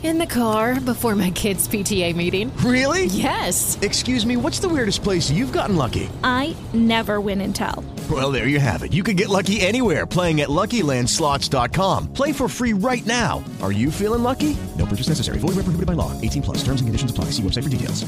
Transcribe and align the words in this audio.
In 0.00 0.18
the 0.18 0.26
car 0.26 0.78
before 0.78 1.16
my 1.16 1.32
kids' 1.32 1.66
PTA 1.66 2.14
meeting. 2.14 2.56
Really? 2.58 3.06
Yes. 3.06 3.76
Excuse 3.82 4.24
me, 4.24 4.36
what's 4.36 4.60
the 4.60 4.68
weirdest 4.68 5.02
place 5.02 5.28
you've 5.28 5.50
gotten 5.52 5.74
lucky? 5.74 6.08
I 6.22 6.54
never 6.72 7.20
win 7.20 7.40
and 7.40 7.52
tell. 7.52 7.84
Well, 8.08 8.30
there 8.30 8.46
you 8.46 8.60
have 8.60 8.84
it. 8.84 8.92
You 8.92 9.02
can 9.02 9.16
get 9.16 9.28
lucky 9.28 9.60
anywhere 9.60 10.06
playing 10.06 10.40
at 10.40 10.50
LuckyLandSlots.com. 10.50 12.12
Play 12.12 12.32
for 12.32 12.48
free 12.48 12.74
right 12.74 13.04
now. 13.06 13.42
Are 13.60 13.72
you 13.72 13.90
feeling 13.90 14.22
lucky? 14.22 14.56
No 14.76 14.86
purchase 14.86 15.08
necessary. 15.08 15.40
Void 15.40 15.56
where 15.56 15.64
prohibited 15.64 15.86
by 15.86 15.94
law. 15.94 16.18
18 16.20 16.42
plus. 16.42 16.58
Terms 16.58 16.80
and 16.80 16.86
conditions 16.86 17.10
apply. 17.10 17.26
See 17.32 17.42
website 17.42 17.64
for 17.64 17.68
details. 17.68 18.06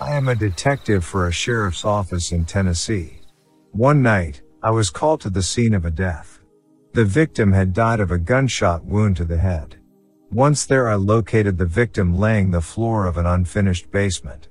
I 0.00 0.14
am 0.14 0.28
a 0.28 0.36
detective 0.36 1.04
for 1.04 1.26
a 1.26 1.32
sheriff's 1.32 1.84
office 1.84 2.30
in 2.30 2.44
Tennessee. 2.44 3.22
One 3.72 4.02
night, 4.02 4.42
I 4.62 4.70
was 4.70 4.90
called 4.90 5.20
to 5.22 5.30
the 5.30 5.42
scene 5.42 5.74
of 5.74 5.84
a 5.84 5.90
death. 5.90 6.38
The 6.92 7.04
victim 7.04 7.52
had 7.52 7.72
died 7.72 7.98
of 7.98 8.12
a 8.12 8.18
gunshot 8.18 8.84
wound 8.84 9.16
to 9.16 9.24
the 9.24 9.38
head. 9.38 9.77
Once 10.30 10.66
there, 10.66 10.88
I 10.88 10.94
located 10.94 11.56
the 11.56 11.64
victim 11.64 12.14
laying 12.14 12.50
the 12.50 12.60
floor 12.60 13.06
of 13.06 13.16
an 13.16 13.24
unfinished 13.24 13.90
basement. 13.90 14.48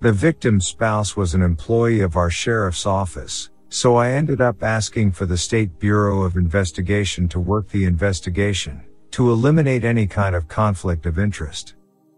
The 0.00 0.12
victim's 0.12 0.66
spouse 0.66 1.16
was 1.16 1.34
an 1.34 1.42
employee 1.42 2.00
of 2.00 2.16
our 2.16 2.30
sheriff's 2.30 2.84
office, 2.84 3.50
so 3.68 3.94
I 3.94 4.10
ended 4.10 4.40
up 4.40 4.64
asking 4.64 5.12
for 5.12 5.26
the 5.26 5.36
State 5.36 5.78
Bureau 5.78 6.22
of 6.22 6.36
Investigation 6.36 7.28
to 7.28 7.38
work 7.38 7.68
the 7.68 7.84
investigation, 7.84 8.82
to 9.12 9.30
eliminate 9.30 9.84
any 9.84 10.08
kind 10.08 10.34
of 10.34 10.48
conflict 10.48 11.06
of 11.06 11.16
interest. 11.16 11.74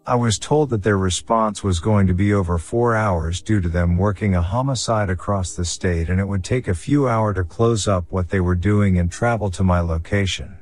I 0.07 0.15
was 0.15 0.39
told 0.39 0.71
that 0.71 0.83
their 0.83 0.97
response 0.97 1.63
was 1.63 1.81
going 1.81 2.07
to 2.07 2.15
be 2.15 2.33
over 2.33 2.57
four 2.57 2.97
hours 2.97 3.43
due 3.43 3.61
to 3.61 3.69
them 3.69 3.99
working 3.99 4.35
a 4.35 4.43
homicide 4.43 5.11
across 5.11 5.55
the 5.55 5.67
state 5.67 6.09
and 6.09 6.19
it 6.19 6.27
would 6.27 6.43
take 6.43 6.67
a 6.67 6.75
few 6.75 7.09
hours 7.09 7.37
to 7.37 7.45
close 7.45 7.87
up 7.87 8.07
what 8.09 8.31
they 8.31 8.41
were 8.41 8.57
doing 8.57 8.99
and 8.99 9.13
travel 9.13 9.51
to 9.51 9.63
my 9.63 9.81
location. 9.81 10.57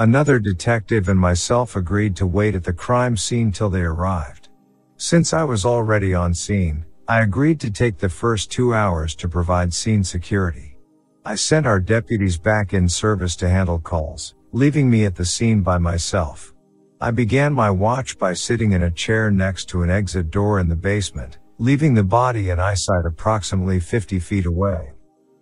Another 0.00 0.38
detective 0.38 1.08
and 1.08 1.18
myself 1.18 1.74
agreed 1.74 2.14
to 2.14 2.26
wait 2.26 2.54
at 2.54 2.62
the 2.62 2.72
crime 2.72 3.16
scene 3.16 3.50
till 3.50 3.68
they 3.68 3.80
arrived. 3.80 4.48
Since 4.96 5.32
I 5.32 5.42
was 5.42 5.64
already 5.64 6.14
on 6.14 6.34
scene, 6.34 6.84
I 7.08 7.22
agreed 7.22 7.58
to 7.60 7.70
take 7.72 7.98
the 7.98 8.08
first 8.08 8.52
two 8.52 8.72
hours 8.72 9.16
to 9.16 9.28
provide 9.28 9.74
scene 9.74 10.04
security. 10.04 10.78
I 11.24 11.34
sent 11.34 11.66
our 11.66 11.80
deputies 11.80 12.38
back 12.38 12.74
in 12.74 12.88
service 12.88 13.34
to 13.36 13.48
handle 13.48 13.80
calls, 13.80 14.36
leaving 14.52 14.88
me 14.88 15.04
at 15.04 15.16
the 15.16 15.24
scene 15.24 15.62
by 15.62 15.78
myself. 15.78 16.54
I 17.00 17.10
began 17.10 17.52
my 17.52 17.68
watch 17.68 18.18
by 18.18 18.34
sitting 18.34 18.70
in 18.70 18.84
a 18.84 18.92
chair 18.92 19.32
next 19.32 19.64
to 19.70 19.82
an 19.82 19.90
exit 19.90 20.30
door 20.30 20.60
in 20.60 20.68
the 20.68 20.76
basement, 20.76 21.38
leaving 21.58 21.94
the 21.94 22.04
body 22.04 22.50
in 22.50 22.60
eyesight 22.60 23.04
approximately 23.04 23.80
50 23.80 24.20
feet 24.20 24.46
away. 24.46 24.92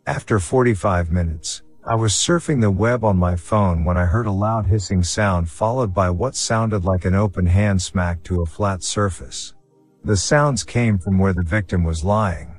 After 0.07 0.39
45 0.39 1.11
minutes, 1.11 1.63
I 1.89 1.95
was 1.95 2.15
surfing 2.15 2.61
the 2.61 2.71
web 2.73 3.05
on 3.05 3.17
my 3.17 3.37
phone 3.37 3.85
when 3.85 3.97
I 3.97 4.07
heard 4.07 4.27
a 4.27 4.33
loud 4.33 4.67
hissing 4.67 5.05
sound 5.05 5.49
followed 5.49 5.95
by 5.95 6.11
what 6.11 6.35
sounded 6.35 6.85
like 6.85 7.05
an 7.05 7.15
open 7.15 7.47
hand 7.47 7.81
smack 7.81 8.25
to 8.25 8.43
a 8.43 8.47
flat 8.47 8.83
surface. 8.83 9.55
The 10.03 10.17
sounds 10.17 10.65
came 10.65 10.99
from 10.99 11.17
where 11.17 11.33
the 11.33 11.45
victim 11.45 11.85
was 11.85 12.03
lying. 12.03 12.57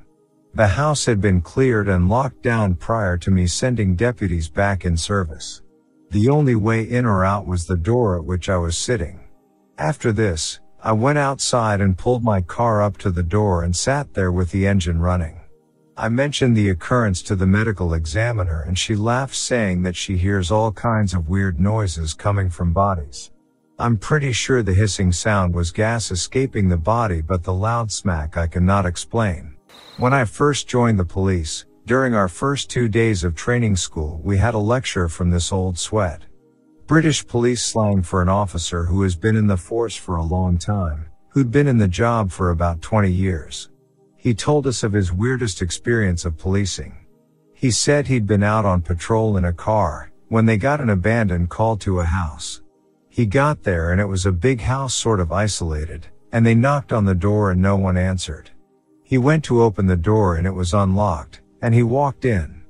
The 0.53 0.67
house 0.67 1.05
had 1.05 1.19
been 1.19 1.41
cleared 1.41 1.89
and 1.89 2.07
locked 2.07 2.41
down 2.41 2.75
prior 2.75 3.17
to 3.17 3.29
me 3.29 3.47
sending 3.47 3.97
deputies 3.97 4.47
back 4.47 4.85
in 4.85 4.95
service. 4.95 5.61
The 6.11 6.29
only 6.29 6.55
way 6.55 6.83
in 6.83 7.05
or 7.05 7.25
out 7.25 7.45
was 7.45 7.65
the 7.65 7.75
door 7.75 8.17
at 8.17 8.23
which 8.23 8.47
I 8.47 8.55
was 8.55 8.77
sitting. 8.77 9.19
After 9.77 10.13
this, 10.13 10.61
I 10.81 10.93
went 10.93 11.17
outside 11.17 11.81
and 11.81 11.97
pulled 11.97 12.23
my 12.23 12.39
car 12.39 12.81
up 12.81 12.97
to 12.99 13.11
the 13.11 13.23
door 13.23 13.63
and 13.63 13.75
sat 13.75 14.13
there 14.13 14.31
with 14.31 14.51
the 14.51 14.65
engine 14.65 15.01
running. 15.01 15.41
I 15.99 16.09
mentioned 16.09 16.55
the 16.55 16.69
occurrence 16.69 17.23
to 17.23 17.35
the 17.35 17.47
medical 17.47 17.95
examiner 17.95 18.61
and 18.61 18.77
she 18.77 18.95
laughed 18.95 19.33
saying 19.33 19.81
that 19.81 19.95
she 19.95 20.15
hears 20.15 20.51
all 20.51 20.71
kinds 20.71 21.15
of 21.15 21.27
weird 21.27 21.59
noises 21.59 22.13
coming 22.13 22.51
from 22.51 22.71
bodies. 22.71 23.31
I'm 23.79 23.97
pretty 23.97 24.31
sure 24.31 24.61
the 24.61 24.75
hissing 24.75 25.11
sound 25.11 25.55
was 25.55 25.71
gas 25.71 26.11
escaping 26.11 26.69
the 26.69 26.77
body 26.77 27.23
but 27.23 27.41
the 27.41 27.53
loud 27.53 27.91
smack 27.91 28.37
I 28.37 28.45
cannot 28.45 28.85
explain. 28.85 29.55
When 29.97 30.13
I 30.13 30.25
first 30.25 30.67
joined 30.67 30.99
the 30.99 31.03
police, 31.05 31.65
during 31.87 32.13
our 32.13 32.27
first 32.27 32.69
two 32.69 32.87
days 32.87 33.23
of 33.23 33.33
training 33.33 33.75
school, 33.75 34.21
we 34.23 34.37
had 34.37 34.53
a 34.53 34.59
lecture 34.59 35.09
from 35.09 35.31
this 35.31 35.51
old 35.51 35.79
sweat. 35.79 36.21
British 36.85 37.25
police 37.25 37.65
slang 37.65 38.03
for 38.03 38.21
an 38.21 38.29
officer 38.29 38.85
who 38.85 39.01
has 39.01 39.15
been 39.15 39.35
in 39.35 39.47
the 39.47 39.57
force 39.57 39.95
for 39.95 40.17
a 40.17 40.23
long 40.23 40.59
time, 40.59 41.07
who'd 41.29 41.49
been 41.49 41.67
in 41.67 41.79
the 41.79 41.87
job 41.87 42.29
for 42.29 42.51
about 42.51 42.83
20 42.83 43.09
years. 43.09 43.69
He 44.27 44.33
told 44.33 44.67
us 44.67 44.83
of 44.83 44.91
his 44.91 45.13
weirdest 45.13 45.61
experience 45.61 46.25
of 46.25 46.37
policing. 46.37 46.97
He 47.53 47.71
said 47.71 48.07
he'd 48.07 48.27
been 48.27 48.43
out 48.43 48.65
on 48.65 48.81
patrol 48.81 49.37
in 49.37 49.45
a 49.45 49.53
car 49.53 50.11
when 50.27 50.45
they 50.45 50.57
got 50.57 50.81
an 50.81 50.89
abandoned 50.89 51.49
call 51.49 51.77
to 51.77 52.01
a 52.01 52.03
house. 52.03 52.61
He 53.07 53.25
got 53.25 53.63
there 53.63 53.93
and 53.93 54.01
it 54.01 54.05
was 54.07 54.25
a 54.25 54.33
big 54.33 54.59
house 54.59 54.93
sort 54.93 55.21
of 55.21 55.31
isolated, 55.31 56.07
and 56.33 56.45
they 56.45 56.55
knocked 56.55 56.91
on 56.91 57.05
the 57.05 57.15
door 57.15 57.51
and 57.51 57.61
no 57.61 57.77
one 57.77 57.95
answered. 57.95 58.49
He 59.01 59.17
went 59.17 59.45
to 59.45 59.63
open 59.63 59.87
the 59.87 59.95
door 59.95 60.35
and 60.35 60.45
it 60.45 60.51
was 60.51 60.73
unlocked, 60.73 61.39
and 61.61 61.73
he 61.73 61.83
walked 61.83 62.25
in. 62.25 62.63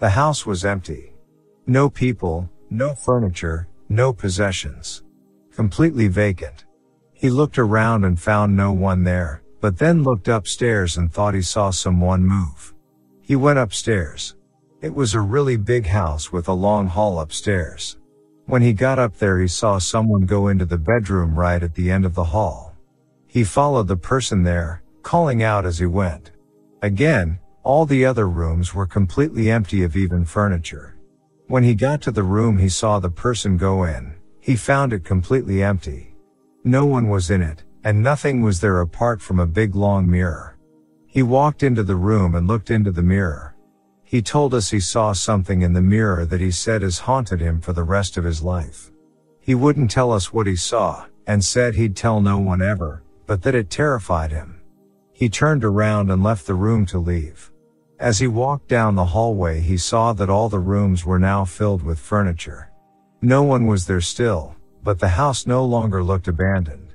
The 0.00 0.10
house 0.10 0.44
was 0.44 0.62
empty. 0.62 1.14
No 1.66 1.88
people, 1.88 2.50
no 2.68 2.94
furniture, 2.94 3.66
no 3.88 4.12
possessions. 4.12 5.04
Completely 5.52 6.08
vacant. 6.08 6.66
He 7.14 7.30
looked 7.30 7.58
around 7.58 8.04
and 8.04 8.20
found 8.20 8.54
no 8.54 8.72
one 8.72 9.04
there, 9.04 9.42
but 9.60 9.78
then 9.78 10.02
looked 10.02 10.28
upstairs 10.28 10.96
and 10.96 11.12
thought 11.12 11.34
he 11.34 11.42
saw 11.42 11.70
someone 11.70 12.24
move. 12.24 12.74
He 13.20 13.36
went 13.36 13.58
upstairs. 13.58 14.36
It 14.80 14.94
was 14.94 15.14
a 15.14 15.20
really 15.20 15.56
big 15.56 15.86
house 15.86 16.32
with 16.32 16.48
a 16.48 16.52
long 16.52 16.86
hall 16.86 17.20
upstairs. 17.20 17.98
When 18.46 18.62
he 18.62 18.72
got 18.72 18.98
up 18.98 19.18
there 19.18 19.40
he 19.40 19.48
saw 19.48 19.78
someone 19.78 20.22
go 20.22 20.48
into 20.48 20.64
the 20.64 20.78
bedroom 20.78 21.38
right 21.38 21.62
at 21.62 21.74
the 21.74 21.90
end 21.90 22.04
of 22.04 22.14
the 22.14 22.24
hall. 22.24 22.74
He 23.26 23.44
followed 23.44 23.88
the 23.88 23.96
person 23.96 24.42
there, 24.42 24.82
calling 25.02 25.42
out 25.42 25.66
as 25.66 25.78
he 25.78 25.86
went. 25.86 26.30
Again, 26.80 27.38
all 27.62 27.84
the 27.84 28.06
other 28.06 28.28
rooms 28.28 28.74
were 28.74 28.86
completely 28.86 29.50
empty 29.50 29.82
of 29.82 29.96
even 29.96 30.24
furniture. 30.24 30.96
When 31.48 31.64
he 31.64 31.74
got 31.74 32.00
to 32.02 32.10
the 32.10 32.22
room 32.22 32.56
he 32.56 32.68
saw 32.68 32.98
the 32.98 33.10
person 33.10 33.56
go 33.56 33.84
in, 33.84 34.14
he 34.40 34.56
found 34.56 34.92
it 34.92 35.04
completely 35.04 35.62
empty. 35.62 36.14
No 36.64 36.86
one 36.86 37.08
was 37.08 37.30
in 37.30 37.42
it, 37.42 37.64
and 37.88 38.02
nothing 38.02 38.42
was 38.42 38.60
there 38.60 38.82
apart 38.82 39.18
from 39.18 39.38
a 39.40 39.46
big 39.46 39.74
long 39.74 40.06
mirror. 40.06 40.58
He 41.06 41.22
walked 41.22 41.62
into 41.62 41.82
the 41.82 41.96
room 41.96 42.34
and 42.34 42.46
looked 42.46 42.70
into 42.70 42.92
the 42.92 43.02
mirror. 43.02 43.56
He 44.04 44.20
told 44.20 44.52
us 44.52 44.70
he 44.70 44.78
saw 44.78 45.14
something 45.14 45.62
in 45.62 45.72
the 45.72 45.80
mirror 45.80 46.26
that 46.26 46.42
he 46.42 46.50
said 46.50 46.82
has 46.82 46.98
haunted 46.98 47.40
him 47.40 47.62
for 47.62 47.72
the 47.72 47.84
rest 47.84 48.18
of 48.18 48.24
his 48.24 48.42
life. 48.42 48.90
He 49.40 49.54
wouldn't 49.54 49.90
tell 49.90 50.12
us 50.12 50.34
what 50.34 50.46
he 50.46 50.54
saw, 50.54 51.06
and 51.26 51.42
said 51.42 51.76
he'd 51.76 51.96
tell 51.96 52.20
no 52.20 52.36
one 52.36 52.60
ever, 52.60 53.04
but 53.26 53.40
that 53.44 53.54
it 53.54 53.70
terrified 53.70 54.32
him. 54.32 54.60
He 55.14 55.30
turned 55.30 55.64
around 55.64 56.10
and 56.10 56.22
left 56.22 56.46
the 56.46 56.52
room 56.52 56.84
to 56.88 56.98
leave. 56.98 57.50
As 57.98 58.18
he 58.18 58.26
walked 58.26 58.68
down 58.68 58.96
the 58.96 59.12
hallway 59.16 59.62
he 59.62 59.78
saw 59.78 60.12
that 60.12 60.28
all 60.28 60.50
the 60.50 60.58
rooms 60.58 61.06
were 61.06 61.18
now 61.18 61.46
filled 61.46 61.82
with 61.82 61.98
furniture. 61.98 62.70
No 63.22 63.42
one 63.42 63.66
was 63.66 63.86
there 63.86 64.02
still, 64.02 64.56
but 64.82 64.98
the 64.98 65.16
house 65.16 65.46
no 65.46 65.64
longer 65.64 66.04
looked 66.04 66.28
abandoned. 66.28 66.87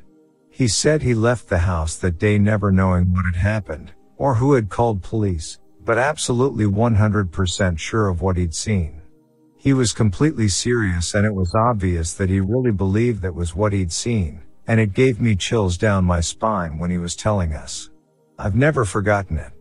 He 0.53 0.67
said 0.67 1.01
he 1.01 1.15
left 1.15 1.49
the 1.49 1.57
house 1.57 1.95
that 1.95 2.19
day 2.19 2.37
never 2.37 2.71
knowing 2.71 3.11
what 3.11 3.25
had 3.25 3.35
happened, 3.35 3.91
or 4.17 4.35
who 4.35 4.53
had 4.53 4.69
called 4.69 5.01
police, 5.01 5.57
but 5.83 5.97
absolutely 5.97 6.65
100% 6.65 7.79
sure 7.79 8.07
of 8.07 8.21
what 8.21 8.37
he'd 8.37 8.53
seen. 8.53 9.01
He 9.57 9.73
was 9.73 9.93
completely 9.93 10.47
serious 10.47 11.15
and 11.15 11.25
it 11.25 11.33
was 11.33 11.55
obvious 11.55 12.13
that 12.13 12.29
he 12.29 12.39
really 12.39 12.69
believed 12.69 13.23
that 13.23 13.33
was 13.33 13.55
what 13.55 13.73
he'd 13.73 13.91
seen, 13.91 14.43
and 14.67 14.79
it 14.79 14.93
gave 14.93 15.19
me 15.19 15.35
chills 15.35 15.75
down 15.75 16.05
my 16.05 16.19
spine 16.19 16.77
when 16.77 16.91
he 16.91 16.99
was 16.99 17.15
telling 17.15 17.53
us. 17.53 17.89
I've 18.37 18.55
never 18.55 18.85
forgotten 18.85 19.39
it. 19.39 19.53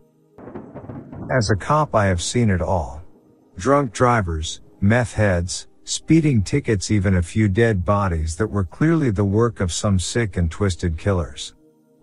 As 1.35 1.49
a 1.49 1.55
cop, 1.55 1.95
I 1.95 2.05
have 2.05 2.21
seen 2.21 2.51
it 2.51 2.61
all. 2.61 3.01
Drunk 3.57 3.93
drivers, 3.93 4.61
meth 4.79 5.13
heads, 5.13 5.67
speeding 5.83 6.41
tickets, 6.41 6.91
even 6.91 7.15
a 7.15 7.21
few 7.21 7.47
dead 7.47 7.83
bodies 7.83 8.35
that 8.37 8.47
were 8.47 8.63
clearly 8.63 9.09
the 9.09 9.23
work 9.23 9.59
of 9.59 9.71
some 9.71 9.99
sick 9.99 10.37
and 10.37 10.49
twisted 10.49 10.97
killers. 10.97 11.55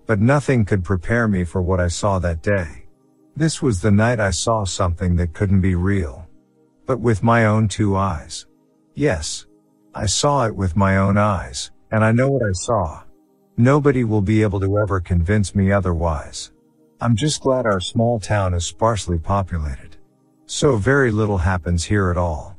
But 0.06 0.20
nothing 0.20 0.64
could 0.64 0.84
prepare 0.84 1.28
me 1.28 1.44
for 1.44 1.62
what 1.62 1.80
I 1.80 1.88
saw 1.88 2.18
that 2.18 2.42
day. 2.42 2.86
This 3.36 3.62
was 3.62 3.80
the 3.80 3.90
night 3.90 4.20
I 4.20 4.30
saw 4.30 4.64
something 4.64 5.16
that 5.16 5.32
couldn't 5.32 5.60
be 5.60 5.74
real. 5.74 6.26
But 6.86 7.00
with 7.00 7.22
my 7.22 7.46
own 7.46 7.68
two 7.68 7.96
eyes. 7.96 8.46
Yes. 8.94 9.46
I 9.94 10.06
saw 10.06 10.46
it 10.46 10.54
with 10.54 10.76
my 10.76 10.98
own 10.98 11.16
eyes, 11.16 11.70
and 11.90 12.04
I 12.04 12.12
know 12.12 12.28
what 12.28 12.42
I 12.42 12.52
saw. 12.52 13.02
Nobody 13.56 14.04
will 14.04 14.20
be 14.20 14.42
able 14.42 14.60
to 14.60 14.78
ever 14.78 15.00
convince 15.00 15.54
me 15.54 15.72
otherwise. 15.72 16.52
I'm 17.00 17.16
just 17.16 17.40
glad 17.40 17.66
our 17.66 17.80
small 17.80 18.20
town 18.20 18.54
is 18.54 18.66
sparsely 18.66 19.18
populated. 19.18 19.96
So 20.46 20.76
very 20.76 21.10
little 21.10 21.38
happens 21.38 21.84
here 21.84 22.10
at 22.10 22.16
all. 22.16 22.56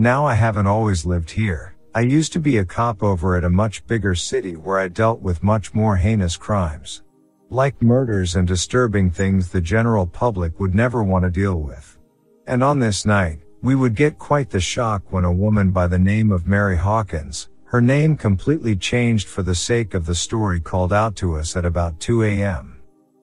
Now 0.00 0.24
I 0.24 0.34
haven't 0.34 0.68
always 0.68 1.04
lived 1.04 1.28
here. 1.28 1.74
I 1.92 2.02
used 2.02 2.32
to 2.34 2.38
be 2.38 2.58
a 2.58 2.64
cop 2.64 3.02
over 3.02 3.34
at 3.34 3.42
a 3.42 3.50
much 3.50 3.84
bigger 3.88 4.14
city 4.14 4.54
where 4.54 4.78
I 4.78 4.86
dealt 4.86 5.20
with 5.20 5.42
much 5.42 5.74
more 5.74 5.96
heinous 5.96 6.36
crimes. 6.36 7.02
Like 7.50 7.82
murders 7.82 8.36
and 8.36 8.46
disturbing 8.46 9.10
things 9.10 9.48
the 9.48 9.60
general 9.60 10.06
public 10.06 10.60
would 10.60 10.72
never 10.72 11.02
want 11.02 11.24
to 11.24 11.32
deal 11.32 11.60
with. 11.60 11.98
And 12.46 12.62
on 12.62 12.78
this 12.78 13.04
night, 13.06 13.40
we 13.60 13.74
would 13.74 13.96
get 13.96 14.20
quite 14.20 14.50
the 14.50 14.60
shock 14.60 15.02
when 15.10 15.24
a 15.24 15.32
woman 15.32 15.72
by 15.72 15.88
the 15.88 15.98
name 15.98 16.30
of 16.30 16.46
Mary 16.46 16.76
Hawkins, 16.76 17.48
her 17.64 17.80
name 17.80 18.16
completely 18.16 18.76
changed 18.76 19.26
for 19.26 19.42
the 19.42 19.56
sake 19.56 19.94
of 19.94 20.06
the 20.06 20.14
story 20.14 20.60
called 20.60 20.92
out 20.92 21.16
to 21.16 21.34
us 21.34 21.56
at 21.56 21.64
about 21.64 21.98
2 21.98 22.22
a.m. 22.22 22.80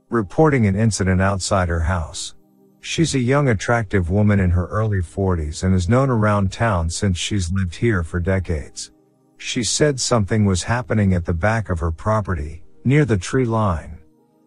Reporting 0.10 0.68
an 0.68 0.76
incident 0.76 1.22
outside 1.22 1.70
her 1.70 1.80
house. 1.80 2.36
She's 2.88 3.16
a 3.16 3.20
young 3.20 3.50
attractive 3.50 4.12
woman 4.12 4.40
in 4.40 4.52
her 4.52 4.68
early 4.68 5.00
40s 5.00 5.64
and 5.64 5.74
is 5.74 5.90
known 5.90 6.12
around 6.12 6.52
town 6.52 6.92
since 6.92 7.18
she's 7.18 7.52
lived 7.52 7.74
here 7.74 8.04
for 8.04 8.20
decades. 8.20 8.92
She 9.38 9.64
said 9.64 10.00
something 10.00 10.46
was 10.46 10.62
happening 10.62 11.16
at 11.16 11.26
the 11.26 11.34
back 11.34 11.72
of 11.72 11.80
her 11.80 11.90
property, 11.90 12.64
near 12.84 13.04
the 13.04 13.18
tree 13.18 13.44
line. 13.44 13.95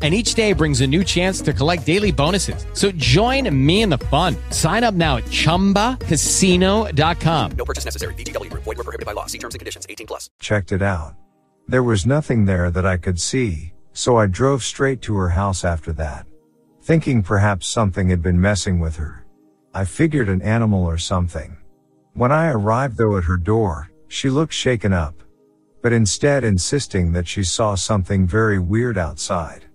and 0.00 0.14
each 0.14 0.34
day 0.34 0.52
brings 0.52 0.80
a 0.80 0.86
new 0.86 1.02
chance 1.02 1.40
to 1.40 1.52
collect 1.52 1.84
daily 1.84 2.12
bonuses. 2.12 2.64
So 2.74 2.92
join 2.92 3.52
me 3.66 3.82
in 3.82 3.88
the 3.88 3.98
fun. 3.98 4.36
Sign 4.50 4.84
up 4.84 4.94
now 4.94 5.16
at 5.16 5.24
ChumbaCasino.com. 5.24 7.50
No 7.58 7.64
purchase 7.64 7.84
necessary. 7.84 8.14
VGW 8.14 8.50
Group. 8.50 8.62
Void 8.62 8.78
were 8.78 8.84
prohibited 8.84 9.06
by 9.06 9.12
law. 9.12 9.26
See 9.26 9.38
terms 9.38 9.56
and 9.56 9.60
conditions. 9.60 9.86
18 9.88 10.06
plus. 10.06 10.30
checked 10.38 10.70
it 10.70 10.82
out. 10.82 11.14
There 11.66 11.82
was 11.82 12.06
nothing 12.06 12.44
there 12.46 12.70
that 12.70 12.86
I 12.86 12.96
could 12.96 13.20
see, 13.20 13.72
so 13.92 14.16
I 14.16 14.26
drove 14.26 14.62
straight 14.62 15.02
to 15.02 15.16
her 15.16 15.28
house 15.30 15.64
after 15.64 15.92
that. 15.94 16.26
Thinking 16.82 17.22
perhaps 17.22 17.66
something 17.66 18.08
had 18.08 18.22
been 18.22 18.40
messing 18.40 18.78
with 18.80 18.96
her. 18.96 19.26
I 19.74 19.84
figured 19.84 20.30
an 20.30 20.40
animal 20.40 20.84
or 20.84 20.96
something. 20.96 21.58
When 22.14 22.32
I 22.32 22.48
arrived 22.48 22.96
though 22.96 23.18
at 23.18 23.24
her 23.24 23.36
door, 23.36 23.90
she 24.08 24.30
looked 24.30 24.54
shaken 24.54 24.94
up. 24.94 25.22
But 25.82 25.92
instead 25.92 26.42
insisting 26.42 27.12
that 27.12 27.28
she 27.28 27.44
saw 27.44 27.74
something 27.74 28.26
very 28.26 28.58
weird 28.58 28.96
outside. 28.96 29.66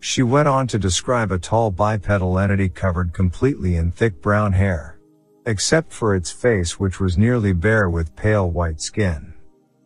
She 0.00 0.22
went 0.22 0.48
on 0.48 0.66
to 0.68 0.78
describe 0.78 1.30
a 1.30 1.38
tall 1.38 1.70
bipedal 1.70 2.38
entity 2.38 2.70
covered 2.70 3.12
completely 3.12 3.76
in 3.76 3.92
thick 3.92 4.22
brown 4.22 4.54
hair. 4.54 4.98
Except 5.44 5.92
for 5.92 6.14
its 6.14 6.30
face 6.30 6.80
which 6.80 6.98
was 7.00 7.18
nearly 7.18 7.52
bare 7.52 7.88
with 7.88 8.16
pale 8.16 8.50
white 8.50 8.80
skin. 8.80 9.34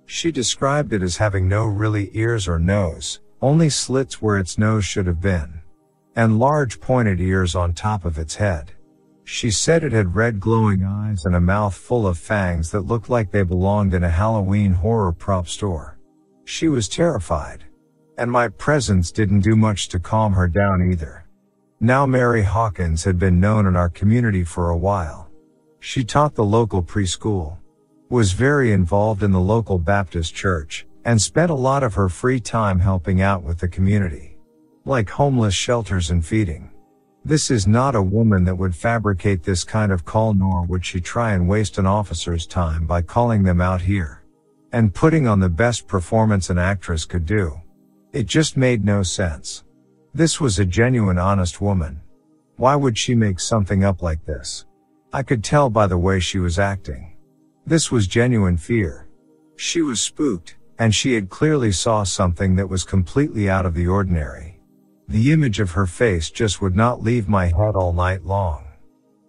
She 0.07 0.31
described 0.31 0.93
it 0.93 1.03
as 1.03 1.17
having 1.17 1.49
no 1.49 1.67
really 1.67 2.11
ears 2.13 2.47
or 2.47 2.59
nose, 2.59 3.21
only 3.43 3.69
slits 3.69 4.23
where 4.23 4.39
its 4.39 4.57
nose 4.57 4.85
should 4.85 5.07
have 5.07 5.21
been. 5.21 5.63
And 6.15 6.39
large 6.39 6.81
pointed 6.81 7.21
ears 7.21 7.57
on 7.57 7.73
top 7.73 8.05
of 8.05 8.19
its 8.19 8.37
head. 8.37 8.73
She 9.25 9.51
said 9.51 9.83
it 9.83 9.93
had 9.93 10.15
red 10.15 10.39
glowing 10.39 10.85
eyes 10.85 11.25
and 11.25 11.35
a 11.35 11.41
mouth 11.41 11.75
full 11.75 12.07
of 12.07 12.19
fangs 12.19 12.71
that 12.71 12.83
looked 12.83 13.09
like 13.09 13.31
they 13.31 13.43
belonged 13.43 13.95
in 13.95 14.05
a 14.05 14.11
Halloween 14.11 14.75
horror 14.75 15.13
prop 15.13 15.49
store. 15.49 15.99
She 16.45 16.69
was 16.69 16.89
terrified. 16.89 17.65
And 18.17 18.31
my 18.31 18.49
presence 18.49 19.11
didn't 19.11 19.41
do 19.41 19.57
much 19.57 19.89
to 19.89 19.99
calm 19.99 20.35
her 20.35 20.47
down 20.47 20.89
either. 20.91 21.25
Now 21.81 22.07
Mary 22.07 22.43
Hawkins 22.43 23.03
had 23.05 23.19
been 23.19 23.41
known 23.41 23.67
in 23.67 23.75
our 23.75 23.89
community 23.89 24.45
for 24.45 24.71
a 24.71 24.77
while. 24.77 25.29
She 25.81 26.05
taught 26.05 26.35
the 26.35 26.45
local 26.45 26.83
preschool, 26.83 27.59
was 28.09 28.33
very 28.33 28.73
involved 28.73 29.23
in 29.23 29.33
the 29.33 29.41
local 29.41 29.79
Baptist 29.79 30.35
church, 30.35 30.87
and 31.05 31.21
spent 31.21 31.51
a 31.51 31.55
lot 31.55 31.83
of 31.83 31.95
her 31.95 32.09
free 32.09 32.41
time 32.41 32.79
helping 32.79 33.21
out 33.21 33.43
with 33.43 33.59
the 33.59 33.69
community. 33.69 34.39
Like 34.85 35.11
homeless 35.11 35.55
shelters 35.55 36.11
and 36.11 36.25
feeding. 36.25 36.71
This 37.25 37.51
is 37.51 37.67
not 37.67 37.97
a 37.97 38.03
woman 38.03 38.45
that 38.45 38.57
would 38.57 38.77
fabricate 38.77 39.43
this 39.43 39.65
kind 39.65 39.91
of 39.91 40.05
call 40.05 40.35
nor 40.35 40.63
would 40.67 40.85
she 40.85 41.01
try 41.01 41.33
and 41.33 41.49
waste 41.49 41.79
an 41.79 41.87
officer's 41.87 42.47
time 42.47 42.87
by 42.87 43.03
calling 43.03 43.43
them 43.43 43.61
out 43.61 43.81
here. 43.81 44.23
And 44.73 44.95
putting 44.95 45.27
on 45.27 45.41
the 45.41 45.49
best 45.49 45.89
performance 45.89 46.51
an 46.51 46.59
actress 46.59 47.05
could 47.05 47.27
do. 47.27 47.61
It 48.15 48.27
just 48.27 48.57
made 48.57 48.85
no 48.85 49.03
sense. 49.03 49.65
This 50.15 50.41
was 50.41 50.61
a 50.61 50.65
genuine 50.65 51.19
honest 51.19 51.61
woman. 51.61 52.01
Why 52.55 52.77
would 52.77 52.97
she 52.97 53.13
make 53.13 53.41
something 53.41 53.83
up 53.83 54.03
like 54.03 54.25
this? 54.25 54.67
I 55.13 55.25
could 55.25 55.43
tell 55.43 55.69
by 55.69 55.89
the 55.89 55.99
way 55.99 56.21
she 56.21 56.39
was 56.39 56.61
acting. 56.61 57.17
This 57.67 57.91
was 57.91 58.07
genuine 58.07 58.57
fear. 58.57 59.09
She 59.57 59.83
was 59.83 60.01
spooked, 60.01 60.55
and 60.79 60.95
she 60.95 61.15
had 61.15 61.29
clearly 61.29 61.73
saw 61.73 62.05
something 62.05 62.55
that 62.55 62.69
was 62.69 62.85
completely 62.85 63.51
out 63.51 63.67
of 63.67 63.75
the 63.75 63.89
ordinary. 63.89 64.61
The 65.09 65.33
image 65.33 65.59
of 65.59 65.73
her 65.73 65.87
face 65.87 66.31
just 66.31 66.63
would 66.63 66.77
not 66.77 67.03
leave 67.03 67.29
my 67.29 67.47
head 67.47 67.75
all 67.75 67.93
night 67.93 68.25
long. 68.25 68.65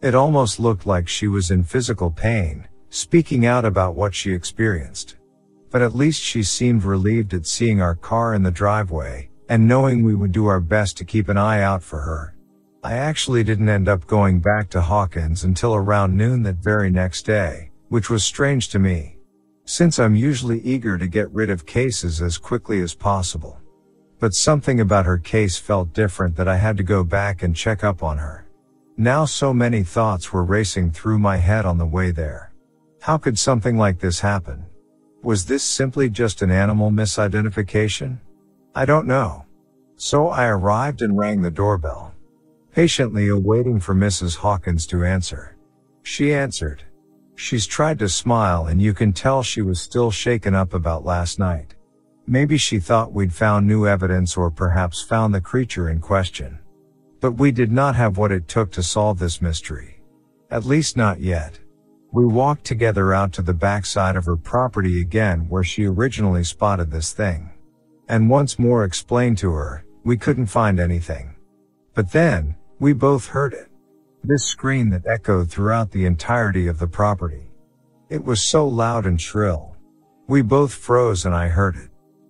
It 0.03 0.13
almost 0.13 0.59
looked 0.59 0.85
like 0.85 1.07
she 1.07 1.27
was 1.27 1.49
in 1.49 1.63
physical 1.63 2.11
pain, 2.11 2.67
speaking 2.91 3.47
out 3.47 3.65
about 3.65 3.95
what 3.95 4.13
she 4.13 4.31
experienced. 4.31 5.14
But 5.75 5.81
at 5.81 5.93
least 5.93 6.21
she 6.21 6.41
seemed 6.41 6.85
relieved 6.85 7.33
at 7.33 7.45
seeing 7.45 7.81
our 7.81 7.95
car 7.95 8.33
in 8.33 8.43
the 8.43 8.49
driveway, 8.49 9.29
and 9.49 9.67
knowing 9.67 10.03
we 10.03 10.15
would 10.15 10.31
do 10.31 10.45
our 10.45 10.61
best 10.61 10.95
to 10.95 11.03
keep 11.03 11.27
an 11.27 11.35
eye 11.35 11.61
out 11.61 11.83
for 11.83 11.99
her. 11.99 12.33
I 12.81 12.93
actually 12.93 13.43
didn't 13.43 13.67
end 13.67 13.89
up 13.89 14.07
going 14.07 14.39
back 14.39 14.69
to 14.69 14.79
Hawkins 14.79 15.43
until 15.43 15.75
around 15.75 16.15
noon 16.15 16.43
that 16.43 16.63
very 16.63 16.89
next 16.89 17.23
day, 17.23 17.71
which 17.89 18.09
was 18.09 18.23
strange 18.23 18.69
to 18.69 18.79
me. 18.79 19.17
Since 19.65 19.99
I'm 19.99 20.15
usually 20.15 20.61
eager 20.61 20.97
to 20.97 21.07
get 21.09 21.29
rid 21.33 21.49
of 21.49 21.65
cases 21.65 22.21
as 22.21 22.37
quickly 22.37 22.79
as 22.79 22.95
possible. 22.95 23.59
But 24.17 24.33
something 24.33 24.79
about 24.79 25.05
her 25.05 25.17
case 25.17 25.57
felt 25.57 25.91
different 25.91 26.37
that 26.37 26.47
I 26.47 26.55
had 26.55 26.77
to 26.77 26.83
go 26.83 27.03
back 27.03 27.43
and 27.43 27.53
check 27.53 27.83
up 27.83 28.01
on 28.01 28.17
her. 28.17 28.47
Now 28.95 29.25
so 29.25 29.53
many 29.53 29.83
thoughts 29.83 30.31
were 30.31 30.45
racing 30.45 30.91
through 30.91 31.19
my 31.19 31.35
head 31.35 31.65
on 31.65 31.77
the 31.77 31.85
way 31.85 32.11
there. 32.11 32.53
How 33.01 33.17
could 33.17 33.37
something 33.37 33.77
like 33.77 33.99
this 33.99 34.21
happen? 34.21 34.67
Was 35.25 35.43
this 35.43 35.63
simply 35.63 36.07
just 36.07 36.43
an 36.43 36.51
animal 36.51 36.91
misidentification? 36.91 38.19
I 38.75 38.85
don't 38.85 39.07
know. 39.07 39.45
So 39.95 40.27
I 40.27 40.45
arrived 40.45 41.01
and 41.01 41.17
rang 41.17 41.41
the 41.41 41.49
doorbell. 41.49 42.13
Patiently 42.71 43.29
awaiting 43.29 43.79
for 43.79 43.95
Mrs. 43.95 44.35
Hawkins 44.35 44.85
to 44.85 45.03
answer. 45.03 45.57
She 46.03 46.31
answered. 46.31 46.83
She's 47.33 47.65
tried 47.65 47.97
to 47.99 48.07
smile 48.07 48.67
and 48.67 48.79
you 48.79 48.93
can 48.93 49.13
tell 49.13 49.41
she 49.41 49.63
was 49.63 49.81
still 49.81 50.11
shaken 50.11 50.53
up 50.53 50.75
about 50.75 51.05
last 51.05 51.39
night. 51.39 51.73
Maybe 52.27 52.59
she 52.59 52.77
thought 52.79 53.11
we'd 53.11 53.33
found 53.33 53.65
new 53.65 53.87
evidence 53.87 54.37
or 54.37 54.51
perhaps 54.51 55.01
found 55.01 55.33
the 55.33 55.41
creature 55.41 55.89
in 55.89 56.01
question. 56.01 56.59
But 57.19 57.31
we 57.31 57.51
did 57.51 57.71
not 57.71 57.95
have 57.95 58.19
what 58.19 58.31
it 58.31 58.47
took 58.47 58.71
to 58.73 58.83
solve 58.83 59.17
this 59.17 59.41
mystery. 59.41 60.01
At 60.51 60.65
least 60.65 60.95
not 60.95 61.19
yet. 61.19 61.57
We 62.15 62.25
walked 62.25 62.63
together 62.63 63.13
out 63.13 63.33
to 63.33 63.41
the 63.41 63.53
backside 63.53 64.15
of 64.15 64.23
her 64.23 64.37
property 64.37 65.01
again 65.01 65.49
where 65.49 65.65
she 65.65 65.83
originally 65.83 66.45
spotted 66.45 66.89
this 66.89 67.11
thing. 67.11 67.49
And 68.07 68.29
once 68.29 68.57
more 68.57 68.85
explained 68.85 69.37
to 69.39 69.51
her, 69.51 69.83
we 70.05 70.15
couldn't 70.15 70.45
find 70.45 70.79
anything. 70.79 71.35
But 71.93 72.13
then, 72.13 72.55
we 72.79 72.93
both 72.93 73.27
heard 73.27 73.53
it. 73.53 73.67
This 74.23 74.45
scream 74.45 74.91
that 74.91 75.05
echoed 75.05 75.51
throughout 75.51 75.91
the 75.91 76.05
entirety 76.05 76.67
of 76.67 76.79
the 76.79 76.87
property. 76.87 77.51
It 78.07 78.23
was 78.23 78.41
so 78.41 78.65
loud 78.65 79.05
and 79.05 79.19
shrill. 79.19 79.75
We 80.29 80.41
both 80.41 80.73
froze 80.73 81.25
and 81.25 81.35
I 81.35 81.49
heard 81.49 81.75
it. 81.75 81.89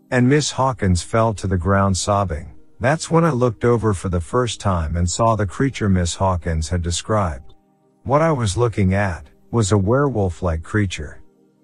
And 0.10 0.28
Miss 0.28 0.50
Hawkins 0.50 1.04
fell 1.04 1.36
to 1.36 1.46
the 1.46 1.60
ground 1.60 1.96
sobbing. 1.96 2.56
That's 2.80 3.12
when 3.12 3.24
I 3.24 3.30
looked 3.30 3.64
over 3.64 3.94
for 3.94 4.10
the 4.10 4.20
first 4.20 4.60
time 4.60 4.96
and 4.96 5.08
saw 5.08 5.36
the 5.36 5.46
creature 5.46 5.90
Miss 5.90 6.16
Hawkins 6.16 6.70
had 6.70 6.82
described. 6.82 7.54
What 8.02 8.24
I 8.24 8.32
was 8.32 8.58
looking 8.58 8.96
at 8.96 9.30
was 9.52 9.72
a 9.72 9.78
werewolf-like 9.78 10.64
creature. 10.64 11.22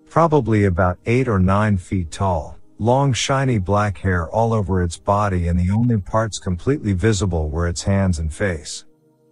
Probably 0.10 0.66
about 0.66 1.00
eight 1.06 1.28
or 1.28 1.40
nine 1.40 1.78
feet 1.78 2.12
tall, 2.12 2.58
long 2.80 3.14
shiny 3.14 3.60
black 3.60 3.98
hair 3.98 4.30
all 4.30 4.54
over 4.54 4.82
its 4.82 4.98
body 4.98 5.48
and 5.48 5.60
the 5.60 5.72
only 5.72 5.98
parts 5.98 6.40
completely 6.40 6.94
visible 6.94 7.50
were 7.50 7.68
its 7.68 7.84
hands 7.84 8.20
and 8.20 8.34
face. 8.34 8.86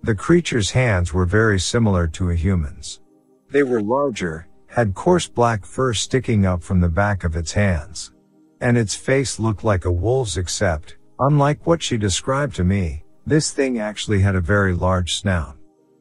The 0.03 0.15
creature's 0.15 0.71
hands 0.71 1.13
were 1.13 1.25
very 1.25 1.59
similar 1.59 2.07
to 2.07 2.29
a 2.29 2.35
human's. 2.35 3.01
They 3.49 3.63
were 3.63 3.81
larger, 3.81 4.47
had 4.67 4.93
coarse 4.93 5.27
black 5.27 5.65
fur 5.65 5.93
sticking 5.93 6.45
up 6.45 6.63
from 6.63 6.79
the 6.79 6.89
back 6.89 7.23
of 7.23 7.35
its 7.35 7.51
hands. 7.51 8.13
And 8.61 8.77
its 8.77 8.95
face 8.95 9.39
looked 9.39 9.63
like 9.63 9.85
a 9.85 9.91
wolf's 9.91 10.37
except, 10.37 10.97
unlike 11.19 11.65
what 11.65 11.81
she 11.81 11.97
described 11.97 12.55
to 12.55 12.63
me, 12.63 13.03
this 13.25 13.51
thing 13.51 13.79
actually 13.79 14.21
had 14.21 14.35
a 14.35 14.41
very 14.41 14.73
large 14.73 15.15
snout. 15.15 15.57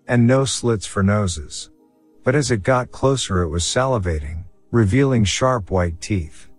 And 0.06 0.26
no 0.26 0.44
slits 0.44 0.86
for 0.86 1.02
noses. 1.02 1.70
But 2.28 2.34
as 2.34 2.50
it 2.50 2.62
got 2.62 2.92
closer 2.92 3.40
it 3.40 3.48
was 3.48 3.64
salivating, 3.64 4.44
revealing 4.70 5.24
sharp 5.24 5.70
white 5.70 5.98
teeth. 5.98 6.50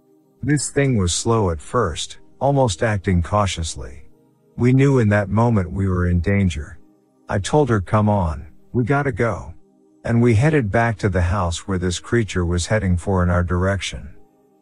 This 0.41 0.71
thing 0.71 0.97
was 0.97 1.13
slow 1.13 1.51
at 1.51 1.61
first, 1.61 2.17
almost 2.41 2.81
acting 2.81 3.21
cautiously. 3.21 4.09
We 4.57 4.73
knew 4.73 4.97
in 4.97 5.09
that 5.09 5.29
moment 5.29 5.71
we 5.71 5.87
were 5.87 6.07
in 6.07 6.21
danger. 6.21 6.79
I 7.29 7.37
told 7.37 7.69
her 7.69 7.81
come 7.81 8.09
on, 8.09 8.47
we 8.73 8.83
gotta 8.83 9.11
go. 9.11 9.53
And 10.03 10.23
we 10.23 10.33
headed 10.33 10.71
back 10.71 10.97
to 10.97 11.07
the 11.07 11.21
house 11.21 11.67
where 11.67 11.77
this 11.77 11.99
creature 11.99 12.47
was 12.47 12.65
heading 12.65 12.97
for 12.97 13.21
in 13.21 13.29
our 13.29 13.43
direction. 13.43 14.09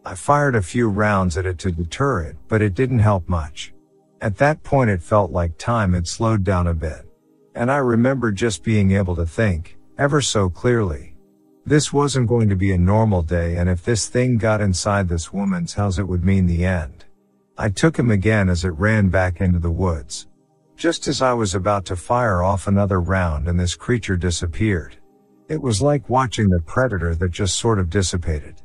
I 0.03 0.13
fired 0.13 0.55
a 0.55 0.61
few 0.61 0.89
rounds 0.89 1.37
at 1.37 1.45
it 1.45 1.57
to 1.59 1.71
deter 1.71 2.23
it, 2.23 2.35
but 2.49 2.61
it 2.61 2.75
didn't 2.75 2.99
help 2.99 3.29
much. 3.29 3.73
At 4.19 4.35
that 4.39 4.61
point 4.61 4.89
it 4.89 5.01
felt 5.01 5.31
like 5.31 5.57
time 5.57 5.93
had 5.93 6.05
slowed 6.05 6.43
down 6.43 6.67
a 6.67 6.73
bit. 6.73 7.07
And 7.55 7.71
I 7.71 7.77
remember 7.77 8.29
just 8.33 8.61
being 8.61 8.91
able 8.91 9.15
to 9.15 9.25
think, 9.25 9.76
ever 9.97 10.21
so 10.21 10.49
clearly. 10.49 11.15
This 11.65 11.91
wasn't 11.91 12.29
going 12.29 12.49
to 12.49 12.55
be 12.55 12.71
a 12.71 12.77
normal 12.77 13.21
day 13.21 13.57
and 13.57 13.67
if 13.67 13.83
this 13.83 14.07
thing 14.07 14.37
got 14.37 14.61
inside 14.61 15.09
this 15.09 15.33
woman's 15.33 15.73
house 15.73 15.97
it 15.97 16.07
would 16.07 16.23
mean 16.23 16.45
the 16.45 16.65
end. 16.65 17.05
I 17.57 17.69
took 17.69 17.97
him 17.97 18.11
again 18.11 18.49
as 18.49 18.63
it 18.63 18.69
ran 18.69 19.09
back 19.09 19.41
into 19.41 19.59
the 19.59 19.71
woods. 19.71 20.27
Just 20.75 21.07
as 21.07 21.21
I 21.21 21.33
was 21.33 21.55
about 21.55 21.85
to 21.85 21.95
fire 21.95 22.43
off 22.43 22.67
another 22.67 23.01
round 23.01 23.47
and 23.47 23.59
this 23.59 23.75
creature 23.75 24.15
disappeared. 24.15 24.97
It 25.49 25.61
was 25.61 25.81
like 25.81 26.09
watching 26.09 26.49
the 26.49 26.61
predator 26.61 27.15
that 27.15 27.31
just 27.31 27.57
sort 27.57 27.79
of 27.79 27.89
dissipated. 27.89 28.61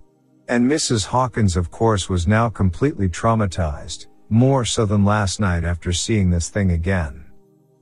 And 0.48 0.70
Mrs. 0.70 1.06
Hawkins 1.06 1.56
of 1.56 1.70
course 1.70 2.10
was 2.10 2.26
now 2.26 2.50
completely 2.50 3.08
traumatized, 3.08 4.08
more 4.28 4.64
so 4.64 4.84
than 4.84 5.04
last 5.04 5.40
night 5.40 5.64
after 5.64 5.92
seeing 5.92 6.28
this 6.28 6.50
thing 6.50 6.72
again. 6.72 7.24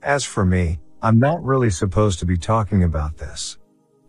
As 0.02 0.24
for 0.24 0.44
me, 0.44 0.78
I'm 1.02 1.18
not 1.18 1.42
really 1.42 1.70
supposed 1.70 2.18
to 2.18 2.26
be 2.26 2.36
talking 2.36 2.84
about 2.84 3.16
this. 3.16 3.56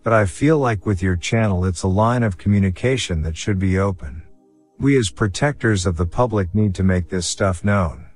But 0.03 0.11
I 0.11 0.25
feel 0.25 0.57
like 0.57 0.85
with 0.85 1.01
your 1.01 1.15
channel 1.15 1.63
it's 1.63 1.83
a 1.83 1.87
line 1.87 2.21
of 2.21 2.37
communication 2.37 3.21
that 3.21 3.37
should 3.37 3.59
be 3.59 3.79
open. 3.79 4.23
We 4.77 4.97
as 4.97 5.09
protectors 5.09 5.85
of 5.85 5.95
the 5.95 6.05
public 6.05 6.53
need 6.53 6.75
to 6.75 6.83
make 6.83 7.07
this 7.07 7.25
stuff 7.25 7.63
known. 7.63 8.07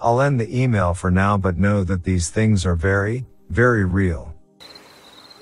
I'll 0.00 0.20
end 0.20 0.40
the 0.40 0.60
email 0.60 0.92
for 0.92 1.08
now 1.08 1.36
but 1.36 1.56
know 1.56 1.84
that 1.84 2.02
these 2.02 2.28
things 2.28 2.66
are 2.66 2.74
very, 2.74 3.26
very 3.50 3.84
real. 3.84 4.34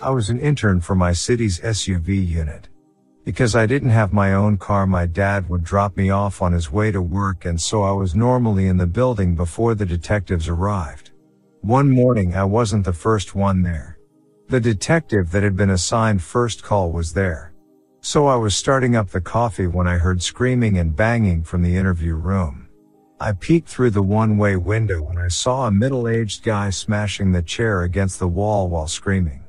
I 0.03 0.11
was 0.11 0.29
an 0.29 0.39
intern 0.39 0.83
for 0.83 0.95
my 0.95 1.15
city's 1.15 1.61
SUV 1.61 2.29
unit. 2.29 2.69
Because 3.25 3.57
I 3.57 3.65
didn't 3.65 3.91
have 3.91 4.13
my 4.13 4.35
own 4.35 4.59
car 4.59 4.87
my 4.87 5.07
dad 5.07 5.49
would 5.49 5.65
drop 5.65 5.97
me 5.97 6.11
off 6.11 6.43
on 6.43 6.53
his 6.53 6.71
way 6.71 6.93
to 6.93 7.01
work 7.01 7.47
and 7.47 7.59
so 7.59 7.83
I 7.83 7.93
was 7.93 8.15
normally 8.15 8.67
in 8.67 8.77
the 8.77 8.87
building 8.87 9.35
before 9.35 9.75
the 9.75 9.87
detectives 9.87 10.49
arrived. 10.51 11.13
One 11.65 11.89
morning 11.89 12.35
I 12.35 12.45
wasn't 12.45 12.85
the 12.85 12.93
first 12.93 13.35
one 13.35 13.63
there. 13.63 13.99
The 14.51 14.61
detective 14.61 15.31
that 15.31 15.43
had 15.43 15.57
been 15.57 15.71
assigned 15.71 16.21
first 16.21 16.63
call 16.63 16.93
was 16.93 17.15
there. 17.15 17.55
So 18.03 18.27
I 18.27 18.37
was 18.37 18.55
starting 18.55 18.95
up 18.95 19.09
the 19.09 19.23
coffee 19.23 19.67
when 19.67 19.89
I 19.89 19.97
heard 19.97 20.23
screaming 20.23 20.77
and 20.77 20.95
banging 20.95 21.43
from 21.43 21.63
the 21.63 21.75
interview 21.75 22.17
room. 22.17 22.69
I 23.19 23.33
peeked 23.33 23.67
through 23.67 23.93
the 23.93 24.03
one-way 24.03 24.57
window 24.57 25.09
and 25.09 25.19
I 25.19 25.29
saw 25.29 25.67
a 25.67 25.71
middle-aged 25.71 26.43
guy 26.43 26.69
smashing 26.69 27.33
the 27.33 27.41
chair 27.41 27.85
against 27.85 28.19
the 28.19 28.29
wall 28.29 28.69
while 28.69 28.87
screaming. 28.87 29.43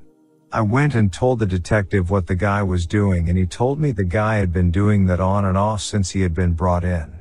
I 0.53 0.62
went 0.62 0.95
and 0.95 1.12
told 1.12 1.39
the 1.39 1.45
detective 1.45 2.12
what 2.12 2.27
the 2.27 2.36
guy 2.36 2.63
was 2.63 2.88
doing 2.88 3.27
and 3.27 3.38
he 3.38 3.45
told 3.45 3.77
me 3.77 3.91
the 3.91 4.05
guy 4.05 4.36
had 4.36 4.53
been 4.53 4.72
doing 4.72 5.05
that 5.07 5.19
on 5.19 5.43
and 5.43 5.57
off 5.57 5.81
since 5.81 6.12
he 6.12 6.22
had 6.22 6.34
been 6.34 6.53
brought 6.53 6.86
in. 6.86 7.14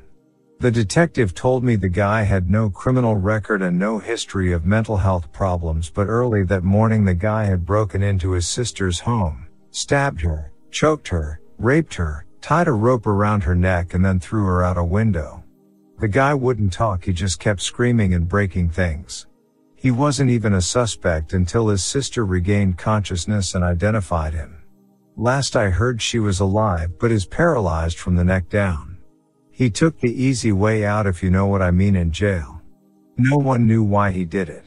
The 0.59 0.71
detective 0.71 1.33
told 1.33 1.63
me 1.63 1.75
the 1.75 1.89
guy 1.89 2.23
had 2.23 2.49
no 2.49 2.69
criminal 2.69 3.15
record 3.15 3.61
and 3.61 3.77
no 3.77 3.99
history 3.99 4.53
of 4.53 4.65
mental 4.65 4.97
health 4.97 5.31
problems, 5.33 5.89
but 5.89 6.07
early 6.07 6.43
that 6.43 6.63
morning 6.63 7.03
the 7.03 7.13
guy 7.13 7.43
had 7.43 7.65
broken 7.65 8.01
into 8.01 8.31
his 8.31 8.47
sister's 8.47 8.99
home, 9.01 9.47
stabbed 9.71 10.21
her, 10.21 10.53
choked 10.71 11.09
her, 11.09 11.41
raped 11.57 11.93
her, 11.95 12.25
tied 12.39 12.69
a 12.69 12.71
rope 12.71 13.05
around 13.05 13.43
her 13.43 13.55
neck 13.55 13.93
and 13.93 14.03
then 14.03 14.19
threw 14.19 14.45
her 14.45 14.63
out 14.63 14.77
a 14.77 14.83
window. 14.83 15.43
The 15.99 16.07
guy 16.07 16.33
wouldn't 16.33 16.71
talk, 16.71 17.03
he 17.03 17.11
just 17.11 17.39
kept 17.39 17.61
screaming 17.61 18.13
and 18.13 18.27
breaking 18.27 18.69
things. 18.69 19.27
He 19.75 19.91
wasn't 19.91 20.29
even 20.29 20.53
a 20.53 20.61
suspect 20.61 21.33
until 21.33 21.67
his 21.67 21.83
sister 21.83 22.25
regained 22.25 22.77
consciousness 22.77 23.55
and 23.55 23.63
identified 23.63 24.33
him. 24.33 24.63
Last 25.17 25.55
I 25.55 25.69
heard 25.69 26.01
she 26.01 26.19
was 26.19 26.39
alive 26.39 26.97
but 26.97 27.11
is 27.11 27.25
paralyzed 27.25 27.99
from 27.99 28.15
the 28.15 28.23
neck 28.23 28.49
down. 28.49 28.94
He 29.55 29.69
took 29.69 29.97
the 30.01 30.11
easy 30.11 30.51
way 30.51 30.83
out 30.83 31.07
if 31.07 31.23
you 31.23 31.31
know 31.31 31.45
what 31.45 31.61
I 31.61 31.71
mean 31.71 31.95
in 31.95 32.11
jail. 32.11 32.61
No 33.15 33.37
one 33.37 33.65
knew 33.65 33.83
why 33.83 34.11
he 34.11 34.25
did 34.25 34.49
it. 34.49 34.65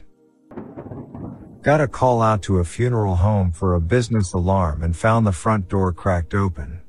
Got 1.61 1.79
a 1.79 1.87
call 1.87 2.23
out 2.23 2.41
to 2.43 2.57
a 2.57 2.63
funeral 2.63 3.13
home 3.13 3.51
for 3.51 3.75
a 3.75 3.81
business 3.81 4.33
alarm 4.33 4.81
and 4.81 4.97
found 4.97 5.27
the 5.27 5.31
front 5.31 5.69
door 5.69 5.93
cracked 5.93 6.33
open. 6.33 6.81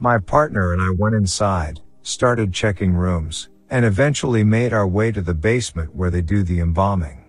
My 0.00 0.16
partner 0.16 0.72
and 0.72 0.80
I 0.80 0.94
went 0.98 1.14
inside, 1.14 1.82
started 2.00 2.54
checking 2.54 2.94
rooms, 2.94 3.50
and 3.68 3.84
eventually 3.84 4.44
made 4.44 4.72
our 4.72 4.88
way 4.88 5.12
to 5.12 5.20
the 5.20 5.34
basement 5.34 5.94
where 5.94 6.10
they 6.10 6.22
do 6.22 6.42
the 6.42 6.60
embalming. 6.60 7.22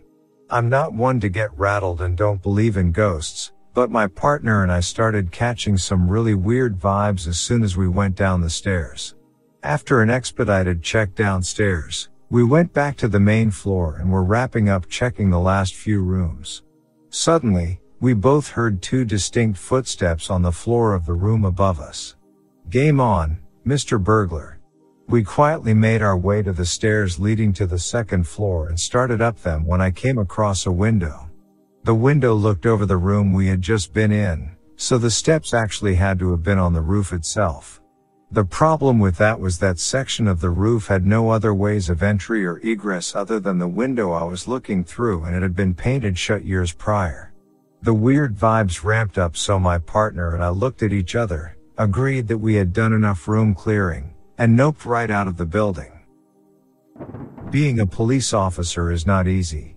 I'm 0.50 0.70
not 0.70 0.94
one 0.94 1.20
to 1.20 1.28
get 1.28 1.60
rattled 1.60 2.00
and 2.00 2.16
don't 2.16 2.42
believe 2.42 2.78
in 2.78 2.94
ghosts, 2.94 3.52
but 3.74 3.92
my 3.92 4.08
partner 4.08 4.64
and 4.64 4.72
I 4.72 4.80
started 4.80 5.34
catching 5.34 5.78
some 5.78 6.08
really 6.08 6.34
weird 6.34 6.80
vibes 6.80 7.28
as 7.28 7.42
soon 7.42 7.62
as 7.62 7.76
we 7.76 7.90
went 7.90 8.16
down 8.16 8.40
the 8.40 8.50
stairs. 8.50 9.16
After 9.64 10.02
an 10.02 10.10
expedited 10.10 10.84
check 10.84 11.16
downstairs, 11.16 12.10
we 12.30 12.44
went 12.44 12.74
back 12.74 12.98
to 12.98 13.08
the 13.08 13.22
main 13.22 13.50
floor 13.50 13.96
and 13.96 14.12
were 14.12 14.26
wrapping 14.26 14.68
up 14.68 14.90
checking 14.90 15.30
the 15.30 15.40
last 15.40 15.74
few 15.74 16.02
rooms. 16.02 16.64
Suddenly, 17.12 17.80
we 18.02 18.14
both 18.14 18.50
heard 18.50 18.82
two 18.82 19.06
distinct 19.06 19.58
footsteps 19.58 20.30
on 20.30 20.42
the 20.42 20.52
floor 20.52 20.94
of 20.94 21.06
the 21.06 21.14
room 21.14 21.46
above 21.46 21.80
us. 21.80 22.18
Game 22.70 23.00
on, 23.00 23.38
Mr. 23.66 24.04
Burglar. 24.04 24.60
We 25.08 25.24
quietly 25.24 25.74
made 25.74 26.02
our 26.02 26.18
way 26.18 26.44
to 26.44 26.52
the 26.52 26.66
stairs 26.66 27.18
leading 27.18 27.54
to 27.54 27.66
the 27.66 27.80
second 27.80 28.28
floor 28.28 28.68
and 28.68 28.78
started 28.78 29.22
up 29.22 29.44
them 29.44 29.66
when 29.66 29.80
I 29.80 29.92
came 29.92 30.18
across 30.18 30.66
a 30.66 30.74
window. 30.74 31.30
The 31.84 31.96
window 31.96 32.34
looked 32.34 32.66
over 32.66 32.86
the 32.86 32.98
room 32.98 33.32
we 33.32 33.48
had 33.48 33.62
just 33.62 33.94
been 33.94 34.12
in, 34.12 34.58
so 34.76 34.98
the 34.98 35.10
steps 35.10 35.54
actually 35.54 35.96
had 35.96 36.20
to 36.20 36.32
have 36.32 36.44
been 36.44 36.60
on 36.60 36.74
the 36.74 36.82
roof 36.82 37.14
itself. 37.14 37.80
The 38.34 38.44
problem 38.44 38.98
with 38.98 39.18
that 39.18 39.40
was 39.40 39.60
that 39.60 39.78
section 39.78 40.28
of 40.28 40.42
the 40.42 40.50
roof 40.50 40.88
had 40.88 41.06
no 41.06 41.30
other 41.30 41.54
ways 41.54 41.88
of 41.88 42.02
entry 42.02 42.44
or 42.44 42.58
egress 42.64 43.16
other 43.16 43.40
than 43.40 43.60
the 43.60 43.68
window 43.68 44.12
I 44.12 44.24
was 44.24 44.48
looking 44.48 44.84
through 44.84 45.26
and 45.26 45.36
it 45.36 45.44
had 45.44 45.56
been 45.56 45.76
painted 45.76 46.18
shut 46.18 46.44
years 46.44 46.74
prior. 46.74 47.32
The 47.84 47.94
weird 47.94 48.36
vibes 48.36 48.84
ramped 48.84 49.20
up 49.20 49.38
so 49.38 49.60
my 49.60 49.78
partner 49.78 50.34
and 50.34 50.44
I 50.44 50.50
looked 50.50 50.82
at 50.82 50.92
each 50.92 51.16
other, 51.16 51.56
agreed 51.78 52.28
that 52.28 52.40
we 52.40 52.56
had 52.56 52.74
done 52.74 52.92
enough 52.92 53.28
room 53.28 53.54
clearing, 53.54 54.16
and 54.40 54.58
noped 54.58 54.84
right 54.84 55.12
out 55.12 55.28
of 55.28 55.38
the 55.38 55.46
building. 55.46 55.92
Being 57.52 57.82
a 57.82 57.86
police 57.86 58.34
officer 58.34 58.92
is 58.92 59.06
not 59.06 59.28
easy. 59.28 59.76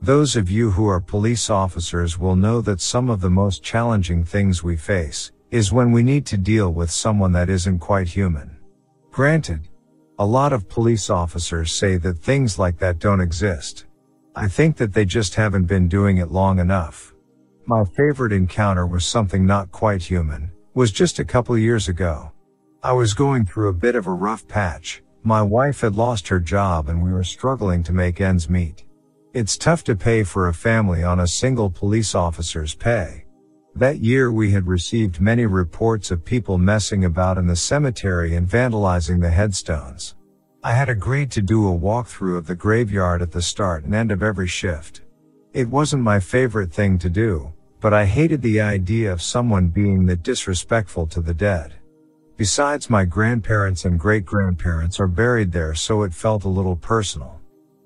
Those 0.00 0.36
of 0.36 0.48
you 0.48 0.70
who 0.70 0.86
are 0.86 1.00
police 1.00 1.50
officers 1.50 2.20
will 2.20 2.36
know 2.36 2.60
that 2.60 2.80
some 2.80 3.10
of 3.10 3.20
the 3.20 3.30
most 3.30 3.64
challenging 3.64 4.22
things 4.22 4.62
we 4.62 4.76
face 4.76 5.32
is 5.50 5.72
when 5.72 5.92
we 5.92 6.02
need 6.02 6.26
to 6.26 6.36
deal 6.36 6.72
with 6.72 6.90
someone 6.90 7.32
that 7.32 7.48
isn't 7.48 7.78
quite 7.78 8.08
human. 8.08 8.56
Granted, 9.10 9.68
a 10.18 10.26
lot 10.26 10.52
of 10.52 10.68
police 10.68 11.10
officers 11.10 11.72
say 11.72 11.96
that 11.98 12.18
things 12.18 12.58
like 12.58 12.78
that 12.78 12.98
don't 12.98 13.20
exist. 13.20 13.86
I 14.34 14.48
think 14.48 14.76
that 14.76 14.92
they 14.92 15.04
just 15.04 15.34
haven't 15.34 15.64
been 15.64 15.88
doing 15.88 16.18
it 16.18 16.30
long 16.30 16.58
enough. 16.58 17.14
My 17.66 17.84
favorite 17.96 18.32
encounter 18.32 18.86
was 18.86 19.04
something 19.04 19.44
not 19.44 19.72
quite 19.72 20.02
human, 20.02 20.50
was 20.74 20.92
just 20.92 21.18
a 21.18 21.24
couple 21.24 21.56
years 21.58 21.88
ago. 21.88 22.32
I 22.82 22.92
was 22.92 23.14
going 23.14 23.44
through 23.44 23.68
a 23.68 23.74
bit 23.74 23.94
of 23.94 24.06
a 24.06 24.12
rough 24.12 24.46
patch. 24.46 25.02
My 25.22 25.42
wife 25.42 25.80
had 25.80 25.96
lost 25.96 26.28
her 26.28 26.38
job 26.38 26.88
and 26.88 27.02
we 27.02 27.12
were 27.12 27.24
struggling 27.24 27.82
to 27.82 27.92
make 27.92 28.20
ends 28.20 28.48
meet. 28.48 28.84
It's 29.34 29.58
tough 29.58 29.84
to 29.84 29.96
pay 29.96 30.22
for 30.22 30.48
a 30.48 30.54
family 30.54 31.02
on 31.02 31.20
a 31.20 31.26
single 31.26 31.68
police 31.68 32.14
officer's 32.14 32.74
pay. 32.74 33.25
That 33.76 34.00
year 34.00 34.32
we 34.32 34.52
had 34.52 34.66
received 34.66 35.20
many 35.20 35.44
reports 35.44 36.10
of 36.10 36.24
people 36.24 36.56
messing 36.56 37.04
about 37.04 37.36
in 37.36 37.46
the 37.46 37.54
cemetery 37.54 38.34
and 38.34 38.48
vandalizing 38.48 39.20
the 39.20 39.28
headstones. 39.28 40.14
I 40.64 40.72
had 40.72 40.88
agreed 40.88 41.30
to 41.32 41.42
do 41.42 41.68
a 41.68 41.78
walkthrough 41.78 42.38
of 42.38 42.46
the 42.46 42.54
graveyard 42.54 43.20
at 43.20 43.32
the 43.32 43.42
start 43.42 43.84
and 43.84 43.94
end 43.94 44.10
of 44.10 44.22
every 44.22 44.46
shift. 44.46 45.02
It 45.52 45.68
wasn't 45.68 46.02
my 46.02 46.20
favorite 46.20 46.72
thing 46.72 46.98
to 47.00 47.10
do, 47.10 47.52
but 47.80 47.92
I 47.92 48.06
hated 48.06 48.40
the 48.40 48.62
idea 48.62 49.12
of 49.12 49.20
someone 49.20 49.68
being 49.68 50.06
that 50.06 50.22
disrespectful 50.22 51.06
to 51.08 51.20
the 51.20 51.34
dead. 51.34 51.74
Besides 52.38 52.88
my 52.88 53.04
grandparents 53.04 53.84
and 53.84 54.00
great 54.00 54.24
grandparents 54.24 54.98
are 54.98 55.06
buried 55.06 55.52
there 55.52 55.74
so 55.74 56.02
it 56.02 56.14
felt 56.14 56.44
a 56.44 56.48
little 56.48 56.76
personal. 56.76 57.35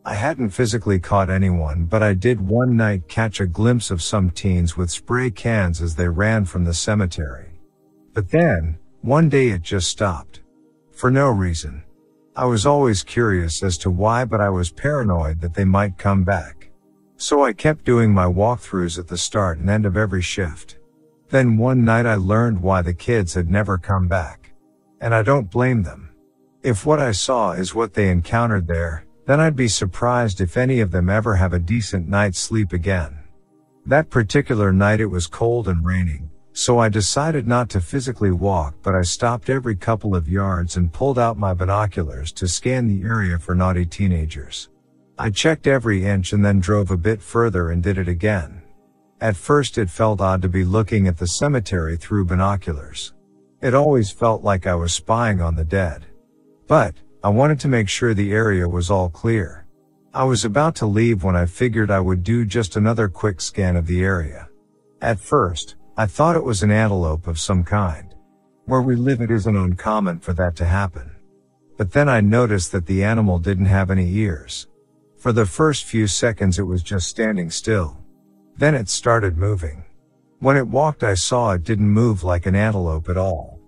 I 0.05 0.15
hadn't 0.15 0.51
physically 0.51 0.99
caught 0.99 1.29
anyone, 1.29 1.85
but 1.85 2.03
I 2.03 2.15
did 2.15 2.41
one 2.41 2.75
night 2.75 3.07
catch 3.07 3.39
a 3.39 3.47
glimpse 3.47 3.91
of 3.91 4.03
some 4.03 4.31
teens 4.31 4.77
with 4.77 4.91
spray 4.91 5.31
cans 5.31 5.83
as 5.83 5.95
they 5.95 6.09
ran 6.09 6.47
from 6.47 6.65
the 6.65 6.73
cemetery. 6.73 7.61
But 8.15 8.31
then, 8.31 8.79
one 9.03 9.29
day 9.29 9.49
it 9.49 9.61
just 9.61 9.89
stopped. 9.89 10.41
For 10.91 11.11
no 11.11 11.29
reason. 11.29 11.85
I 12.35 12.47
was 12.47 12.65
always 12.65 13.03
curious 13.03 13.63
as 13.63 13.77
to 13.79 13.91
why, 13.91 14.25
but 14.25 14.41
I 14.41 14.49
was 14.49 14.71
paranoid 14.71 15.43
that 15.43 15.53
they 15.53 15.65
might 15.65 15.99
come 15.99 16.25
back. 16.25 16.71
So 17.17 17.45
I 17.45 17.53
kept 17.53 17.85
doing 17.85 18.15
my 18.15 18.25
walkthroughs 18.25 18.99
at 18.99 19.09
the 19.09 19.19
start 19.19 19.59
and 19.59 19.69
end 19.69 19.85
of 19.85 19.97
every 19.99 20.23
shift. 20.23 20.79
Then 21.29 21.59
one 21.59 21.85
night 21.85 22.07
I 22.07 22.15
learned 22.15 22.63
why 22.63 22.81
the 22.81 22.95
kids 22.95 23.35
had 23.35 23.51
never 23.51 23.77
come 23.77 24.09
back. 24.09 24.53
And 25.03 25.15
I 25.15 25.23
don't 25.23 25.51
blame 25.51 25.83
them. 25.83 26.11
If 26.63 26.87
what 26.87 27.01
I 27.01 27.13
saw 27.13 27.53
is 27.53 27.75
what 27.75 27.93
they 27.93 28.09
encountered 28.09 28.67
there, 28.67 29.05
then 29.27 29.41
I'd 29.41 29.57
be 29.57 29.69
surprised 29.69 30.41
if 30.41 30.57
any 30.57 30.81
of 30.81 30.91
them 30.91 31.09
ever 31.09 31.37
have 31.37 31.53
a 31.53 31.59
decent 31.59 32.09
night's 32.09 32.39
sleep 32.39 32.73
again. 32.73 33.19
That 33.87 34.11
particular 34.11 34.73
night 34.73 35.01
it 35.01 35.07
was 35.07 35.27
cold 35.27 35.69
and 35.69 35.85
raining, 35.85 36.31
so 36.53 36.79
I 36.79 36.89
decided 36.89 37.47
not 37.47 37.69
to 37.71 37.81
physically 37.81 38.31
walk, 38.31 38.75
but 38.83 38.95
I 38.95 39.03
stopped 39.03 39.49
every 39.49 39.77
couple 39.77 40.15
of 40.15 40.29
yards 40.29 40.77
and 40.77 40.93
pulled 40.93 41.19
out 41.19 41.39
my 41.39 41.55
binoculars 41.55 42.33
to 42.33 42.49
scan 42.49 42.89
the 42.89 43.07
area 43.07 43.39
for 43.39 43.55
naughty 43.55 43.87
teenagers. 43.87 44.69
I 45.19 45.31
checked 45.31 45.67
every 45.67 46.05
inch 46.05 46.33
and 46.33 46.45
then 46.45 46.61
drove 46.61 46.91
a 46.91 46.97
bit 46.97 47.23
further 47.23 47.71
and 47.71 47.83
did 47.83 47.99
it 47.99 48.09
again. 48.09 48.63
At 49.21 49.37
first 49.37 49.77
it 49.77 49.91
felt 49.91 50.21
odd 50.21 50.43
to 50.43 50.49
be 50.49 50.65
looking 50.65 51.07
at 51.07 51.19
the 51.19 51.27
cemetery 51.27 51.97
through 51.97 52.25
binoculars. 52.25 53.13
It 53.61 53.75
always 53.75 54.11
felt 54.11 54.43
like 54.43 54.67
I 54.67 54.75
was 54.75 54.95
spying 54.95 55.43
on 55.43 55.55
the 55.55 55.65
dead. 55.65 56.07
But, 56.67 56.95
I 57.23 57.29
wanted 57.29 57.61
to 57.61 57.69
make 57.69 57.87
sure 57.87 58.15
the 58.15 58.33
area 58.33 58.67
was 58.67 58.91
all 58.91 59.11
clear. 59.11 59.67
I 60.15 60.25
was 60.25 60.47
about 60.47 60.75
to 60.77 60.87
leave 60.87 61.23
when 61.23 61.37
I 61.37 61.45
figured 61.45 61.91
I 61.91 62.01
would 62.01 62.25
do 62.25 62.47
just 62.47 62.77
another 62.77 63.09
quick 63.09 63.43
scan 63.43 63.77
of 63.77 63.87
the 63.87 64.03
area. 64.03 64.49
At 65.03 65.21
first, 65.21 65.77
I 65.99 66.07
thought 66.07 66.35
it 66.35 66.43
was 66.43 66.63
an 66.63 66.71
antelope 66.71 67.27
of 67.27 67.39
some 67.39 67.63
kind. 67.63 68.15
Where 68.65 68.81
we 68.81 68.97
live 68.97 69.21
it 69.21 69.31
isn't 69.31 69.55
uncommon 69.55 70.21
for 70.21 70.33
that 70.33 70.57
to 70.57 70.65
happen. 70.65 71.11
But 71.77 71.93
then 71.93 72.09
I 72.09 72.23
noticed 72.23 72.73
that 72.73 72.87
the 72.87 73.05
animal 73.05 73.39
didn't 73.39 73.67
have 73.67 73.91
any 73.91 74.11
ears. 74.15 74.67
For 75.19 75.31
the 75.31 75.45
first 75.45 75.85
few 75.85 76.07
seconds 76.07 76.59
it 76.59 76.63
was 76.63 76.83
just 76.83 77.07
standing 77.07 77.51
still. 77.51 77.99
Then 78.57 78.75
it 78.75 78.89
started 78.89 79.37
moving. 79.37 79.85
When 80.39 80.57
it 80.57 80.67
walked 80.67 81.05
I 81.05 81.15
saw 81.15 81.53
it 81.53 81.65
didn't 81.65 81.91
move 81.91 82.25
like 82.25 82.47
an 82.47 82.55
antelope 82.55 83.11
at 83.11 83.19
all. 83.19 83.61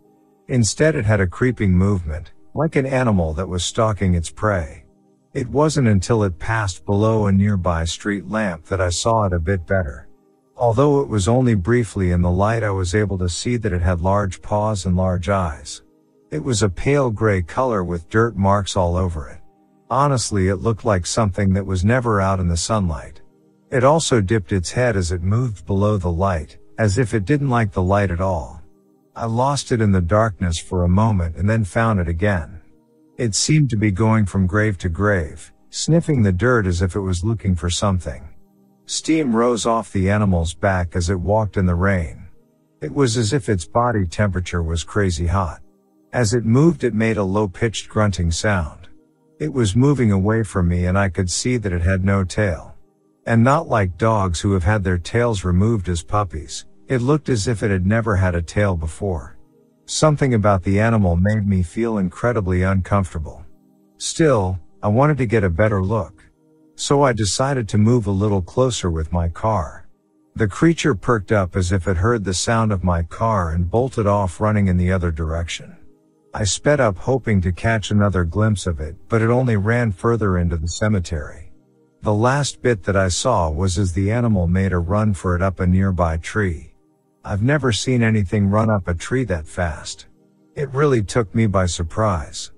Instead 0.48 0.94
it 0.94 1.05
had 1.05 1.20
a 1.20 1.26
creeping 1.26 1.72
movement, 1.72 2.33
like 2.54 2.76
an 2.76 2.86
animal 2.86 3.32
that 3.34 3.48
was 3.48 3.64
stalking 3.64 4.14
its 4.14 4.30
prey. 4.30 4.84
It 5.32 5.48
wasn't 5.48 5.88
until 5.88 6.22
it 6.22 6.38
passed 6.38 6.84
below 6.84 7.26
a 7.26 7.32
nearby 7.32 7.84
street 7.84 8.28
lamp 8.28 8.66
that 8.66 8.80
I 8.80 8.90
saw 8.90 9.24
it 9.24 9.32
a 9.32 9.38
bit 9.38 9.66
better. 9.66 10.08
Although 10.56 11.00
it 11.00 11.08
was 11.08 11.28
only 11.28 11.54
briefly 11.54 12.10
in 12.10 12.20
the 12.20 12.30
light 12.30 12.62
I 12.62 12.70
was 12.70 12.94
able 12.94 13.16
to 13.18 13.28
see 13.28 13.56
that 13.56 13.72
it 13.72 13.80
had 13.80 14.02
large 14.02 14.42
paws 14.42 14.84
and 14.84 14.96
large 14.96 15.30
eyes. 15.30 15.82
It 16.30 16.44
was 16.44 16.62
a 16.62 16.68
pale 16.68 17.10
gray 17.10 17.42
color 17.42 17.82
with 17.82 18.10
dirt 18.10 18.36
marks 18.36 18.76
all 18.76 18.96
over 18.96 19.28
it. 19.28 19.40
Honestly, 19.90 20.48
it 20.48 20.56
looked 20.56 20.84
like 20.84 21.06
something 21.06 21.54
that 21.54 21.66
was 21.66 21.84
never 21.84 22.20
out 22.20 22.40
in 22.40 22.48
the 22.48 22.56
sunlight. 22.56 23.22
It 23.70 23.84
also 23.84 24.20
dipped 24.20 24.52
its 24.52 24.72
head 24.72 24.96
as 24.96 25.12
it 25.12 25.22
moved 25.22 25.66
below 25.66 25.96
the 25.96 26.12
light, 26.12 26.58
as 26.78 26.98
if 26.98 27.14
it 27.14 27.24
didn't 27.24 27.50
like 27.50 27.72
the 27.72 27.82
light 27.82 28.10
at 28.10 28.20
all. 28.20 28.62
I 29.14 29.27
lost 29.27 29.72
it 29.72 29.83
in 29.83 29.92
the 29.92 30.01
darkness 30.01 30.59
for 30.59 30.85
a 30.85 30.88
moment 30.88 31.37
and 31.37 31.48
then 31.48 31.64
found 31.64 32.01
it 32.01 32.09
again. 32.09 32.62
It 33.18 33.35
seemed 33.35 33.68
to 33.70 33.77
be 33.77 33.90
going 33.90 34.25
from 34.25 34.46
grave 34.46 34.79
to 34.79 34.88
grave, 34.88 35.53
sniffing 35.68 36.22
the 36.22 36.33
dirt 36.33 36.66
as 36.66 36.81
if 36.81 36.96
it 36.96 37.01
was 37.01 37.22
looking 37.22 37.55
for 37.55 37.68
something. 37.68 38.27
Steam 38.87 39.37
rose 39.37 39.66
off 39.66 39.92
the 39.92 40.09
animal's 40.09 40.55
back 40.55 40.96
as 40.96 41.11
it 41.11 41.20
walked 41.20 41.59
in 41.59 41.66
the 41.66 41.75
rain. 41.75 42.27
It 42.81 42.94
was 42.94 43.18
as 43.18 43.35
if 43.35 43.51
its 43.51 43.66
body 43.66 44.07
temperature 44.07 44.62
was 44.62 44.83
crazy 44.83 45.27
hot. 45.27 45.61
As 46.14 46.33
it 46.33 46.46
moved 46.46 46.83
it 46.83 46.94
made 46.94 47.18
a 47.18 47.22
low-pitched 47.22 47.90
grunting 47.90 48.31
sound. 48.31 48.88
It 49.38 49.53
was 49.53 49.77
moving 49.77 50.11
away 50.11 50.42
from 50.42 50.68
me 50.68 50.87
and 50.87 50.98
I 50.98 51.11
could 51.11 51.31
see 51.31 51.59
that 51.59 51.72
it 51.72 51.83
had 51.83 52.03
no 52.03 52.25
tail. 52.25 52.75
And 53.27 53.44
not 53.44 53.68
like 53.68 53.98
dogs 53.98 54.40
who 54.40 54.53
have 54.53 54.64
had 54.64 54.83
their 54.83 54.98
tails 54.98 55.44
removed 55.44 55.88
as 55.90 56.03
puppies, 56.03 56.64
it 56.88 57.03
looked 57.03 57.29
as 57.29 57.49
if 57.49 57.62
it 57.62 57.71
had 57.71 57.87
never 57.87 58.16
had 58.16 58.35
a 58.35 58.42
tail 58.42 58.77
before. 58.77 59.37
Something 59.87 60.35
about 60.35 60.62
the 60.62 60.81
animal 60.81 61.16
made 61.16 61.47
me 61.47 61.62
feel 61.62 61.99
incredibly 61.99 62.62
uncomfortable. 62.62 63.45
Still, 63.99 64.59
I 64.83 64.88
wanted 64.88 65.18
to 65.18 65.27
get 65.27 65.45
a 65.45 65.51
better 65.51 65.83
look. 65.83 66.25
So 66.75 67.03
I 67.03 67.12
decided 67.12 67.68
to 67.68 67.79
move 67.79 68.07
a 68.07 68.11
little 68.11 68.42
closer 68.42 68.90
with 68.90 69.12
my 69.12 69.29
car. 69.29 69.87
The 70.35 70.49
creature 70.49 70.95
perked 70.95 71.31
up 71.31 71.55
as 71.57 71.73
if 71.73 71.87
it 71.87 71.99
heard 71.99 72.25
the 72.25 72.33
sound 72.33 72.73
of 72.73 72.83
my 72.83 73.03
car 73.03 73.51
and 73.51 73.71
bolted 73.71 74.07
off 74.07 74.40
running 74.40 74.66
in 74.66 74.79
the 74.79 74.90
other 74.90 75.11
direction. 75.11 75.77
I 76.35 76.45
sped 76.45 76.81
up 76.81 76.97
hoping 76.97 77.42
to 77.42 77.53
catch 77.53 77.90
another 77.90 78.25
glimpse 78.25 78.66
of 78.66 78.81
it, 78.81 78.97
but 79.11 79.21
it 79.21 79.29
only 79.29 79.57
ran 79.57 79.92
further 79.92 80.38
into 80.38 80.57
the 80.57 80.68
cemetery. 80.68 81.53
The 82.01 82.14
last 82.14 82.62
bit 82.62 82.83
that 82.85 82.97
I 82.97 83.09
saw 83.09 83.51
was 83.51 83.79
as 83.79 83.92
the 83.92 84.11
animal 84.11 84.49
made 84.49 84.73
a 84.73 84.79
run 84.79 85.12
for 85.12 85.37
it 85.37 85.42
up 85.42 85.61
a 85.61 85.66
nearby 85.66 86.16
tree. 86.16 86.71
I've 87.24 87.42
never 87.42 87.70
seen 87.70 88.02
anything 88.02 88.50
run 88.50 88.68
up 88.68 88.88
a 88.88 88.94
tree 88.94 89.24
that 89.24 89.46
fast. 89.46 90.06
It 90.56 90.68
really 90.74 91.02
took 91.02 91.32
me 91.35 91.46
by 91.46 91.66
surprise. 91.66 92.50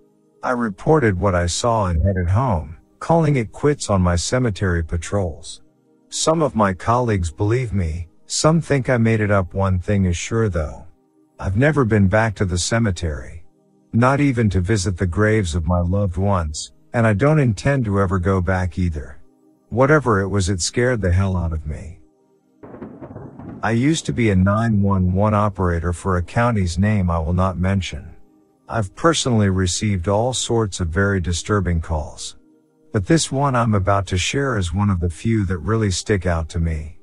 I 0.42 0.52
reported 0.52 1.20
what 1.20 1.34
I 1.34 1.46
saw 1.46 1.86
and 1.86 2.02
headed 2.02 2.30
home, 2.30 2.78
calling 2.98 3.36
it 3.36 3.52
quits 3.52 3.90
on 3.90 4.00
my 4.00 4.16
cemetery 4.16 4.82
patrols. 4.82 5.60
Some 6.08 6.40
of 6.40 6.56
my 6.56 6.72
colleagues 6.72 7.30
believe 7.30 7.74
me, 7.74 8.08
some 8.26 8.62
think 8.62 8.88
I 8.88 8.96
made 8.96 9.20
it 9.20 9.30
up 9.30 9.52
one 9.52 9.78
thing 9.78 10.06
is 10.06 10.16
sure 10.16 10.48
though. 10.48 10.86
I've 11.38 11.58
never 11.58 11.84
been 11.84 12.08
back 12.08 12.34
to 12.36 12.46
the 12.46 12.58
cemetery. 12.58 13.44
Not 13.92 14.20
even 14.20 14.48
to 14.50 14.60
visit 14.60 14.96
the 14.96 15.06
graves 15.06 15.54
of 15.54 15.66
my 15.66 15.80
loved 15.80 16.16
ones, 16.16 16.72
and 16.94 17.06
I 17.06 17.12
don't 17.12 17.38
intend 17.38 17.84
to 17.84 18.00
ever 18.00 18.18
go 18.18 18.40
back 18.40 18.78
either. 18.78 19.20
Whatever 19.68 20.20
it 20.20 20.28
was 20.28 20.48
it 20.48 20.62
scared 20.62 21.02
the 21.02 21.12
hell 21.12 21.36
out 21.36 21.52
of 21.52 21.66
me. 21.66 22.00
I 23.64 23.70
used 23.70 24.04
to 24.04 24.12
be 24.12 24.28
a 24.28 24.36
911 24.36 25.32
operator 25.32 25.94
for 25.94 26.18
a 26.18 26.22
county's 26.22 26.76
name 26.76 27.08
I 27.08 27.18
will 27.18 27.32
not 27.32 27.56
mention. 27.56 28.14
I've 28.68 28.94
personally 28.94 29.48
received 29.48 30.06
all 30.06 30.34
sorts 30.34 30.80
of 30.80 30.88
very 30.88 31.18
disturbing 31.18 31.80
calls. 31.80 32.36
But 32.92 33.06
this 33.06 33.32
one 33.32 33.56
I'm 33.56 33.72
about 33.72 34.06
to 34.08 34.18
share 34.18 34.58
is 34.58 34.74
one 34.74 34.90
of 34.90 35.00
the 35.00 35.08
few 35.08 35.46
that 35.46 35.56
really 35.60 35.90
stick 35.90 36.26
out 36.26 36.50
to 36.50 36.60
me. 36.60 36.98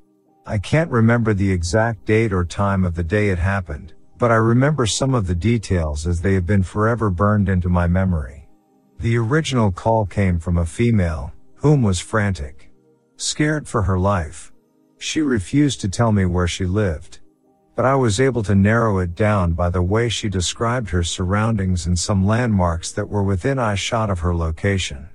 I 0.46 0.58
can't 0.58 0.88
remember 0.88 1.34
the 1.34 1.50
exact 1.50 2.04
date 2.04 2.32
or 2.32 2.44
time 2.44 2.84
of 2.84 2.94
the 2.94 3.02
day 3.02 3.30
it 3.30 3.40
happened, 3.40 3.94
but 4.16 4.30
I 4.30 4.36
remember 4.36 4.86
some 4.86 5.14
of 5.14 5.26
the 5.26 5.34
details 5.34 6.06
as 6.06 6.20
they 6.20 6.34
have 6.34 6.46
been 6.46 6.62
forever 6.62 7.10
burned 7.10 7.48
into 7.48 7.70
my 7.70 7.88
memory. 7.88 8.48
The 9.00 9.18
original 9.18 9.72
call 9.72 10.06
came 10.06 10.38
from 10.38 10.58
a 10.58 10.64
female, 10.64 11.32
whom 11.56 11.82
was 11.82 11.98
frantic. 11.98 12.70
Scared 13.16 13.66
for 13.66 13.82
her 13.82 13.98
life. 13.98 14.51
She 15.02 15.20
refused 15.20 15.80
to 15.80 15.88
tell 15.88 16.12
me 16.12 16.26
where 16.26 16.46
she 16.46 16.64
lived. 16.64 17.18
But 17.74 17.84
I 17.84 17.96
was 17.96 18.20
able 18.20 18.44
to 18.44 18.54
narrow 18.54 18.98
it 18.98 19.16
down 19.16 19.52
by 19.52 19.68
the 19.68 19.82
way 19.82 20.08
she 20.08 20.28
described 20.28 20.90
her 20.90 21.02
surroundings 21.02 21.86
and 21.86 21.98
some 21.98 22.24
landmarks 22.24 22.92
that 22.92 23.08
were 23.08 23.24
within 23.24 23.58
eye 23.58 23.74
shot 23.74 24.10
of 24.10 24.20
her 24.20 24.32
location. 24.32 25.08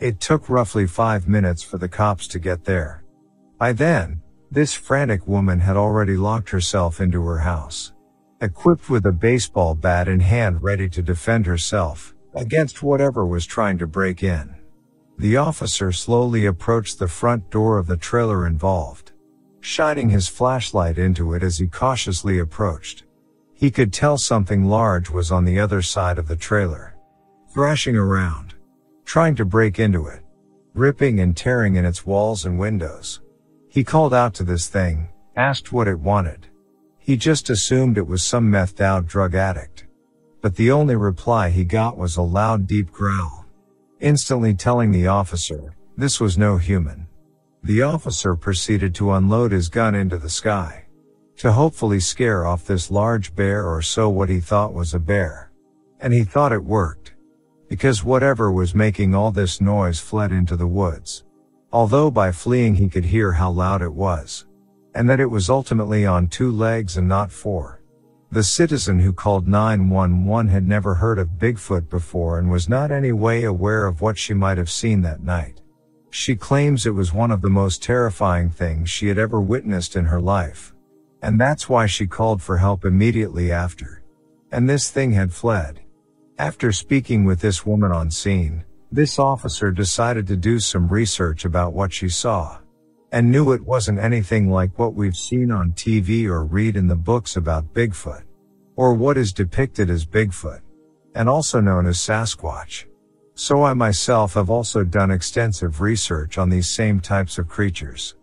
It 0.00 0.18
took 0.18 0.48
roughly 0.48 0.88
five 0.88 1.28
minutes 1.28 1.62
for 1.62 1.78
the 1.78 1.88
cops 1.88 2.26
to 2.28 2.40
get 2.40 2.64
there. 2.64 3.04
By 3.58 3.74
then, 3.74 4.22
this 4.50 4.74
frantic 4.74 5.28
woman 5.28 5.60
had 5.60 5.76
already 5.76 6.16
locked 6.16 6.50
herself 6.50 7.00
into 7.00 7.24
her 7.24 7.38
house. 7.38 7.92
Equipped 8.40 8.90
with 8.90 9.06
a 9.06 9.12
baseball 9.12 9.76
bat 9.76 10.08
in 10.08 10.18
hand 10.18 10.64
ready 10.64 10.88
to 10.88 11.00
defend 11.00 11.46
herself 11.46 12.12
against 12.34 12.82
whatever 12.82 13.24
was 13.24 13.46
trying 13.46 13.78
to 13.78 13.86
break 13.86 14.24
in. 14.24 14.56
The 15.16 15.36
officer 15.36 15.92
slowly 15.92 16.46
approached 16.46 16.98
the 16.98 17.06
front 17.06 17.50
door 17.50 17.78
of 17.78 17.86
the 17.86 17.96
trailer 17.96 18.44
involved, 18.44 19.12
shining 19.68 20.08
his 20.08 20.28
flashlight 20.28 20.96
into 20.96 21.34
it 21.34 21.42
as 21.42 21.58
he 21.58 21.66
cautiously 21.66 22.38
approached. 22.38 23.04
He 23.52 23.70
could 23.70 23.92
tell 23.92 24.16
something 24.16 24.64
large 24.64 25.10
was 25.10 25.30
on 25.30 25.44
the 25.44 25.60
other 25.60 25.82
side 25.82 26.16
of 26.18 26.26
the 26.26 26.36
trailer, 26.36 26.94
thrashing 27.52 27.94
around, 27.94 28.54
trying 29.04 29.34
to 29.36 29.44
break 29.44 29.78
into 29.78 30.06
it, 30.06 30.22
ripping 30.72 31.20
and 31.20 31.36
tearing 31.36 31.76
in 31.76 31.84
its 31.84 32.06
walls 32.06 32.46
and 32.46 32.58
windows. 32.58 33.20
He 33.68 33.84
called 33.84 34.14
out 34.14 34.32
to 34.36 34.42
this 34.42 34.68
thing, 34.68 35.10
asked 35.36 35.70
what 35.70 35.86
it 35.86 36.00
wanted. 36.00 36.46
He 36.96 37.18
just 37.18 37.50
assumed 37.50 37.98
it 37.98 38.06
was 38.06 38.22
some 38.22 38.50
methed 38.50 38.80
out 38.80 39.06
drug 39.06 39.34
addict. 39.34 39.84
But 40.40 40.56
the 40.56 40.70
only 40.70 40.96
reply 40.96 41.50
he 41.50 41.64
got 41.64 41.98
was 41.98 42.16
a 42.16 42.22
loud 42.22 42.66
deep 42.66 42.90
growl. 42.90 43.44
Instantly 44.00 44.54
telling 44.54 44.92
the 44.92 45.08
officer, 45.08 45.76
this 45.94 46.18
was 46.20 46.38
no 46.38 46.56
human. 46.56 47.07
The 47.68 47.82
officer 47.82 48.34
proceeded 48.34 48.94
to 48.94 49.12
unload 49.12 49.52
his 49.52 49.68
gun 49.68 49.94
into 49.94 50.16
the 50.16 50.30
sky. 50.30 50.86
To 51.36 51.52
hopefully 51.52 52.00
scare 52.00 52.46
off 52.46 52.64
this 52.64 52.90
large 52.90 53.36
bear 53.36 53.68
or 53.68 53.82
so 53.82 54.08
what 54.08 54.30
he 54.30 54.40
thought 54.40 54.72
was 54.72 54.94
a 54.94 54.98
bear. 54.98 55.52
And 56.00 56.14
he 56.14 56.24
thought 56.24 56.50
it 56.50 56.64
worked. 56.64 57.12
Because 57.68 58.02
whatever 58.02 58.50
was 58.50 58.74
making 58.74 59.14
all 59.14 59.30
this 59.30 59.60
noise 59.60 60.00
fled 60.00 60.32
into 60.32 60.56
the 60.56 60.66
woods. 60.66 61.24
Although 61.70 62.10
by 62.10 62.32
fleeing 62.32 62.74
he 62.74 62.88
could 62.88 63.04
hear 63.04 63.32
how 63.32 63.50
loud 63.50 63.82
it 63.82 63.92
was. 63.92 64.46
And 64.94 65.06
that 65.10 65.20
it 65.20 65.30
was 65.30 65.50
ultimately 65.50 66.06
on 66.06 66.28
two 66.28 66.50
legs 66.50 66.96
and 66.96 67.06
not 67.06 67.30
four. 67.30 67.82
The 68.32 68.44
citizen 68.44 68.98
who 68.98 69.12
called 69.12 69.46
911 69.46 70.50
had 70.50 70.66
never 70.66 70.94
heard 70.94 71.18
of 71.18 71.36
Bigfoot 71.38 71.90
before 71.90 72.38
and 72.38 72.50
was 72.50 72.66
not 72.66 72.90
any 72.90 73.12
way 73.12 73.44
aware 73.44 73.86
of 73.86 74.00
what 74.00 74.16
she 74.16 74.32
might 74.32 74.56
have 74.56 74.70
seen 74.70 75.02
that 75.02 75.22
night. 75.22 75.60
She 76.10 76.36
claims 76.36 76.86
it 76.86 76.94
was 76.94 77.12
one 77.12 77.30
of 77.30 77.42
the 77.42 77.50
most 77.50 77.82
terrifying 77.82 78.50
things 78.50 78.88
she 78.88 79.08
had 79.08 79.18
ever 79.18 79.40
witnessed 79.40 79.94
in 79.94 80.06
her 80.06 80.20
life. 80.20 80.74
And 81.22 81.40
that's 81.40 81.68
why 81.68 81.86
she 81.86 82.06
called 82.06 82.40
for 82.40 82.56
help 82.56 82.84
immediately 82.84 83.52
after. 83.52 84.02
And 84.50 84.68
this 84.68 84.90
thing 84.90 85.12
had 85.12 85.32
fled. 85.32 85.80
After 86.38 86.72
speaking 86.72 87.24
with 87.24 87.40
this 87.40 87.66
woman 87.66 87.92
on 87.92 88.10
scene, 88.10 88.64
this 88.90 89.18
officer 89.18 89.70
decided 89.70 90.26
to 90.28 90.36
do 90.36 90.58
some 90.60 90.88
research 90.88 91.44
about 91.44 91.74
what 91.74 91.92
she 91.92 92.08
saw. 92.08 92.58
And 93.12 93.30
knew 93.30 93.52
it 93.52 93.64
wasn't 93.64 93.98
anything 93.98 94.50
like 94.50 94.78
what 94.78 94.94
we've 94.94 95.16
seen 95.16 95.50
on 95.50 95.72
TV 95.72 96.26
or 96.26 96.44
read 96.44 96.76
in 96.76 96.86
the 96.86 96.96
books 96.96 97.36
about 97.36 97.74
Bigfoot. 97.74 98.22
Or 98.76 98.94
what 98.94 99.18
is 99.18 99.32
depicted 99.32 99.90
as 99.90 100.06
Bigfoot. 100.06 100.60
And 101.14 101.28
also 101.28 101.60
known 101.60 101.86
as 101.86 101.98
Sasquatch. 101.98 102.86
So 103.40 103.62
I 103.62 103.72
myself 103.72 104.34
have 104.34 104.50
also 104.50 104.82
done 104.82 105.12
extensive 105.12 105.80
research 105.80 106.38
on 106.38 106.50
these 106.50 106.68
same 106.68 106.98
types 106.98 107.38
of 107.38 107.46
creatures. 107.46 108.16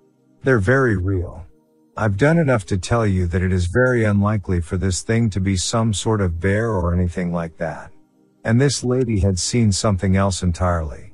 They're 0.44 0.60
very 0.60 0.98
real. 0.98 1.48
I've 1.96 2.18
done 2.18 2.38
enough 2.38 2.66
to 2.66 2.78
tell 2.78 3.08
you 3.08 3.26
that 3.28 3.42
it 3.42 3.54
is 3.54 3.68
very 3.68 4.04
unlikely 4.04 4.60
for 4.60 4.76
this 4.76 5.04
thing 5.04 5.30
to 5.30 5.40
be 5.40 5.56
some 5.56 5.94
sort 5.94 6.20
of 6.20 6.42
bear 6.42 6.70
or 6.70 6.94
anything 6.94 7.32
like 7.32 7.56
that. 7.60 7.94
And 8.44 8.60
this 8.60 8.84
lady 8.84 9.22
had 9.22 9.40
seen 9.40 9.72
something 9.72 10.18
else 10.18 10.44
entirely. 10.44 11.14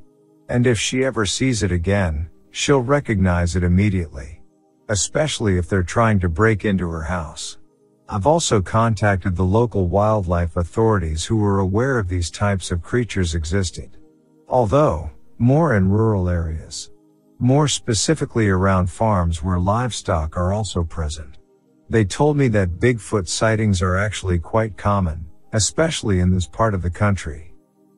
And 0.49 0.65
if 0.65 0.79
she 0.79 1.05
ever 1.05 1.27
sees 1.27 1.61
it 1.61 1.71
again, 1.71 2.27
she'll 2.49 2.81
recognize 2.81 3.55
it 3.55 3.63
immediately. 3.63 4.41
Especially 4.89 5.59
if 5.59 5.69
they're 5.69 5.83
trying 5.83 6.19
to 6.21 6.27
break 6.27 6.65
into 6.65 6.89
her 6.89 7.03
house. 7.03 7.59
I've 8.13 8.27
also 8.27 8.61
contacted 8.61 9.37
the 9.37 9.45
local 9.45 9.87
wildlife 9.87 10.57
authorities 10.57 11.23
who 11.23 11.37
were 11.37 11.59
aware 11.59 11.97
of 11.97 12.09
these 12.09 12.29
types 12.29 12.69
of 12.69 12.81
creatures 12.81 13.35
existed. 13.35 13.95
Although, 14.49 15.09
more 15.37 15.77
in 15.77 15.87
rural 15.87 16.27
areas. 16.27 16.91
More 17.39 17.69
specifically 17.69 18.49
around 18.49 18.89
farms 18.89 19.41
where 19.41 19.57
livestock 19.57 20.35
are 20.35 20.51
also 20.51 20.83
present. 20.83 21.37
They 21.89 22.03
told 22.03 22.35
me 22.35 22.49
that 22.49 22.81
Bigfoot 22.81 23.29
sightings 23.29 23.81
are 23.81 23.95
actually 23.95 24.39
quite 24.39 24.75
common, 24.75 25.25
especially 25.53 26.19
in 26.19 26.31
this 26.31 26.47
part 26.47 26.73
of 26.73 26.81
the 26.81 26.89
country. 26.89 27.53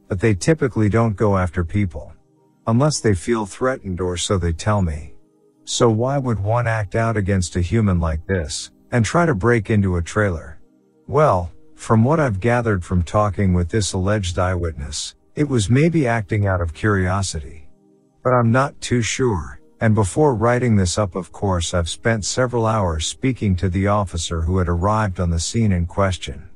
But 0.09 0.19
they 0.19 0.35
typically 0.35 0.89
don't 0.89 1.15
go 1.15 1.39
after 1.39 1.65
people. 1.65 2.13
Unless 2.67 2.99
they 2.99 3.15
feel 3.15 3.47
threatened 3.47 3.99
or 3.99 4.15
so 4.17 4.37
they 4.37 4.53
tell 4.53 4.83
me. 4.83 5.15
So 5.63 5.89
why 5.89 6.19
would 6.19 6.39
one 6.39 6.67
act 6.67 6.93
out 6.93 7.17
against 7.17 7.55
a 7.55 7.61
human 7.61 7.99
like 7.99 8.27
this, 8.27 8.69
and 8.93 9.03
try 9.03 9.25
to 9.25 9.35
break 9.35 9.69
into 9.69 9.97
a 9.97 10.01
trailer? 10.01 10.59
Well, 11.07 11.51
from 11.75 12.03
what 12.05 12.19
I've 12.19 12.39
gathered 12.39 12.85
from 12.85 13.03
talking 13.03 13.53
with 13.53 13.67
this 13.67 13.91
alleged 13.91 14.39
eyewitness, 14.39 15.15
it 15.35 15.49
was 15.49 15.69
maybe 15.69 16.07
acting 16.07 16.47
out 16.47 16.61
of 16.61 16.73
curiosity. 16.73 17.67
But 18.23 18.33
I'm 18.33 18.51
not 18.51 18.79
too 18.79 19.01
sure, 19.01 19.59
and 19.81 19.95
before 19.95 20.35
writing 20.35 20.75
this 20.75 20.97
up 20.97 21.15
of 21.15 21.31
course 21.31 21.73
I've 21.73 21.89
spent 21.89 22.23
several 22.23 22.67
hours 22.67 23.07
speaking 23.07 23.55
to 23.57 23.67
the 23.67 23.87
officer 23.87 24.41
who 24.41 24.59
had 24.59 24.69
arrived 24.69 25.19
on 25.19 25.31
the 25.31 25.39
scene 25.39 25.71
in 25.71 25.87
question. 25.87 26.47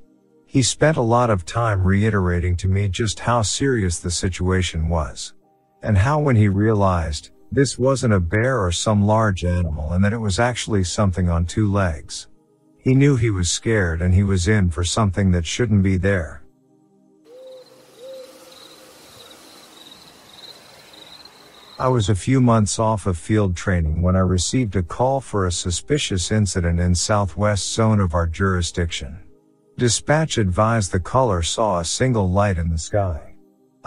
He 0.45 0.61
spent 0.61 0.95
a 0.95 1.01
lot 1.01 1.29
of 1.29 1.43
time 1.43 1.83
reiterating 1.83 2.55
to 2.57 2.67
me 2.67 2.87
just 2.87 3.19
how 3.19 3.41
serious 3.41 3.99
the 3.99 4.11
situation 4.11 4.87
was. 4.87 5.33
And 5.81 5.97
how 5.97 6.19
when 6.19 6.35
he 6.35 6.47
realized, 6.47 7.31
this 7.51 7.79
wasn't 7.79 8.13
a 8.13 8.19
bear 8.19 8.61
or 8.61 8.71
some 8.71 9.05
large 9.05 9.45
animal 9.45 9.93
and 9.93 10.03
that 10.03 10.13
it 10.13 10.17
was 10.17 10.39
actually 10.39 10.83
something 10.83 11.29
on 11.29 11.45
two 11.45 11.71
legs. 11.71 12.27
He 12.77 12.93
knew 12.93 13.15
he 13.15 13.29
was 13.29 13.49
scared 13.49 14.01
and 14.01 14.13
he 14.13 14.23
was 14.23 14.47
in 14.47 14.69
for 14.69 14.83
something 14.83 15.31
that 15.31 15.45
shouldn't 15.45 15.83
be 15.83 15.97
there. 15.97 16.43
I 21.79 21.89
was 21.89 22.09
a 22.09 22.15
few 22.15 22.41
months 22.41 22.79
off 22.79 23.05
of 23.05 23.19
field 23.19 23.55
training 23.55 24.01
when 24.01 24.15
I 24.15 24.21
received 24.21 24.75
a 24.75 24.81
call 24.81 25.21
for 25.21 25.45
a 25.45 25.51
suspicious 25.51 26.31
incident 26.31 26.79
in 26.79 26.95
southwest 26.95 27.71
zone 27.71 27.99
of 27.99 28.15
our 28.15 28.25
jurisdiction. 28.25 29.19
Dispatch 29.77 30.39
advised 30.39 30.91
the 30.91 30.99
caller 30.99 31.43
saw 31.43 31.79
a 31.79 31.85
single 31.85 32.31
light 32.31 32.57
in 32.57 32.69
the 32.69 32.79
sky. 32.79 33.26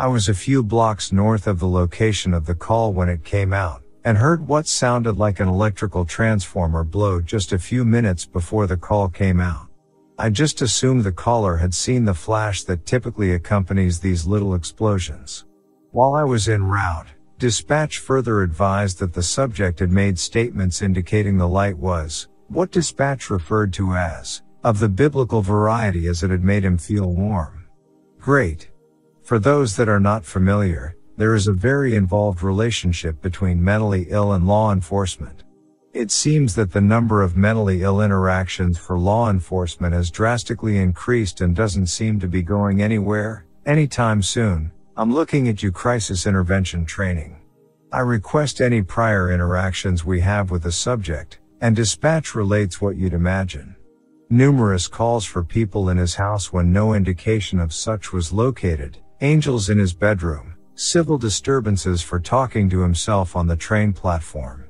I 0.00 0.06
was 0.06 0.30
a 0.30 0.34
few 0.34 0.62
blocks 0.62 1.12
north 1.12 1.46
of 1.46 1.58
the 1.58 1.68
location 1.68 2.32
of 2.32 2.46
the 2.46 2.54
call 2.54 2.94
when 2.94 3.10
it 3.10 3.22
came 3.22 3.52
out, 3.52 3.82
and 4.02 4.16
heard 4.16 4.48
what 4.48 4.66
sounded 4.66 5.18
like 5.18 5.40
an 5.40 5.48
electrical 5.48 6.06
transformer 6.06 6.84
blow 6.84 7.20
just 7.20 7.52
a 7.52 7.58
few 7.58 7.84
minutes 7.84 8.24
before 8.24 8.66
the 8.66 8.78
call 8.78 9.10
came 9.10 9.40
out. 9.40 9.68
I 10.18 10.30
just 10.30 10.62
assumed 10.62 11.04
the 11.04 11.12
caller 11.12 11.58
had 11.58 11.74
seen 11.74 12.06
the 12.06 12.14
flash 12.14 12.62
that 12.62 12.86
typically 12.86 13.32
accompanies 13.32 14.00
these 14.00 14.26
little 14.26 14.54
explosions. 14.54 15.44
While 15.90 16.14
I 16.14 16.24
was 16.24 16.48
en 16.48 16.64
route, 16.64 17.08
dispatch 17.36 17.98
further 17.98 18.40
advised 18.40 19.00
that 19.00 19.12
the 19.12 19.22
subject 19.22 19.80
had 19.80 19.90
made 19.90 20.18
statements 20.18 20.80
indicating 20.80 21.36
the 21.36 21.46
light 21.46 21.76
was, 21.76 22.26
what 22.48 22.70
dispatch 22.70 23.28
referred 23.28 23.74
to 23.74 23.92
as, 23.92 24.40
of 24.64 24.78
the 24.78 24.88
biblical 24.88 25.42
variety 25.42 26.06
as 26.06 26.22
it 26.22 26.30
had 26.30 26.42
made 26.42 26.64
him 26.64 26.78
feel 26.78 27.12
warm. 27.12 27.66
Great. 28.18 28.69
For 29.30 29.38
those 29.38 29.76
that 29.76 29.88
are 29.88 30.00
not 30.00 30.24
familiar, 30.24 30.96
there 31.16 31.36
is 31.36 31.46
a 31.46 31.52
very 31.52 31.94
involved 31.94 32.42
relationship 32.42 33.22
between 33.22 33.62
mentally 33.62 34.08
ill 34.08 34.32
and 34.32 34.44
law 34.44 34.72
enforcement. 34.72 35.44
It 35.92 36.10
seems 36.10 36.56
that 36.56 36.72
the 36.72 36.80
number 36.80 37.22
of 37.22 37.36
mentally 37.36 37.84
ill 37.84 38.00
interactions 38.00 38.76
for 38.76 38.98
law 38.98 39.30
enforcement 39.30 39.94
has 39.94 40.10
drastically 40.10 40.78
increased 40.78 41.42
and 41.42 41.54
doesn't 41.54 41.86
seem 41.86 42.18
to 42.18 42.26
be 42.26 42.42
going 42.42 42.82
anywhere, 42.82 43.46
anytime 43.66 44.20
soon. 44.20 44.72
I'm 44.96 45.14
looking 45.14 45.46
at 45.46 45.62
you 45.62 45.70
crisis 45.70 46.26
intervention 46.26 46.84
training. 46.84 47.40
I 47.92 48.00
request 48.00 48.60
any 48.60 48.82
prior 48.82 49.30
interactions 49.30 50.04
we 50.04 50.20
have 50.22 50.50
with 50.50 50.64
the 50.64 50.72
subject, 50.72 51.38
and 51.60 51.76
dispatch 51.76 52.34
relates 52.34 52.80
what 52.80 52.96
you'd 52.96 53.14
imagine. 53.14 53.76
Numerous 54.28 54.88
calls 54.88 55.24
for 55.24 55.44
people 55.44 55.88
in 55.88 55.98
his 55.98 56.16
house 56.16 56.52
when 56.52 56.72
no 56.72 56.94
indication 56.94 57.60
of 57.60 57.72
such 57.72 58.12
was 58.12 58.32
located, 58.32 58.98
angels 59.22 59.68
in 59.68 59.78
his 59.78 59.92
bedroom, 59.92 60.54
civil 60.74 61.18
disturbances 61.18 62.00
for 62.00 62.18
talking 62.18 62.70
to 62.70 62.80
himself 62.80 63.36
on 63.36 63.46
the 63.46 63.56
train 63.56 63.92
platform. 63.92 64.64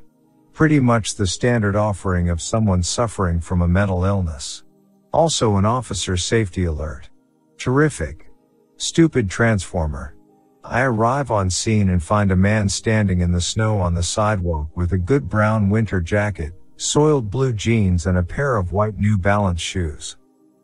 Pretty 0.53 0.81
much 0.81 1.15
the 1.15 1.27
standard 1.27 1.77
offering 1.77 2.29
of 2.29 2.43
someone 2.43 2.83
suffering 2.83 3.41
from 3.41 3.63
a 3.63 3.69
mental 3.69 4.05
illness. 4.05 4.65
Also 5.13 5.57
an 5.57 5.65
officer 5.65 6.17
safety 6.17 6.65
alert. 6.65 7.09
Terrific. 7.59 8.31
Stupid 8.77 9.31
transformer. 9.31 10.17
I 10.65 10.83
arrive 10.83 11.31
on 11.31 11.49
scene 11.49 11.89
and 11.91 12.03
find 12.03 12.33
a 12.33 12.37
man 12.37 12.69
standing 12.69 13.21
in 13.21 13.31
the 13.31 13.41
snow 13.41 13.79
on 13.79 13.95
the 13.95 14.03
sidewalk 14.03 14.69
with 14.77 14.93
a 14.93 14.99
good 14.99 15.29
brown 15.29 15.71
winter 15.71 16.01
jacket, 16.01 16.53
soiled 16.77 17.31
blue 17.31 17.53
jeans 17.53 18.07
and 18.07 18.19
a 18.19 18.23
pair 18.23 18.57
of 18.57 18.73
white 18.73 18.99
New 18.99 19.17
Balance 19.17 19.61
shoes. 19.61 20.17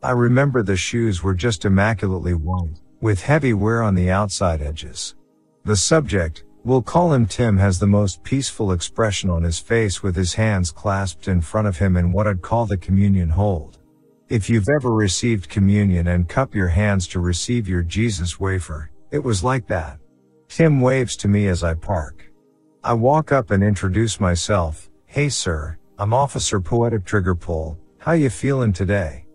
I 0.03 0.11
remember 0.11 0.61
the 0.61 0.75
shoes 0.75 1.23
were 1.23 1.33
just 1.33 1.65
immaculately 1.65 2.33
white, 2.33 2.79
with 3.01 3.21
heavy 3.21 3.53
wear 3.53 3.81
on 3.81 3.95
the 3.95 4.09
outside 4.09 4.61
edges. 4.61 5.15
The 5.65 5.75
subject, 5.75 6.43
We'll 6.67 6.81
call 6.81 7.13
him 7.13 7.25
Tim 7.25 7.55
has 7.59 7.79
the 7.79 7.87
most 7.87 8.23
peaceful 8.23 8.73
expression 8.73 9.29
on 9.29 9.43
his 9.43 9.57
face 9.57 10.03
with 10.03 10.17
his 10.17 10.33
hands 10.33 10.69
clasped 10.69 11.29
in 11.29 11.39
front 11.39 11.65
of 11.65 11.77
him 11.77 11.95
in 11.95 12.11
what 12.11 12.27
I'd 12.27 12.41
call 12.41 12.65
the 12.65 12.75
communion 12.75 13.29
hold. 13.29 13.77
If 14.27 14.49
you've 14.49 14.67
ever 14.67 14.91
received 14.91 15.47
communion 15.47 16.09
and 16.09 16.27
cup 16.27 16.53
your 16.53 16.67
hands 16.67 17.07
to 17.07 17.21
receive 17.21 17.69
your 17.69 17.83
Jesus 17.83 18.37
wafer, 18.37 18.91
it 19.11 19.23
was 19.23 19.45
like 19.45 19.65
that. 19.67 19.99
Tim 20.49 20.81
waves 20.81 21.15
to 21.17 21.29
me 21.29 21.47
as 21.47 21.63
I 21.63 21.73
park. 21.73 22.29
I 22.83 22.91
walk 22.95 23.31
up 23.31 23.51
and 23.51 23.63
introduce 23.63 24.19
myself. 24.19 24.89
Hey 25.05 25.29
sir, 25.29 25.77
I'm 25.97 26.13
Officer 26.13 26.59
Poetic 26.59 27.05
Trigger 27.05 27.35
Pull. 27.35 27.79
How 27.99 28.11
you 28.11 28.29
feeling 28.29 28.73
today? 28.73 29.26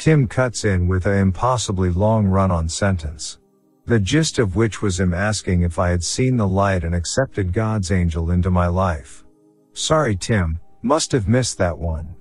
Tim 0.00 0.26
cuts 0.26 0.64
in 0.64 0.88
with 0.88 1.04
a 1.04 1.18
impossibly 1.18 1.90
long 1.90 2.26
run-on 2.26 2.70
sentence. 2.70 3.38
The 3.84 4.00
gist 4.00 4.38
of 4.38 4.56
which 4.56 4.80
was 4.80 4.98
him 4.98 5.12
asking 5.12 5.60
if 5.60 5.78
I 5.78 5.90
had 5.90 6.02
seen 6.02 6.38
the 6.38 6.48
light 6.48 6.84
and 6.84 6.94
accepted 6.94 7.52
God's 7.52 7.90
angel 7.90 8.30
into 8.30 8.50
my 8.50 8.66
life. 8.66 9.26
Sorry 9.74 10.16
Tim, 10.16 10.58
must 10.80 11.12
have 11.12 11.28
missed 11.28 11.58
that 11.58 11.76
one. 11.76 12.16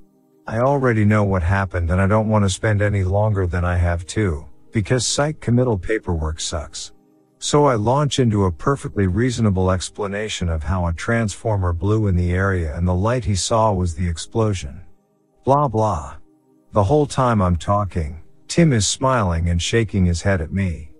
I 0.45 0.59
already 0.59 1.05
know 1.05 1.23
what 1.23 1.41
happened 1.41 1.89
and 1.89 2.01
I 2.01 2.07
don't 2.07 2.27
want 2.27 2.43
to 2.43 2.49
spend 2.49 2.81
any 2.81 3.05
longer 3.05 3.47
than 3.47 3.63
I 3.63 3.77
have 3.77 4.05
to, 4.07 4.45
because 4.73 5.07
psych 5.07 5.39
committal 5.39 5.77
paperwork 5.77 6.41
sucks. 6.41 6.91
So 7.37 7.63
I 7.63 7.75
launch 7.75 8.19
into 8.19 8.43
a 8.43 8.51
perfectly 8.51 9.07
reasonable 9.07 9.71
explanation 9.71 10.49
of 10.49 10.63
how 10.63 10.85
a 10.87 10.93
transformer 10.93 11.71
blew 11.71 12.07
in 12.07 12.17
the 12.17 12.33
area 12.33 12.75
and 12.75 12.85
the 12.85 12.93
light 12.93 13.23
he 13.23 13.35
saw 13.35 13.71
was 13.71 13.95
the 13.95 14.09
explosion. 14.09 14.81
Blah 15.45 15.69
blah. 15.69 16.18
The 16.79 16.85
whole 16.85 17.07
time 17.07 17.41
I'm 17.41 17.57
talking, 17.57 18.21
Tim 18.47 18.71
is 18.71 18.87
smiling 18.87 19.49
and 19.49 19.61
shaking 19.61 20.05
his 20.05 20.21
head 20.21 20.39
at 20.39 20.53
me. 20.53 20.91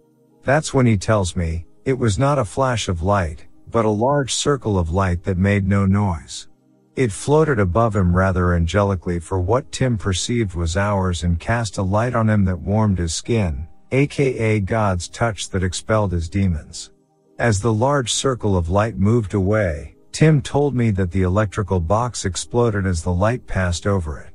That's 0.43 0.73
when 0.73 0.85
he 0.85 0.97
tells 0.97 1.37
me, 1.37 1.67
it 1.85 1.97
was 1.97 2.19
not 2.19 2.37
a 2.37 2.43
flash 2.43 2.89
of 2.89 3.01
light, 3.01 3.47
but 3.71 3.85
a 3.85 3.89
large 3.89 4.33
circle 4.33 4.77
of 4.77 4.91
light 4.91 5.23
that 5.23 5.37
made 5.37 5.65
no 5.65 5.85
noise. 5.85 6.49
It 6.97 7.13
floated 7.13 7.59
above 7.59 7.95
him 7.95 8.13
rather 8.13 8.55
angelically 8.55 9.21
for 9.21 9.39
what 9.39 9.71
Tim 9.71 9.97
perceived 9.97 10.53
was 10.53 10.75
hours 10.75 11.23
and 11.23 11.39
cast 11.39 11.77
a 11.77 11.81
light 11.81 12.13
on 12.13 12.29
him 12.29 12.43
that 12.43 12.59
warmed 12.59 12.97
his 12.97 13.13
skin, 13.13 13.65
aka 13.93 14.59
God's 14.59 15.07
touch 15.07 15.49
that 15.51 15.63
expelled 15.63 16.11
his 16.11 16.27
demons. 16.27 16.91
As 17.37 17.61
the 17.61 17.71
large 17.71 18.11
circle 18.11 18.57
of 18.57 18.69
light 18.69 18.97
moved 18.97 19.33
away, 19.33 19.95
Tim 20.11 20.41
told 20.41 20.75
me 20.75 20.91
that 20.91 21.11
the 21.11 21.21
electrical 21.21 21.79
box 21.79 22.25
exploded 22.25 22.85
as 22.85 23.01
the 23.01 23.13
light 23.13 23.47
passed 23.47 23.87
over 23.87 24.19
it. 24.19 24.33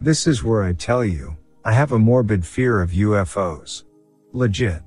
This 0.00 0.26
is 0.26 0.44
where 0.44 0.62
I 0.62 0.74
tell 0.74 1.04
you, 1.04 1.36
I 1.64 1.72
have 1.72 1.92
a 1.92 1.98
morbid 1.98 2.44
fear 2.44 2.82
of 2.82 2.90
UFOs. 2.90 3.84
Legit. 4.32 4.82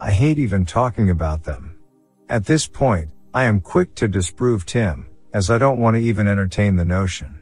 I 0.00 0.12
hate 0.12 0.38
even 0.38 0.64
talking 0.64 1.10
about 1.10 1.42
them. 1.42 1.78
At 2.28 2.46
this 2.46 2.66
point, 2.68 3.10
I 3.34 3.44
am 3.44 3.60
quick 3.60 3.94
to 3.96 4.06
disprove 4.06 4.64
Tim, 4.64 5.06
as 5.32 5.50
I 5.50 5.58
don't 5.58 5.80
want 5.80 5.96
to 5.96 6.02
even 6.02 6.28
entertain 6.28 6.76
the 6.76 6.84
notion. 6.84 7.40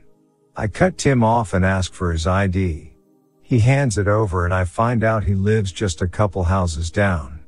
I 0.57 0.67
cut 0.67 0.97
Tim 0.97 1.23
off 1.23 1.53
and 1.53 1.65
ask 1.65 1.93
for 1.93 2.11
his 2.11 2.27
ID. 2.27 2.95
He 3.43 3.59
hands 3.59 3.99
it 3.99 4.09
over 4.09 4.45
and 4.45 4.55
I 4.55 4.65
find 4.65 5.05
out 5.05 5.25
he 5.25 5.35
lives 5.35 5.73
just 5.73 6.01
a 6.01 6.09
couple 6.09 6.45
houses 6.45 6.91
down. 6.91 7.41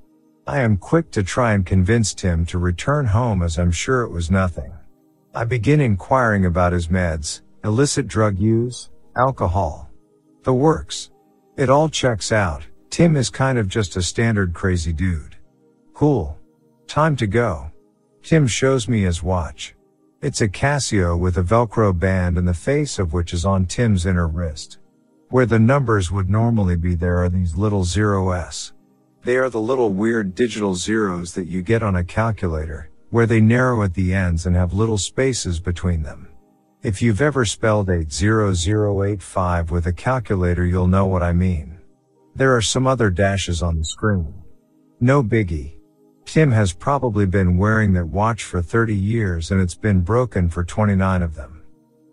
I 0.46 0.60
am 0.60 0.76
quick 0.76 1.10
to 1.12 1.22
try 1.22 1.54
and 1.54 1.64
convince 1.64 2.12
Tim 2.12 2.44
to 2.46 2.58
return 2.58 3.06
home 3.06 3.42
as 3.42 3.58
I'm 3.58 3.72
sure 3.72 4.02
it 4.02 4.10
was 4.10 4.30
nothing. 4.30 4.72
I 5.34 5.44
begin 5.44 5.80
inquiring 5.80 6.44
about 6.44 6.72
his 6.72 6.88
meds, 6.88 7.40
illicit 7.64 8.06
drug 8.06 8.38
use, 8.38 8.90
alcohol. 9.16 9.90
The 10.42 10.54
works. 10.54 11.10
It 11.56 11.68
all 11.68 11.88
checks 11.88 12.32
out, 12.32 12.66
Tim 12.90 13.16
is 13.16 13.30
kind 13.30 13.58
of 13.58 13.68
just 13.68 13.96
a 13.96 14.02
standard 14.02 14.52
crazy 14.52 14.92
dude. 14.92 15.36
Cool. 15.94 16.38
Time 16.86 17.16
to 17.16 17.26
go. 17.26 17.70
Tim 18.22 18.46
shows 18.46 18.88
me 18.88 19.02
his 19.02 19.22
watch. 19.22 19.74
It's 20.20 20.40
a 20.40 20.48
Casio 20.48 21.18
with 21.18 21.38
a 21.38 21.42
Velcro 21.42 21.98
band 21.98 22.38
and 22.38 22.46
the 22.46 22.54
face 22.54 22.98
of 22.98 23.12
which 23.12 23.32
is 23.32 23.44
on 23.44 23.66
Tim's 23.66 24.06
inner 24.06 24.28
wrist. 24.28 24.78
Where 25.28 25.46
the 25.46 25.58
numbers 25.58 26.10
would 26.12 26.28
normally 26.28 26.76
be 26.76 26.94
there 26.94 27.18
are 27.18 27.28
these 27.28 27.56
little 27.56 27.84
zero 27.84 28.30
S. 28.30 28.72
They 29.24 29.36
are 29.36 29.50
the 29.50 29.60
little 29.60 29.90
weird 29.90 30.34
digital 30.34 30.74
zeros 30.74 31.34
that 31.34 31.46
you 31.46 31.62
get 31.62 31.82
on 31.82 31.96
a 31.96 32.04
calculator, 32.04 32.90
where 33.10 33.26
they 33.26 33.40
narrow 33.40 33.82
at 33.82 33.94
the 33.94 34.12
ends 34.12 34.46
and 34.46 34.54
have 34.54 34.74
little 34.74 34.98
spaces 34.98 35.60
between 35.60 36.02
them. 36.02 36.28
If 36.82 37.00
you've 37.00 37.20
ever 37.20 37.44
spelled 37.44 37.88
80085 37.88 39.70
with 39.70 39.86
a 39.86 39.92
calculator 39.92 40.66
you'll 40.66 40.88
know 40.88 41.06
what 41.06 41.22
I 41.22 41.32
mean. 41.32 41.78
There 42.34 42.56
are 42.56 42.60
some 42.60 42.88
other 42.88 43.08
dashes 43.08 43.62
on 43.62 43.78
the 43.78 43.84
screen. 43.84 44.34
No 44.98 45.22
biggie. 45.22 45.76
Tim 46.24 46.50
has 46.50 46.72
probably 46.72 47.24
been 47.24 47.56
wearing 47.56 47.92
that 47.92 48.08
watch 48.08 48.42
for 48.42 48.60
30 48.60 48.96
years 48.96 49.52
and 49.52 49.60
it's 49.60 49.76
been 49.76 50.00
broken 50.00 50.48
for 50.48 50.64
29 50.64 51.22
of 51.22 51.36
them. 51.36 51.62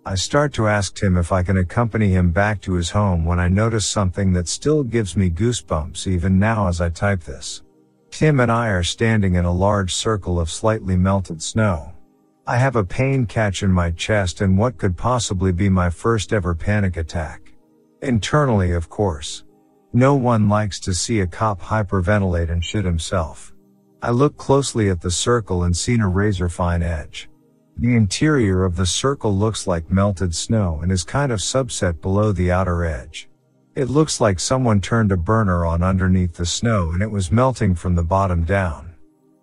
I 0.05 0.13
start 0.13 0.53
to 0.53 0.67
ask 0.67 0.93
Tim 0.93 1.17
if 1.17 1.31
I 1.31 1.41
can 1.41 1.57
accompany 1.57 2.09
him 2.09 2.29
back 2.29 2.61
to 2.61 2.73
his 2.73 2.91
home 2.91 3.25
when 3.25 3.39
I 3.39 3.47
notice 3.47 3.87
something 3.87 4.33
that 4.33 4.47
still 4.47 4.83
gives 4.83 5.17
me 5.17 5.31
goosebumps 5.31 6.05
even 6.05 6.37
now 6.37 6.67
as 6.67 6.79
I 6.79 6.89
type 6.89 7.23
this. 7.23 7.63
Tim 8.11 8.39
and 8.39 8.51
I 8.51 8.67
are 8.67 8.83
standing 8.83 9.33
in 9.33 9.45
a 9.45 9.51
large 9.51 9.95
circle 9.95 10.39
of 10.39 10.51
slightly 10.51 10.95
melted 10.95 11.41
snow. 11.41 11.93
I 12.49 12.57
have 12.57 12.75
a 12.75 12.83
pain 12.83 13.27
catch 13.27 13.61
in 13.61 13.71
my 13.71 13.91
chest 13.91 14.41
and 14.41 14.57
what 14.57 14.79
could 14.79 14.97
possibly 14.97 15.51
be 15.51 15.69
my 15.69 15.91
first 15.91 16.33
ever 16.33 16.55
panic 16.55 16.97
attack. 16.97 17.53
Internally, 18.01 18.71
of 18.71 18.89
course. 18.89 19.43
No 19.93 20.15
one 20.15 20.49
likes 20.49 20.79
to 20.79 20.95
see 20.95 21.19
a 21.19 21.27
cop 21.27 21.61
hyperventilate 21.61 22.49
and 22.49 22.65
shit 22.65 22.85
himself. 22.85 23.53
I 24.01 24.09
look 24.09 24.35
closely 24.37 24.89
at 24.89 24.99
the 24.99 25.11
circle 25.11 25.65
and 25.65 25.77
seen 25.77 26.01
a 26.01 26.07
razor 26.07 26.49
fine 26.49 26.81
edge. 26.81 27.29
The 27.77 27.95
interior 27.95 28.65
of 28.65 28.77
the 28.77 28.87
circle 28.87 29.37
looks 29.37 29.67
like 29.67 29.91
melted 29.91 30.33
snow 30.33 30.79
and 30.81 30.91
is 30.91 31.03
kind 31.03 31.31
of 31.31 31.41
subset 31.41 32.01
below 32.01 32.31
the 32.31 32.51
outer 32.51 32.83
edge. 32.83 33.29
It 33.75 33.91
looks 33.91 34.19
like 34.19 34.39
someone 34.39 34.81
turned 34.81 35.11
a 35.11 35.17
burner 35.17 35.67
on 35.67 35.83
underneath 35.83 36.33
the 36.33 36.47
snow 36.47 36.89
and 36.93 37.03
it 37.03 37.11
was 37.11 37.31
melting 37.31 37.75
from 37.75 37.93
the 37.93 38.01
bottom 38.01 38.43
down. 38.43 38.95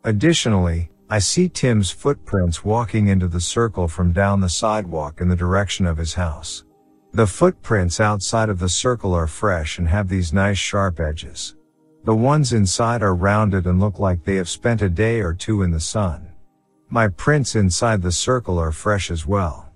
Additionally, 0.02 0.90
I 1.08 1.20
see 1.20 1.48
Tim's 1.48 1.92
footprints 1.92 2.64
walking 2.64 3.06
into 3.06 3.28
the 3.28 3.40
circle 3.40 3.86
from 3.86 4.10
down 4.10 4.40
the 4.40 4.48
sidewalk 4.48 5.20
in 5.20 5.28
the 5.28 5.36
direction 5.36 5.86
of 5.86 5.96
his 5.96 6.14
house. 6.14 6.64
The 7.12 7.28
footprints 7.28 8.00
outside 8.00 8.48
of 8.48 8.58
the 8.58 8.68
circle 8.68 9.14
are 9.14 9.28
fresh 9.28 9.78
and 9.78 9.86
have 9.86 10.08
these 10.08 10.32
nice 10.32 10.58
sharp 10.58 10.98
edges. 10.98 11.54
The 12.02 12.14
ones 12.14 12.52
inside 12.52 13.02
are 13.02 13.14
rounded 13.14 13.66
and 13.66 13.78
look 13.78 14.00
like 14.00 14.24
they 14.24 14.34
have 14.34 14.48
spent 14.48 14.82
a 14.82 14.88
day 14.88 15.20
or 15.20 15.32
two 15.32 15.62
in 15.62 15.70
the 15.70 15.78
sun. 15.78 16.32
My 16.90 17.06
prints 17.06 17.54
inside 17.54 18.02
the 18.02 18.10
circle 18.10 18.58
are 18.58 18.72
fresh 18.72 19.08
as 19.12 19.24
well. 19.24 19.72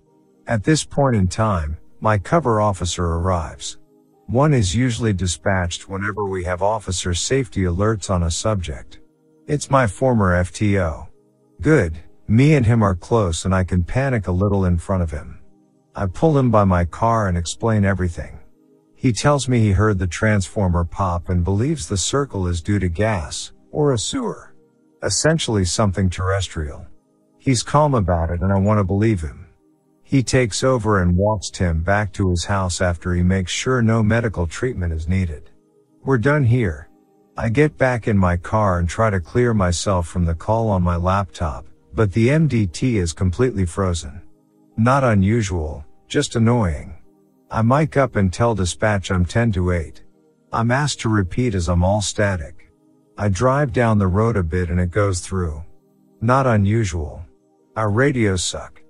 At 0.48 0.64
this 0.64 0.84
point 0.84 1.14
in 1.14 1.28
time, 1.28 1.76
my 2.00 2.18
cover 2.18 2.60
officer 2.60 3.04
arrives. 3.04 3.78
One 4.26 4.52
is 4.52 4.74
usually 4.74 5.12
dispatched 5.12 5.88
whenever 5.88 6.24
we 6.24 6.42
have 6.42 6.60
officer 6.60 7.14
safety 7.14 7.62
alerts 7.62 8.10
on 8.10 8.24
a 8.24 8.30
subject. 8.32 8.98
It's 9.46 9.70
my 9.70 9.86
former 9.86 10.42
FTO. 10.42 11.09
Good, 11.60 11.98
me 12.26 12.54
and 12.54 12.64
him 12.64 12.82
are 12.82 12.94
close 12.94 13.44
and 13.44 13.54
I 13.54 13.64
can 13.64 13.84
panic 13.84 14.26
a 14.26 14.32
little 14.32 14.64
in 14.64 14.78
front 14.78 15.02
of 15.02 15.10
him. 15.10 15.40
I 15.94 16.06
pull 16.06 16.38
him 16.38 16.50
by 16.50 16.64
my 16.64 16.86
car 16.86 17.28
and 17.28 17.36
explain 17.36 17.84
everything. 17.84 18.38
He 18.94 19.12
tells 19.12 19.46
me 19.46 19.60
he 19.60 19.72
heard 19.72 19.98
the 19.98 20.06
transformer 20.06 20.84
pop 20.84 21.28
and 21.28 21.44
believes 21.44 21.86
the 21.86 21.98
circle 21.98 22.46
is 22.46 22.62
due 22.62 22.78
to 22.78 22.88
gas, 22.88 23.52
or 23.70 23.92
a 23.92 23.98
sewer. 23.98 24.54
Essentially 25.02 25.66
something 25.66 26.08
terrestrial. 26.08 26.86
He's 27.38 27.62
calm 27.62 27.94
about 27.94 28.30
it 28.30 28.40
and 28.40 28.52
I 28.52 28.58
want 28.58 28.78
to 28.78 28.84
believe 28.84 29.20
him. 29.20 29.46
He 30.02 30.22
takes 30.22 30.64
over 30.64 31.02
and 31.02 31.16
walks 31.16 31.50
Tim 31.50 31.82
back 31.82 32.12
to 32.14 32.30
his 32.30 32.46
house 32.46 32.80
after 32.80 33.14
he 33.14 33.22
makes 33.22 33.52
sure 33.52 33.82
no 33.82 34.02
medical 34.02 34.46
treatment 34.46 34.92
is 34.92 35.08
needed. 35.08 35.50
We're 36.02 36.18
done 36.18 36.44
here. 36.44 36.89
I 37.42 37.48
get 37.48 37.78
back 37.78 38.06
in 38.06 38.18
my 38.18 38.36
car 38.36 38.78
and 38.78 38.86
try 38.86 39.08
to 39.08 39.18
clear 39.18 39.54
myself 39.54 40.06
from 40.06 40.26
the 40.26 40.34
call 40.34 40.68
on 40.68 40.82
my 40.82 40.96
laptop, 40.96 41.64
but 41.94 42.12
the 42.12 42.28
MDT 42.28 42.96
is 42.96 43.14
completely 43.14 43.64
frozen. 43.64 44.20
Not 44.76 45.04
unusual, 45.04 45.82
just 46.06 46.36
annoying. 46.36 46.98
I 47.50 47.62
mic 47.62 47.96
up 47.96 48.16
and 48.16 48.30
tell 48.30 48.54
dispatch 48.54 49.10
I'm 49.10 49.24
10 49.24 49.52
to 49.52 49.72
8. 49.72 50.02
I'm 50.52 50.70
asked 50.70 51.00
to 51.00 51.08
repeat 51.08 51.54
as 51.54 51.70
I'm 51.70 51.82
all 51.82 52.02
static. 52.02 52.70
I 53.16 53.30
drive 53.30 53.72
down 53.72 53.96
the 53.96 54.06
road 54.06 54.36
a 54.36 54.42
bit 54.42 54.68
and 54.68 54.78
it 54.78 54.90
goes 54.90 55.20
through. 55.20 55.64
Not 56.20 56.46
unusual. 56.46 57.24
Our 57.74 57.88
radios 57.88 58.44
suck. 58.44 58.82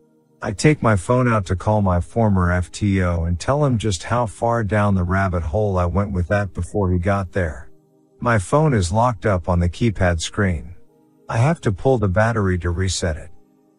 I 0.43 0.51
take 0.51 0.83
my 0.83 0.97
phone 0.97 1.33
out 1.33 1.47
to 1.47 1.55
call 1.55 1.83
my 1.83 2.01
former 2.01 2.49
FTO 2.49 3.29
and 3.29 3.39
tell 3.39 3.65
him 3.65 3.79
just 3.79 4.03
how 4.03 4.27
far 4.27 4.65
down 4.65 4.97
the 4.97 5.05
rabbit 5.05 5.45
hole 5.45 5.79
I 5.79 5.87
went 5.87 6.11
with 6.11 6.27
that 6.29 6.53
before 6.53 6.91
he 6.91 6.99
got 6.99 7.31
there. 7.31 7.70
My 8.23 8.39
phone 8.39 8.75
is 8.75 8.93
locked 8.93 9.25
up 9.25 9.49
on 9.49 9.61
the 9.61 9.69
keypad 9.69 10.21
screen. 10.21 10.75
I 11.27 11.39
have 11.39 11.59
to 11.63 11.73
pull 11.73 11.97
the 11.97 12.07
battery 12.09 12.59
to 12.59 12.69
reset 12.69 13.17
it. 13.17 13.31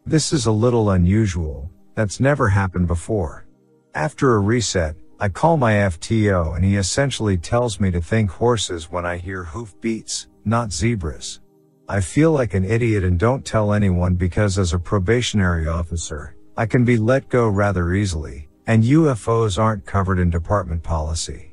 This 0.04 0.34
is 0.34 0.48
a 0.48 0.52
little 0.52 0.90
unusual, 0.90 1.70
that's 1.94 2.20
never 2.20 2.50
happened 2.50 2.88
before. 2.88 3.46
After 3.94 4.34
a 4.34 4.40
reset, 4.40 4.96
I 5.20 5.30
call 5.30 5.58
my 5.58 5.74
FTO 5.74 6.56
and 6.56 6.66
he 6.66 6.78
essentially 6.78 7.38
tells 7.38 7.80
me 7.80 7.92
to 7.92 8.02
think 8.02 8.32
horses 8.32 8.90
when 8.90 9.06
I 9.06 9.18
hear 9.18 9.44
hoof 9.44 9.80
beats, 9.80 10.28
not 10.44 10.74
zebras. 10.74 11.40
I 11.88 12.02
feel 12.02 12.32
like 12.32 12.56
an 12.56 12.66
idiot 12.66 13.04
and 13.04 13.20
don't 13.20 13.46
tell 13.46 13.74
anyone 13.74 14.16
because 14.16 14.58
as 14.58 14.74
a 14.74 14.80
probationary 14.80 15.68
officer, 15.68 16.36
I 16.58 16.66
can 16.66 16.84
be 16.84 16.98
let 16.98 17.30
go 17.30 17.48
rather 17.48 17.94
easily, 17.94 18.50
and 18.66 18.84
UFOs 18.84 19.60
aren't 19.60 19.86
covered 19.86 20.18
in 20.18 20.32
department 20.32 20.82
policy. 20.82 21.51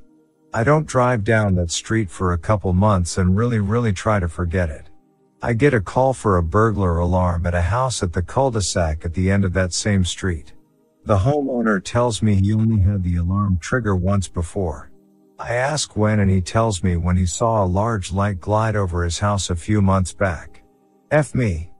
I 0.54 0.64
don't 0.64 0.86
drive 0.86 1.24
down 1.24 1.56
that 1.56 1.70
street 1.70 2.10
for 2.10 2.32
a 2.32 2.38
couple 2.38 2.72
months 2.72 3.18
and 3.18 3.36
really 3.36 3.58
really 3.58 3.92
try 3.92 4.18
to 4.18 4.28
forget 4.28 4.70
it. 4.70 4.88
I 5.42 5.52
get 5.52 5.74
a 5.74 5.80
call 5.80 6.14
for 6.14 6.36
a 6.36 6.42
burglar 6.42 6.98
alarm 6.98 7.46
at 7.46 7.54
a 7.54 7.60
house 7.60 8.02
at 8.02 8.12
the 8.12 8.22
cul-de-sac 8.22 9.04
at 9.04 9.14
the 9.14 9.30
end 9.30 9.44
of 9.44 9.52
that 9.52 9.72
same 9.72 10.04
street. 10.04 10.54
The 11.04 11.18
homeowner 11.18 11.82
tells 11.84 12.22
me 12.22 12.34
he 12.34 12.52
only 12.52 12.80
had 12.80 13.02
the 13.04 13.16
alarm 13.16 13.58
trigger 13.60 13.94
once 13.94 14.26
before. 14.26 14.90
I 15.38 15.54
ask 15.54 15.96
when 15.96 16.18
and 16.18 16.30
he 16.30 16.40
tells 16.40 16.82
me 16.82 16.96
when 16.96 17.16
he 17.16 17.26
saw 17.26 17.62
a 17.62 17.66
large 17.66 18.10
light 18.10 18.40
glide 18.40 18.74
over 18.74 19.04
his 19.04 19.20
house 19.20 19.50
a 19.50 19.56
few 19.56 19.80
months 19.80 20.12
back. 20.12 20.62
F 21.10 21.34
me. 21.34 21.70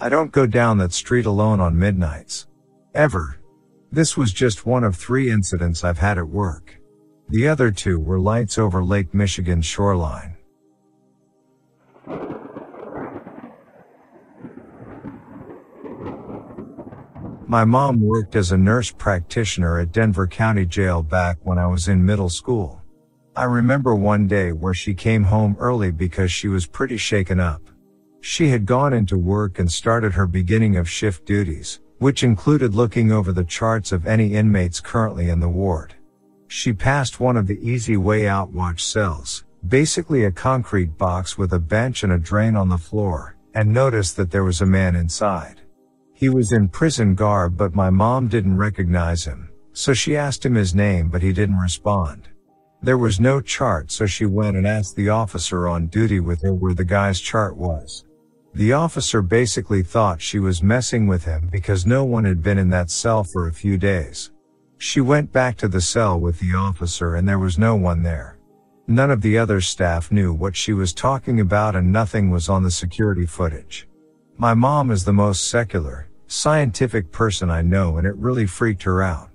I 0.00 0.08
don't 0.08 0.30
go 0.30 0.46
down 0.46 0.78
that 0.78 0.92
street 0.92 1.26
alone 1.26 1.60
on 1.60 1.78
midnights. 1.78 2.46
Ever. 2.94 3.40
This 3.90 4.16
was 4.16 4.32
just 4.32 4.66
one 4.66 4.84
of 4.84 4.94
three 4.94 5.30
incidents 5.30 5.82
I've 5.82 5.98
had 5.98 6.18
at 6.18 6.28
work. 6.28 6.77
The 7.30 7.46
other 7.46 7.70
two 7.70 8.00
were 8.00 8.18
lights 8.18 8.56
over 8.56 8.82
Lake 8.82 9.12
Michigan's 9.12 9.66
shoreline. 9.66 10.36
My 17.46 17.64
mom 17.66 18.00
worked 18.00 18.34
as 18.34 18.52
a 18.52 18.56
nurse 18.56 18.90
practitioner 18.90 19.78
at 19.78 19.92
Denver 19.92 20.26
County 20.26 20.64
Jail 20.64 21.02
back 21.02 21.38
when 21.42 21.58
I 21.58 21.66
was 21.66 21.88
in 21.88 22.04
middle 22.04 22.30
school. 22.30 22.82
I 23.36 23.44
remember 23.44 23.94
one 23.94 24.26
day 24.26 24.52
where 24.52 24.74
she 24.74 24.94
came 24.94 25.24
home 25.24 25.54
early 25.58 25.90
because 25.90 26.32
she 26.32 26.48
was 26.48 26.66
pretty 26.66 26.96
shaken 26.96 27.40
up. 27.40 27.62
She 28.20 28.48
had 28.48 28.66
gone 28.66 28.94
into 28.94 29.18
work 29.18 29.58
and 29.58 29.70
started 29.70 30.12
her 30.14 30.26
beginning 30.26 30.76
of 30.76 30.88
shift 30.88 31.26
duties, 31.26 31.80
which 31.98 32.24
included 32.24 32.74
looking 32.74 33.12
over 33.12 33.32
the 33.32 33.44
charts 33.44 33.92
of 33.92 34.06
any 34.06 34.34
inmates 34.34 34.80
currently 34.80 35.28
in 35.28 35.40
the 35.40 35.48
ward. 35.48 35.94
She 36.50 36.72
passed 36.72 37.20
one 37.20 37.36
of 37.36 37.46
the 37.46 37.60
easy 37.60 37.98
way 37.98 38.26
out 38.26 38.50
watch 38.52 38.82
cells, 38.82 39.44
basically 39.68 40.24
a 40.24 40.32
concrete 40.32 40.96
box 40.96 41.36
with 41.36 41.52
a 41.52 41.58
bench 41.58 42.02
and 42.02 42.12
a 42.12 42.18
drain 42.18 42.56
on 42.56 42.70
the 42.70 42.78
floor, 42.78 43.36
and 43.52 43.70
noticed 43.70 44.16
that 44.16 44.30
there 44.30 44.44
was 44.44 44.62
a 44.62 44.66
man 44.66 44.96
inside. 44.96 45.60
He 46.14 46.30
was 46.30 46.52
in 46.52 46.68
prison 46.68 47.14
garb 47.14 47.58
but 47.58 47.74
my 47.74 47.90
mom 47.90 48.28
didn't 48.28 48.56
recognize 48.56 49.26
him, 49.26 49.50
so 49.74 49.92
she 49.92 50.16
asked 50.16 50.44
him 50.44 50.54
his 50.54 50.74
name 50.74 51.10
but 51.10 51.22
he 51.22 51.34
didn't 51.34 51.58
respond. 51.58 52.28
There 52.80 52.98
was 52.98 53.20
no 53.20 53.42
chart 53.42 53.92
so 53.92 54.06
she 54.06 54.24
went 54.24 54.56
and 54.56 54.66
asked 54.66 54.96
the 54.96 55.10
officer 55.10 55.68
on 55.68 55.88
duty 55.88 56.18
with 56.18 56.40
her 56.42 56.54
where 56.54 56.74
the 56.74 56.84
guy's 56.84 57.20
chart 57.20 57.58
was. 57.58 58.06
The 58.54 58.72
officer 58.72 59.20
basically 59.20 59.82
thought 59.82 60.22
she 60.22 60.38
was 60.38 60.62
messing 60.62 61.06
with 61.06 61.24
him 61.24 61.50
because 61.52 61.84
no 61.84 62.04
one 62.04 62.24
had 62.24 62.42
been 62.42 62.56
in 62.56 62.70
that 62.70 62.90
cell 62.90 63.22
for 63.22 63.48
a 63.48 63.52
few 63.52 63.76
days. 63.76 64.30
She 64.80 65.00
went 65.00 65.32
back 65.32 65.56
to 65.56 65.66
the 65.66 65.80
cell 65.80 66.20
with 66.20 66.38
the 66.38 66.54
officer 66.54 67.16
and 67.16 67.28
there 67.28 67.40
was 67.40 67.58
no 67.58 67.74
one 67.74 68.04
there. 68.04 68.38
None 68.86 69.10
of 69.10 69.20
the 69.20 69.36
other 69.36 69.60
staff 69.60 70.12
knew 70.12 70.32
what 70.32 70.54
she 70.54 70.72
was 70.72 70.94
talking 70.94 71.40
about 71.40 71.74
and 71.74 71.92
nothing 71.92 72.30
was 72.30 72.48
on 72.48 72.62
the 72.62 72.70
security 72.70 73.26
footage. 73.26 73.88
My 74.36 74.54
mom 74.54 74.92
is 74.92 75.04
the 75.04 75.12
most 75.12 75.50
secular, 75.50 76.08
scientific 76.28 77.10
person 77.10 77.50
I 77.50 77.60
know 77.60 77.96
and 77.96 78.06
it 78.06 78.14
really 78.14 78.46
freaked 78.46 78.84
her 78.84 79.02
out. 79.02 79.30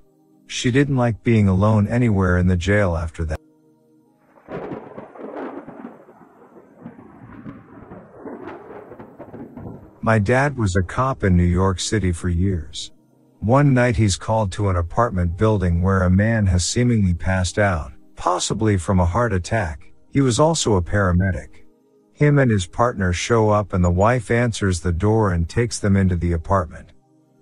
She 0.48 0.72
didn't 0.72 0.96
like 0.96 1.24
being 1.24 1.50
alone 1.50 1.90
anywhere 1.90 2.38
in 2.38 2.48
the 2.48 2.56
jail 2.56 2.96
after 2.96 3.26
that. 3.26 3.40
My 10.02 10.20
dad 10.20 10.58
was 10.58 10.78
a 10.78 10.84
cop 10.84 11.26
in 11.26 11.36
New 11.36 11.44
York 11.44 11.82
City 11.82 12.14
for 12.14 12.30
years. 12.30 12.92
One 13.44 13.74
night 13.74 13.98
he's 13.98 14.16
called 14.16 14.54
to 14.54 14.70
an 14.70 14.78
apartment 14.78 15.36
building 15.36 15.82
where 15.82 16.04
a 16.04 16.10
man 16.10 16.46
has 16.46 16.64
seemingly 16.64 17.14
passed 17.14 17.60
out, 17.60 17.92
possibly 18.16 18.78
from 18.78 19.02
a 19.02 19.06
heart 19.06 19.34
attack. 19.34 19.92
He 20.14 20.22
was 20.22 20.40
also 20.40 20.78
a 20.78 20.82
paramedic. 20.82 21.66
Him 22.14 22.40
and 22.40 22.50
his 22.50 22.66
partner 22.66 23.12
show 23.12 23.50
up 23.50 23.74
and 23.74 23.84
the 23.84 23.92
wife 23.92 24.32
answers 24.32 24.80
the 24.80 24.94
door 24.94 25.34
and 25.34 25.50
takes 25.50 25.78
them 25.78 25.98
into 25.98 26.16
the 26.16 26.32
apartment. 26.32 26.94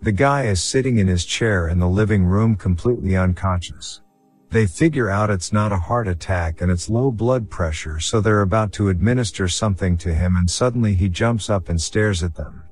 The 0.02 0.12
guy 0.12 0.46
is 0.46 0.60
sitting 0.60 0.98
in 0.98 1.06
his 1.06 1.24
chair 1.24 1.68
in 1.68 1.78
the 1.78 1.88
living 1.88 2.26
room 2.26 2.56
completely 2.56 3.16
unconscious. 3.16 4.02
They 4.50 4.66
figure 4.66 5.08
out 5.08 5.30
it's 5.30 5.54
not 5.54 5.72
a 5.72 5.78
heart 5.78 6.08
attack 6.08 6.62
and 6.62 6.72
it's 6.72 6.90
low 6.90 7.12
blood 7.12 7.48
pressure 7.48 8.00
so 8.00 8.20
they're 8.20 8.42
about 8.42 8.72
to 8.72 8.90
administer 8.90 9.48
something 9.48 9.98
to 9.98 10.16
him 10.16 10.36
and 10.36 10.50
suddenly 10.50 10.96
he 10.96 11.10
jumps 11.10 11.48
up 11.48 11.70
and 11.70 11.80
stares 11.80 12.24
at 12.24 12.34
them. 12.34 12.64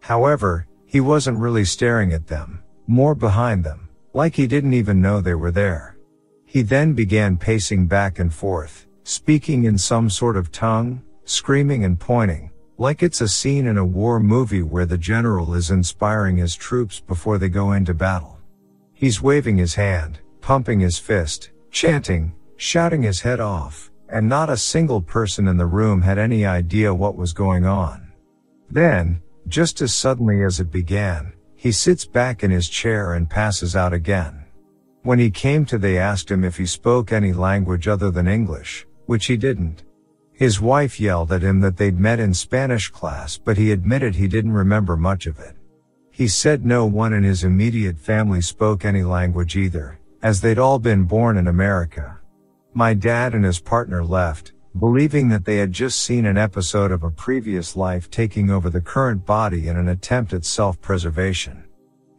However, 0.00 0.66
he 0.84 1.00
wasn't 1.00 1.38
really 1.38 1.64
staring 1.64 2.12
at 2.12 2.26
them, 2.26 2.62
more 2.92 3.14
behind 3.14 3.64
them, 3.64 3.88
like 4.12 4.36
he 4.36 4.46
didn't 4.46 4.74
even 4.74 5.00
know 5.00 5.20
they 5.20 5.34
were 5.34 5.50
there. 5.50 5.96
He 6.44 6.60
then 6.60 6.92
began 6.92 7.38
pacing 7.38 7.86
back 7.86 8.18
and 8.18 8.32
forth, 8.32 8.86
speaking 9.04 9.64
in 9.64 9.78
some 9.78 10.10
sort 10.10 10.36
of 10.36 10.52
tongue, 10.52 11.02
screaming 11.24 11.86
and 11.86 11.98
pointing, 11.98 12.50
like 12.76 13.02
it's 13.02 13.22
a 13.22 13.28
scene 13.28 13.66
in 13.66 13.78
a 13.78 13.84
war 13.84 14.20
movie 14.20 14.62
where 14.62 14.84
the 14.84 14.98
general 14.98 15.54
is 15.54 15.70
inspiring 15.70 16.36
his 16.36 16.54
troops 16.54 17.00
before 17.00 17.38
they 17.38 17.48
go 17.48 17.72
into 17.72 17.94
battle. 17.94 18.38
He's 18.92 19.22
waving 19.22 19.56
his 19.56 19.74
hand, 19.74 20.20
pumping 20.42 20.80
his 20.80 20.98
fist, 20.98 21.50
chanting, 21.70 22.34
shouting 22.56 23.02
his 23.02 23.20
head 23.20 23.40
off, 23.40 23.90
and 24.10 24.28
not 24.28 24.50
a 24.50 24.56
single 24.56 25.00
person 25.00 25.48
in 25.48 25.56
the 25.56 25.66
room 25.66 26.02
had 26.02 26.18
any 26.18 26.44
idea 26.44 26.92
what 26.92 27.16
was 27.16 27.32
going 27.32 27.64
on. 27.64 28.12
Then, 28.70 29.22
just 29.48 29.80
as 29.80 29.94
suddenly 29.94 30.42
as 30.42 30.60
it 30.60 30.70
began, 30.70 31.32
he 31.62 31.70
sits 31.70 32.04
back 32.04 32.42
in 32.42 32.50
his 32.50 32.68
chair 32.68 33.12
and 33.12 33.30
passes 33.30 33.76
out 33.76 33.92
again. 33.92 34.44
When 35.04 35.20
he 35.20 35.30
came 35.30 35.64
to 35.66 35.78
they 35.78 35.96
asked 35.96 36.28
him 36.28 36.42
if 36.42 36.56
he 36.56 36.66
spoke 36.66 37.12
any 37.12 37.32
language 37.32 37.86
other 37.86 38.10
than 38.10 38.26
English, 38.26 38.84
which 39.06 39.26
he 39.26 39.36
didn't. 39.36 39.84
His 40.32 40.60
wife 40.60 40.98
yelled 40.98 41.30
at 41.30 41.42
him 41.42 41.60
that 41.60 41.76
they'd 41.76 42.00
met 42.00 42.18
in 42.18 42.34
Spanish 42.34 42.88
class, 42.88 43.38
but 43.38 43.56
he 43.56 43.70
admitted 43.70 44.16
he 44.16 44.26
didn't 44.26 44.50
remember 44.50 44.96
much 44.96 45.28
of 45.28 45.38
it. 45.38 45.54
He 46.10 46.26
said 46.26 46.66
no 46.66 46.84
one 46.84 47.12
in 47.12 47.22
his 47.22 47.44
immediate 47.44 47.96
family 47.96 48.40
spoke 48.40 48.84
any 48.84 49.04
language 49.04 49.54
either, 49.54 50.00
as 50.20 50.40
they'd 50.40 50.58
all 50.58 50.80
been 50.80 51.04
born 51.04 51.36
in 51.36 51.46
America. 51.46 52.18
My 52.74 52.92
dad 52.92 53.36
and 53.36 53.44
his 53.44 53.60
partner 53.60 54.04
left, 54.04 54.52
believing 54.78 55.28
that 55.28 55.44
they 55.44 55.56
had 55.56 55.72
just 55.72 55.98
seen 55.98 56.24
an 56.24 56.38
episode 56.38 56.90
of 56.90 57.02
a 57.02 57.10
previous 57.10 57.76
life 57.76 58.10
taking 58.10 58.50
over 58.50 58.70
the 58.70 58.80
current 58.80 59.26
body 59.26 59.68
in 59.68 59.76
an 59.76 59.88
attempt 59.88 60.32
at 60.32 60.44
self-preservation. 60.44 61.64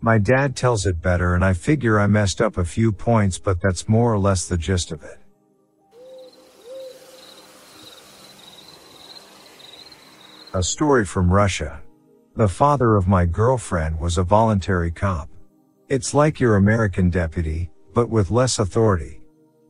My 0.01 0.19
dad 0.19 0.55
tells 0.55 0.85
it 0.85 1.01
better 1.01 1.33
and 1.33 1.43
I 1.43 1.53
figure 1.53 1.99
I 1.99 2.07
messed 2.07 2.41
up 2.41 2.57
a 2.57 2.65
few 2.65 2.91
points 2.91 3.39
but 3.39 3.61
that's 3.61 3.89
more 3.89 4.13
or 4.13 4.19
less 4.19 4.47
the 4.47 4.57
gist 4.57 4.91
of 4.91 5.01
it. 5.03 5.19
A 10.53 10.61
story 10.61 11.05
from 11.05 11.33
Russia. 11.33 11.81
The 12.35 12.47
father 12.47 12.95
of 12.95 13.07
my 13.07 13.25
girlfriend 13.25 13.99
was 13.99 14.19
a 14.19 14.23
voluntary 14.23 14.91
cop. 14.91 15.27
It's 15.89 16.13
like 16.13 16.39
your 16.39 16.57
American 16.57 17.09
deputy, 17.09 17.71
but 17.95 18.09
with 18.09 18.29
less 18.29 18.59
authority. 18.59 19.22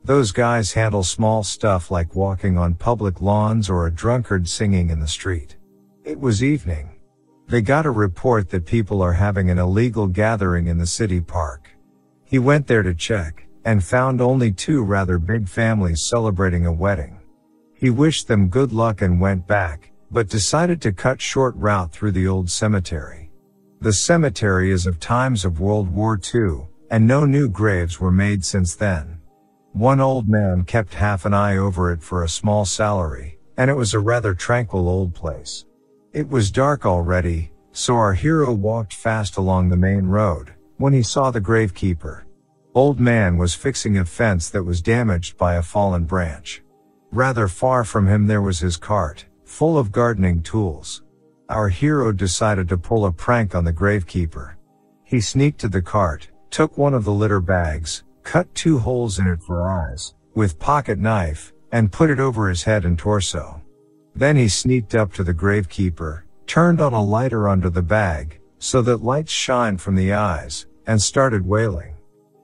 Those 0.05 0.33
guys 0.33 0.73
handle 0.73 1.03
small 1.03 1.43
stuff 1.43 1.89
like 1.89 2.13
walking 2.13 2.57
on 2.57 2.73
public 2.73 3.21
lawns 3.21 3.69
or 3.69 3.87
a 3.87 3.91
drunkard 3.91 4.49
singing 4.49 4.89
in 4.89 4.99
the 4.99 5.07
street. 5.07 5.55
It 6.03 6.19
was 6.19 6.43
evening. 6.43 6.89
They 7.47 7.61
got 7.61 7.85
a 7.85 7.91
report 7.91 8.49
that 8.49 8.65
people 8.65 9.01
are 9.01 9.13
having 9.13 9.49
an 9.49 9.59
illegal 9.59 10.07
gathering 10.07 10.67
in 10.67 10.77
the 10.77 10.85
city 10.85 11.21
park. 11.21 11.69
He 12.25 12.37
went 12.37 12.67
there 12.67 12.83
to 12.83 12.93
check 12.93 13.47
and 13.63 13.81
found 13.81 14.19
only 14.19 14.51
two 14.51 14.83
rather 14.83 15.17
big 15.17 15.47
families 15.47 16.03
celebrating 16.03 16.65
a 16.65 16.73
wedding. 16.73 17.21
He 17.73 17.89
wished 17.89 18.27
them 18.27 18.49
good 18.49 18.73
luck 18.73 19.01
and 19.01 19.21
went 19.21 19.47
back, 19.47 19.91
but 20.11 20.27
decided 20.27 20.81
to 20.81 20.91
cut 20.91 21.21
short 21.21 21.55
route 21.55 21.93
through 21.93 22.11
the 22.11 22.27
old 22.27 22.49
cemetery. 22.49 23.31
The 23.79 23.93
cemetery 23.93 24.69
is 24.71 24.85
of 24.85 24.99
times 24.99 25.45
of 25.45 25.62
World 25.62 25.89
War 25.89 26.19
II, 26.33 26.67
and 26.91 27.08
no 27.08 27.25
new 27.25 27.47
graves 27.47 28.01
were 28.01 28.12
made 28.12 28.43
since 28.43 28.75
then. 28.75 29.19
One 29.74 30.00
old 30.00 30.30
man 30.30 30.65
kept 30.65 30.94
half 30.94 31.26
an 31.26 31.34
eye 31.34 31.58
over 31.58 31.92
it 31.92 32.04
for 32.04 32.24
a 32.24 32.30
small 32.30 32.63
salary, 32.63 33.40
and 33.58 33.71
it 33.71 33.74
was 33.74 33.96
a 33.96 34.00
rather 34.00 34.36
tranquil 34.36 34.88
old 34.88 35.15
place. 35.15 35.65
It 36.12 36.30
was 36.30 36.52
dark 36.52 36.86
already, 36.86 37.52
so 37.71 37.96
our 37.96 38.13
hero 38.13 38.54
walked 38.54 38.94
fast 38.94 39.38
along 39.38 39.69
the 39.69 39.76
main 39.76 40.06
road, 40.06 40.54
when 40.78 40.94
he 40.94 41.02
saw 41.02 41.32
the 41.32 41.42
gravekeeper. 41.42 42.21
Old 42.76 43.00
man 43.00 43.36
was 43.36 43.56
fixing 43.56 43.98
a 43.98 44.06
fence 44.06 44.48
that 44.52 44.63
was 44.63 44.80
damaged 44.80 45.40
by 45.40 45.56
a 45.56 45.63
fallen 45.63 46.04
branch. 46.04 46.62
Rather 47.12 47.48
far 47.48 47.84
from 47.84 48.08
him 48.08 48.28
there 48.28 48.44
was 48.44 48.60
his 48.60 48.78
cart, 48.78 49.26
full 49.44 49.80
of 49.80 49.92
gardening 49.92 50.44
tools. 50.44 51.02
Our 51.50 51.69
hero 51.69 52.12
decided 52.12 52.69
to 52.69 52.78
pull 52.78 53.08
a 53.08 53.12
prank 53.12 53.56
on 53.56 53.63
the 53.63 53.74
gravekeeper. 53.74 54.54
He 55.04 55.19
sneaked 55.19 55.62
to 55.62 55.67
the 55.67 55.82
cart, 55.82 56.30
took 56.52 56.78
one 56.78 56.94
of 56.94 57.06
the 57.06 57.12
litter 57.12 57.40
bags, 57.40 58.04
cut 58.24 58.54
two 58.56 58.80
holes 58.80 59.19
in 59.19 59.28
it 59.28 59.42
for 59.42 59.69
eyes, 59.69 60.15
with 60.34 60.60
pocket 60.60 61.00
knife, 61.00 61.54
and 61.71 61.92
put 61.92 62.10
it 62.10 62.19
over 62.19 62.50
his 62.50 62.63
head 62.63 62.86
and 62.86 62.98
torso. 62.98 63.62
Then 64.15 64.36
he 64.36 64.48
sneaked 64.48 64.96
up 64.96 65.13
to 65.13 65.24
the 65.24 65.34
gravekeeper, 65.34 66.24
turned 66.48 66.82
on 66.82 66.94
a 66.94 67.04
lighter 67.04 67.48
under 67.48 67.69
the 67.69 67.82
bag, 67.82 68.40
so 68.60 68.82
that 68.84 69.04
lights 69.04 69.32
shine 69.32 69.78
from 69.78 69.96
the 69.96 70.13
eyes, 70.13 70.67
and 70.88 71.02
started 71.02 71.46
wailing. 71.46 71.96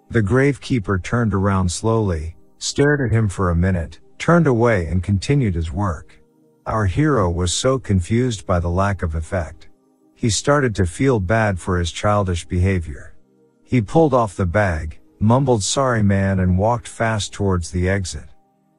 The 0.09 0.21
gravekeeper 0.21 1.03
turned 1.03 1.33
around 1.33 1.71
slowly, 1.71 2.35
stared 2.57 3.01
at 3.01 3.11
him 3.11 3.29
for 3.29 3.51
a 3.51 3.55
minute, 3.55 3.99
turned 4.17 4.47
away 4.47 4.87
and 4.87 5.03
continued 5.03 5.55
his 5.55 5.71
work. 5.71 6.19
Our 6.65 6.85
hero 6.85 7.29
was 7.29 7.53
so 7.53 7.79
confused 7.79 8.45
by 8.45 8.59
the 8.59 8.69
lack 8.69 9.01
of 9.01 9.15
effect. 9.15 9.69
He 10.15 10.29
started 10.29 10.75
to 10.75 10.85
feel 10.85 11.19
bad 11.19 11.59
for 11.59 11.79
his 11.79 11.91
childish 11.91 12.45
behavior. 12.45 13.15
He 13.63 13.81
pulled 13.81 14.13
off 14.13 14.35
the 14.35 14.45
bag, 14.45 14.98
mumbled 15.19 15.63
sorry 15.63 16.03
man 16.03 16.39
and 16.39 16.57
walked 16.57 16.87
fast 16.87 17.33
towards 17.33 17.71
the 17.71 17.89
exit. 17.89 18.25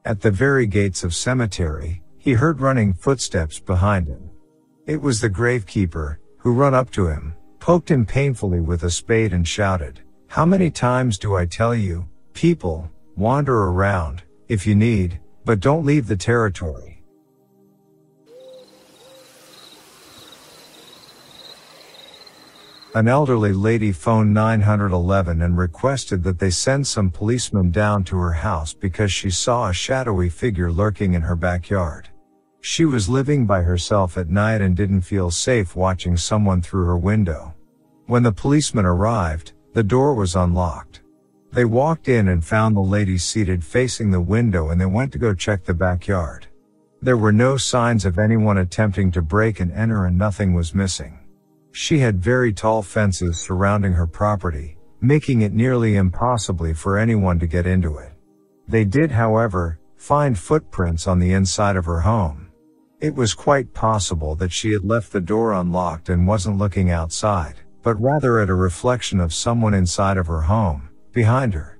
At 0.05 0.21
the 0.21 0.31
very 0.31 0.65
gates 0.65 1.03
of 1.03 1.13
cemetery, 1.13 2.01
he 2.17 2.33
heard 2.33 2.61
running 2.61 2.93
footsteps 2.93 3.59
behind 3.59 4.07
him. 4.07 4.29
It 4.87 5.01
was 5.01 5.21
the 5.21 5.29
gravekeeper, 5.29 6.17
who 6.37 6.53
run 6.53 6.73
up 6.73 6.89
to 6.91 7.07
him, 7.07 7.35
poked 7.59 7.89
him 7.91 8.05
painfully 8.05 8.59
with 8.59 8.83
a 8.83 8.89
spade 8.89 9.33
and 9.33 9.47
shouted, 9.47 10.01
How 10.27 10.45
many 10.45 10.71
times 10.71 11.19
do 11.19 11.35
I 11.35 11.45
tell 11.45 11.75
you, 11.75 12.07
people, 12.33 12.89
wander 13.15 13.65
around, 13.65 14.23
if 14.47 14.65
you 14.65 14.75
need, 14.75 15.19
but 15.45 15.59
don't 15.59 15.85
leave 15.85 16.07
the 16.07 16.15
territory. 16.15 16.90
An 22.93 23.07
elderly 23.07 23.53
lady 23.53 23.93
phoned 23.93 24.33
911 24.33 25.41
and 25.41 25.57
requested 25.57 26.23
that 26.23 26.39
they 26.39 26.49
send 26.49 26.85
some 26.85 27.09
policemen 27.09 27.71
down 27.71 28.03
to 28.03 28.17
her 28.17 28.33
house 28.33 28.73
because 28.73 29.13
she 29.13 29.29
saw 29.29 29.69
a 29.69 29.73
shadowy 29.73 30.27
figure 30.27 30.69
lurking 30.69 31.13
in 31.13 31.21
her 31.21 31.37
backyard. 31.37 32.09
She 32.59 32.83
was 32.83 33.07
living 33.07 33.45
by 33.45 33.61
herself 33.61 34.17
at 34.17 34.29
night 34.29 34.59
and 34.59 34.75
didn't 34.75 35.01
feel 35.03 35.31
safe 35.31 35.73
watching 35.73 36.17
someone 36.17 36.61
through 36.61 36.83
her 36.83 36.97
window. 36.97 37.53
When 38.07 38.23
the 38.23 38.33
policeman 38.33 38.85
arrived, 38.85 39.53
the 39.73 39.83
door 39.83 40.13
was 40.13 40.35
unlocked. 40.35 41.01
They 41.53 41.63
walked 41.63 42.09
in 42.09 42.27
and 42.27 42.43
found 42.43 42.75
the 42.75 42.81
lady 42.81 43.17
seated 43.17 43.63
facing 43.63 44.11
the 44.11 44.19
window 44.19 44.67
and 44.67 44.81
they 44.81 44.85
went 44.85 45.13
to 45.13 45.17
go 45.17 45.33
check 45.33 45.63
the 45.63 45.73
backyard. 45.73 46.47
There 47.01 47.17
were 47.17 47.31
no 47.31 47.55
signs 47.55 48.03
of 48.03 48.19
anyone 48.19 48.57
attempting 48.57 49.13
to 49.13 49.21
break 49.21 49.61
and 49.61 49.71
enter 49.71 50.07
and 50.07 50.17
nothing 50.17 50.53
was 50.53 50.75
missing. 50.75 51.20
She 51.71 51.99
had 51.99 52.21
very 52.21 52.51
tall 52.51 52.81
fences 52.81 53.39
surrounding 53.39 53.93
her 53.93 54.07
property, 54.07 54.77
making 54.99 55.41
it 55.41 55.53
nearly 55.53 55.95
impossibly 55.95 56.73
for 56.73 56.97
anyone 56.97 57.39
to 57.39 57.47
get 57.47 57.65
into 57.65 57.97
it. 57.97 58.11
They 58.67 58.83
did, 58.83 59.11
however, 59.11 59.79
find 59.95 60.37
footprints 60.37 61.07
on 61.07 61.19
the 61.19 61.33
inside 61.33 61.75
of 61.77 61.85
her 61.85 62.01
home. 62.01 62.51
It 62.99 63.15
was 63.15 63.33
quite 63.33 63.73
possible 63.73 64.35
that 64.35 64.51
she 64.51 64.71
had 64.71 64.83
left 64.83 65.11
the 65.11 65.21
door 65.21 65.53
unlocked 65.53 66.09
and 66.09 66.27
wasn't 66.27 66.57
looking 66.57 66.91
outside, 66.91 67.55
but 67.81 67.99
rather 68.01 68.39
at 68.39 68.49
a 68.49 68.53
reflection 68.53 69.19
of 69.19 69.33
someone 69.33 69.73
inside 69.73 70.17
of 70.17 70.27
her 70.27 70.41
home, 70.41 70.89
behind 71.13 71.53
her. 71.53 71.79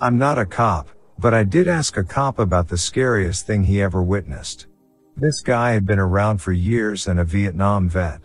I'm 0.00 0.16
not 0.16 0.38
a 0.38 0.46
cop, 0.46 0.88
but 1.18 1.34
I 1.34 1.44
did 1.44 1.66
ask 1.66 1.96
a 1.96 2.04
cop 2.04 2.38
about 2.38 2.68
the 2.68 2.78
scariest 2.78 3.46
thing 3.46 3.64
he 3.64 3.82
ever 3.82 4.02
witnessed. 4.02 4.66
This 5.16 5.40
guy 5.40 5.72
had 5.72 5.84
been 5.84 5.98
around 5.98 6.38
for 6.38 6.52
years 6.52 7.08
and 7.08 7.18
a 7.18 7.24
Vietnam 7.24 7.88
vet. 7.88 8.20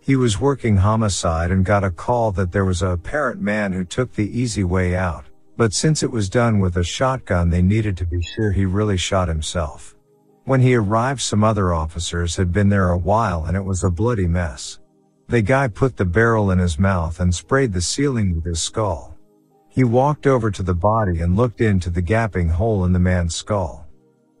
He 0.00 0.14
was 0.14 0.40
working 0.40 0.76
homicide 0.76 1.50
and 1.50 1.64
got 1.64 1.84
a 1.84 1.90
call 1.90 2.30
that 2.32 2.52
there 2.52 2.64
was 2.64 2.80
a 2.80 2.90
apparent 2.90 3.40
man 3.40 3.72
who 3.72 3.84
took 3.84 4.12
the 4.12 4.38
easy 4.38 4.62
way 4.62 4.94
out, 4.94 5.24
but 5.56 5.74
since 5.74 6.02
it 6.02 6.12
was 6.12 6.30
done 6.30 6.60
with 6.60 6.76
a 6.76 6.84
shotgun 6.84 7.50
they 7.50 7.60
needed 7.60 7.96
to 7.96 8.06
be 8.06 8.22
sure 8.22 8.52
he 8.52 8.64
really 8.64 8.96
shot 8.96 9.26
himself. 9.26 9.96
When 10.44 10.60
he 10.60 10.76
arrived 10.76 11.20
some 11.20 11.42
other 11.42 11.74
officers 11.74 12.36
had 12.36 12.52
been 12.52 12.68
there 12.68 12.90
a 12.90 12.96
while 12.96 13.44
and 13.44 13.56
it 13.56 13.64
was 13.64 13.82
a 13.82 13.90
bloody 13.90 14.28
mess. 14.28 14.78
The 15.26 15.42
guy 15.42 15.68
put 15.68 15.96
the 15.96 16.06
barrel 16.06 16.52
in 16.52 16.58
his 16.58 16.78
mouth 16.78 17.20
and 17.20 17.34
sprayed 17.34 17.74
the 17.74 17.82
ceiling 17.82 18.36
with 18.36 18.46
his 18.46 18.62
skull. 18.62 19.17
He 19.78 19.84
walked 19.84 20.26
over 20.26 20.50
to 20.50 20.64
the 20.64 20.74
body 20.74 21.20
and 21.20 21.36
looked 21.36 21.60
into 21.60 21.88
the 21.88 22.02
gaping 22.02 22.48
hole 22.48 22.84
in 22.84 22.92
the 22.92 22.98
man's 22.98 23.36
skull. 23.36 23.86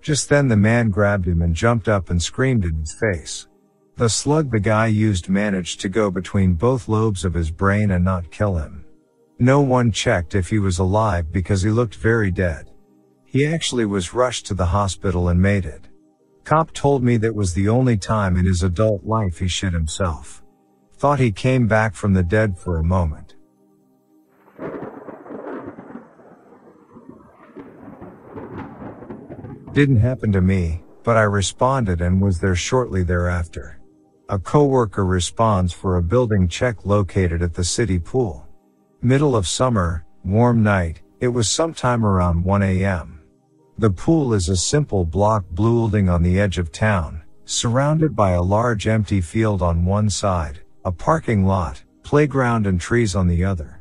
Just 0.02 0.28
then 0.28 0.48
the 0.48 0.56
man 0.56 0.90
grabbed 0.90 1.28
him 1.28 1.42
and 1.42 1.54
jumped 1.54 1.88
up 1.88 2.10
and 2.10 2.20
screamed 2.20 2.64
in 2.64 2.74
his 2.74 2.92
face. 2.98 3.46
The 3.94 4.08
slug 4.08 4.50
the 4.50 4.58
guy 4.58 4.88
used 4.88 5.28
managed 5.28 5.80
to 5.82 5.88
go 5.88 6.10
between 6.10 6.54
both 6.54 6.88
lobes 6.88 7.24
of 7.24 7.34
his 7.34 7.52
brain 7.52 7.92
and 7.92 8.04
not 8.04 8.32
kill 8.32 8.56
him. 8.56 8.84
No 9.38 9.60
one 9.60 9.92
checked 9.92 10.34
if 10.34 10.48
he 10.48 10.58
was 10.58 10.80
alive 10.80 11.30
because 11.30 11.62
he 11.62 11.70
looked 11.70 11.94
very 11.94 12.32
dead. 12.32 12.72
He 13.24 13.46
actually 13.46 13.86
was 13.86 14.12
rushed 14.12 14.44
to 14.46 14.54
the 14.54 14.66
hospital 14.66 15.28
and 15.28 15.40
made 15.40 15.66
it. 15.66 15.86
Cop 16.42 16.72
told 16.72 17.04
me 17.04 17.16
that 17.18 17.36
was 17.36 17.54
the 17.54 17.68
only 17.68 17.96
time 17.96 18.36
in 18.36 18.44
his 18.44 18.64
adult 18.64 19.04
life 19.04 19.38
he 19.38 19.46
shit 19.46 19.72
himself. 19.72 20.42
Thought 20.94 21.20
he 21.20 21.30
came 21.30 21.68
back 21.68 21.94
from 21.94 22.12
the 22.12 22.24
dead 22.24 22.58
for 22.58 22.78
a 22.78 22.82
moment. 22.82 23.27
Didn't 29.78 30.00
happen 30.00 30.32
to 30.32 30.40
me, 30.40 30.82
but 31.04 31.16
I 31.16 31.22
responded 31.22 32.00
and 32.00 32.20
was 32.20 32.40
there 32.40 32.56
shortly 32.56 33.04
thereafter. 33.04 33.78
A 34.28 34.36
coworker 34.36 35.04
responds 35.04 35.72
for 35.72 35.98
a 35.98 36.02
building 36.02 36.48
check 36.48 36.84
located 36.84 37.42
at 37.42 37.54
the 37.54 37.62
city 37.62 38.00
pool. 38.00 38.44
Middle 39.02 39.36
of 39.36 39.46
summer, 39.46 40.04
warm 40.24 40.64
night, 40.64 41.02
it 41.20 41.28
was 41.28 41.48
sometime 41.48 42.04
around 42.04 42.42
1 42.42 42.60
a.m. 42.64 43.20
The 43.78 43.90
pool 43.90 44.34
is 44.34 44.48
a 44.48 44.56
simple 44.56 45.04
block 45.04 45.44
building 45.54 46.08
on 46.08 46.24
the 46.24 46.40
edge 46.40 46.58
of 46.58 46.72
town, 46.72 47.22
surrounded 47.44 48.16
by 48.16 48.32
a 48.32 48.42
large 48.42 48.88
empty 48.88 49.20
field 49.20 49.62
on 49.62 49.84
one 49.84 50.10
side, 50.10 50.58
a 50.84 50.90
parking 50.90 51.46
lot, 51.46 51.84
playground 52.02 52.66
and 52.66 52.80
trees 52.80 53.14
on 53.14 53.28
the 53.28 53.44
other. 53.44 53.80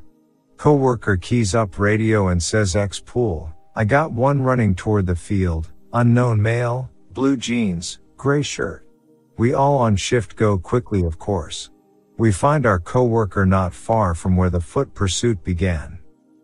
Coworker 0.57 1.17
keys 1.17 1.55
up 1.55 1.79
radio 1.79 2.27
and 2.27 2.43
says 2.43 2.75
X 2.75 2.99
pool. 2.99 3.51
I 3.75 3.83
got 3.83 4.11
one 4.11 4.43
running 4.43 4.75
toward 4.75 5.07
the 5.07 5.15
field, 5.15 5.71
Unknown 5.93 6.41
male, 6.41 6.89
blue 7.13 7.37
jeans, 7.37 7.99
gray 8.17 8.41
shirt. 8.41 8.85
We 9.37 9.53
all 9.53 9.77
on 9.77 9.95
shift 9.95 10.35
go 10.35 10.57
quickly 10.57 11.05
of 11.05 11.17
course. 11.17 11.69
We 12.17 12.31
find 12.31 12.65
our 12.65 12.79
coworker 12.79 13.45
not 13.45 13.73
far 13.73 14.13
from 14.13 14.35
where 14.35 14.49
the 14.49 14.59
foot 14.59 14.93
pursuit 14.93 15.43
began. 15.43 15.99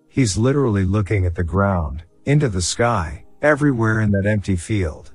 He's 0.07 0.37
literally 0.37 0.85
looking 0.85 1.25
at 1.25 1.35
the 1.35 1.43
ground, 1.43 2.03
into 2.25 2.47
the 2.47 2.61
sky, 2.61 3.25
everywhere 3.41 3.99
in 4.01 4.11
that 4.11 4.25
empty 4.25 4.55
field. 4.55 5.11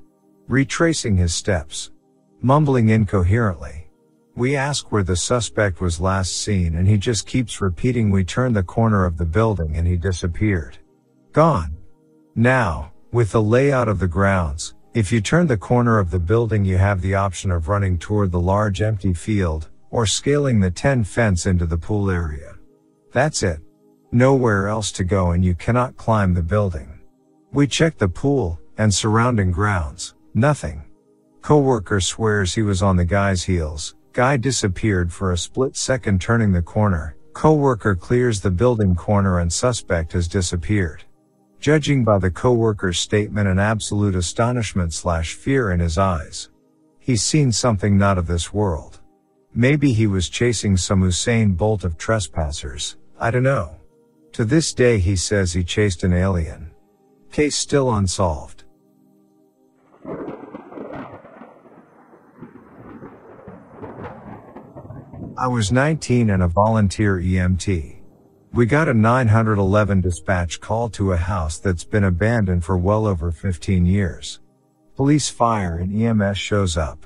Retracing 0.49 1.16
his 1.16 1.33
steps. 1.35 1.93
Mumbling 2.43 2.91
incoherently. 2.91 3.89
We 4.35 4.57
ask 4.57 4.93
where 4.93 5.03
the 5.03 5.16
suspect 5.16 5.81
was 5.81 6.01
last 6.01 6.43
seen 6.43 6.74
and 6.74 6.87
he 6.87 6.99
just 6.99 7.26
keeps 7.26 7.61
repeating 7.61 8.11
we 8.11 8.24
turned 8.24 8.57
the 8.57 8.62
corner 8.62 9.05
of 9.05 9.16
the 9.16 9.24
building 9.24 9.76
and 9.76 9.87
he 9.87 9.97
disappeared. 9.97 10.79
Gone. 11.33 11.76
Now, 12.35 12.93
with 13.13 13.33
the 13.33 13.43
layout 13.43 13.89
of 13.89 13.99
the 13.99 14.09
grounds, 14.09 14.75
if 14.95 15.11
you 15.11 15.21
turn 15.21 15.47
the 15.47 15.57
corner 15.57 15.99
of 15.99 16.11
the 16.11 16.19
building 16.19 16.65
you 16.65 16.77
have 16.77 17.01
the 17.01 17.15
option 17.15 17.51
of 17.51 17.69
running 17.69 17.97
toward 17.97 18.31
the 18.31 18.41
large 18.41 18.83
empty 18.83 19.15
field, 19.15 19.69
or 19.91 20.05
scaling 20.05 20.61
the 20.61 20.71
10 20.71 21.05
fence 21.05 21.47
into 21.47 21.65
the 21.65 21.79
pool 21.79 22.11
area. 22.11 22.55
That's 23.13 23.43
it. 23.43 23.61
Nowhere 24.13 24.69
else 24.69 24.93
to 24.93 25.05
go 25.05 25.31
and 25.31 25.45
you 25.45 25.55
cannot 25.55 25.97
climb 25.97 26.35
the 26.35 26.43
building. 26.43 27.01
We 27.53 27.67
checked 27.67 27.99
the 27.99 28.09
pool, 28.09 28.61
and 28.77 28.93
surrounding 28.93 29.51
grounds, 29.51 30.15
nothing. 30.35 30.85
Coworker 31.41 32.01
swears 32.01 32.55
he 32.55 32.63
was 32.63 32.83
on 32.83 32.97
the 32.97 33.05
guy's 33.05 33.43
heels, 33.43 33.95
guy 34.13 34.37
disappeared 34.37 35.11
for 35.11 35.33
a 35.33 35.39
split 35.39 35.77
second 35.77 36.21
turning 36.21 36.53
the 36.53 36.61
corner, 36.61 37.17
coworker 37.33 37.95
clears 37.95 38.41
the 38.41 38.51
building 38.51 38.95
corner 38.95 39.39
and 39.39 39.51
suspect 39.51 40.13
has 40.13 40.29
disappeared. 40.29 41.05
Judging 41.61 42.05
by 42.05 42.19
the 42.19 42.31
coworker's 42.31 43.01
statement 43.01 43.49
and 43.49 43.59
absolute 43.59 44.15
astonishment 44.15 44.93
slash 44.93 45.35
fear 45.35 45.73
in 45.73 45.81
his 45.81 45.99
eyes. 45.99 46.51
He's 47.01 47.23
seen 47.23 47.51
something 47.51 47.99
not 47.99 48.17
of 48.17 48.29
this 48.29 48.53
world. 48.53 49.01
Maybe 49.55 49.93
he 49.93 50.07
was 50.07 50.29
chasing 50.29 50.77
some 50.77 51.03
Usain 51.03 51.57
Bolt 51.57 51.83
of 51.83 51.99
trespassers, 51.99 52.97
I 53.19 53.33
don't 53.33 53.43
know. 53.43 53.75
To 54.33 54.45
this 54.45 54.73
day 54.73 54.99
he 54.99 55.17
says 55.17 55.53
he 55.53 55.65
chased 55.65 56.05
an 56.05 56.13
alien. 56.13 56.71
Case 57.33 57.57
still 57.57 57.93
unsolved. 57.93 58.63
I 65.37 65.47
was 65.47 65.73
19 65.73 66.31
and 66.31 66.43
a 66.43 66.49
volunteer 66.49 67.19
EMT. 67.19 67.97
We 68.53 68.64
got 68.64 68.88
a 68.88 68.94
911 68.94 70.01
dispatch 70.01 70.59
call 70.61 70.88
to 70.90 71.12
a 71.12 71.16
house 71.18 71.59
that's 71.59 71.84
been 71.84 72.05
abandoned 72.05 72.64
for 72.64 72.78
well 72.78 73.07
over 73.07 73.30
15 73.30 73.84
years. 73.84 74.40
Police 74.96 75.28
fire 75.28 75.76
and 75.76 75.94
EMS 75.94 76.38
shows 76.38 76.76
up. 76.76 77.05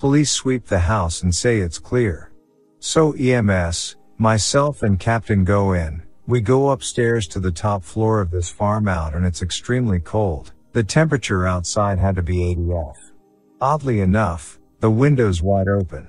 Police 0.00 0.32
sweep 0.32 0.66
the 0.66 0.80
house 0.80 1.22
and 1.22 1.32
say 1.32 1.60
it's 1.60 1.78
clear. 1.78 2.32
So 2.80 3.12
EMS, 3.12 3.96
myself 4.18 4.82
and 4.82 4.98
captain 4.98 5.44
go 5.44 5.72
in. 5.72 6.02
We 6.26 6.40
go 6.40 6.70
upstairs 6.70 7.28
to 7.28 7.40
the 7.40 7.52
top 7.52 7.84
floor 7.84 8.20
of 8.20 8.32
this 8.32 8.50
farm 8.50 8.88
out 8.88 9.14
and 9.14 9.24
it's 9.24 9.40
extremely 9.40 10.00
cold. 10.00 10.52
The 10.72 10.82
temperature 10.82 11.46
outside 11.46 12.00
had 12.00 12.16
to 12.16 12.22
be 12.22 12.44
80 12.50 12.72
F. 12.72 12.96
Oddly 13.60 14.00
enough, 14.00 14.58
the 14.80 14.90
window's 14.90 15.42
wide 15.42 15.68
open. 15.68 16.08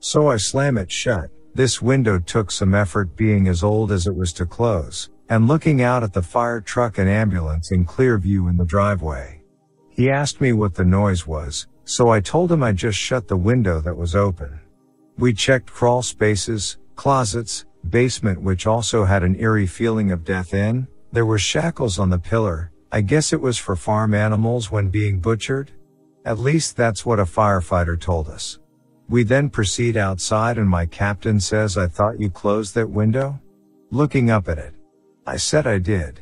So 0.00 0.28
I 0.28 0.36
slam 0.36 0.76
it 0.76 0.90
shut. 0.90 1.30
This 1.54 1.82
window 1.82 2.18
took 2.18 2.50
some 2.50 2.74
effort 2.74 3.16
being 3.16 3.48
as 3.48 3.64
old 3.64 3.90
as 3.90 4.06
it 4.06 4.14
was 4.14 4.32
to 4.34 4.46
close, 4.46 5.10
and 5.28 5.48
looking 5.48 5.82
out 5.82 6.02
at 6.02 6.12
the 6.12 6.22
fire 6.22 6.60
truck 6.60 6.98
and 6.98 7.08
ambulance 7.08 7.72
in 7.72 7.84
clear 7.84 8.18
view 8.18 8.48
in 8.48 8.56
the 8.56 8.64
driveway. 8.64 9.42
He 9.88 10.10
asked 10.10 10.40
me 10.40 10.52
what 10.52 10.74
the 10.74 10.84
noise 10.84 11.26
was, 11.26 11.66
so 11.84 12.08
I 12.08 12.20
told 12.20 12.52
him 12.52 12.62
I 12.62 12.72
just 12.72 12.98
shut 12.98 13.26
the 13.26 13.36
window 13.36 13.80
that 13.80 13.96
was 13.96 14.14
open. 14.14 14.60
We 15.18 15.32
checked 15.32 15.72
crawl 15.72 16.02
spaces, 16.02 16.78
closets, 16.94 17.66
basement 17.88 18.40
which 18.40 18.66
also 18.66 19.04
had 19.04 19.24
an 19.24 19.34
eerie 19.36 19.66
feeling 19.66 20.12
of 20.12 20.24
death 20.24 20.54
in. 20.54 20.86
There 21.12 21.26
were 21.26 21.38
shackles 21.38 21.98
on 21.98 22.10
the 22.10 22.18
pillar. 22.18 22.70
I 22.92 23.00
guess 23.00 23.32
it 23.32 23.40
was 23.40 23.58
for 23.58 23.74
farm 23.74 24.14
animals 24.14 24.70
when 24.70 24.88
being 24.88 25.18
butchered. 25.18 25.72
At 26.24 26.38
least 26.38 26.76
that's 26.76 27.04
what 27.04 27.18
a 27.18 27.24
firefighter 27.24 27.98
told 28.00 28.28
us. 28.28 28.58
We 29.10 29.24
then 29.24 29.50
proceed 29.50 29.96
outside 29.96 30.56
and 30.56 30.70
my 30.70 30.86
captain 30.86 31.40
says 31.40 31.76
I 31.76 31.88
thought 31.88 32.20
you 32.20 32.30
closed 32.30 32.76
that 32.76 32.88
window? 32.88 33.40
Looking 33.90 34.30
up 34.30 34.48
at 34.48 34.58
it. 34.58 34.72
I 35.26 35.36
said 35.36 35.66
I 35.66 35.78
did. 35.78 36.20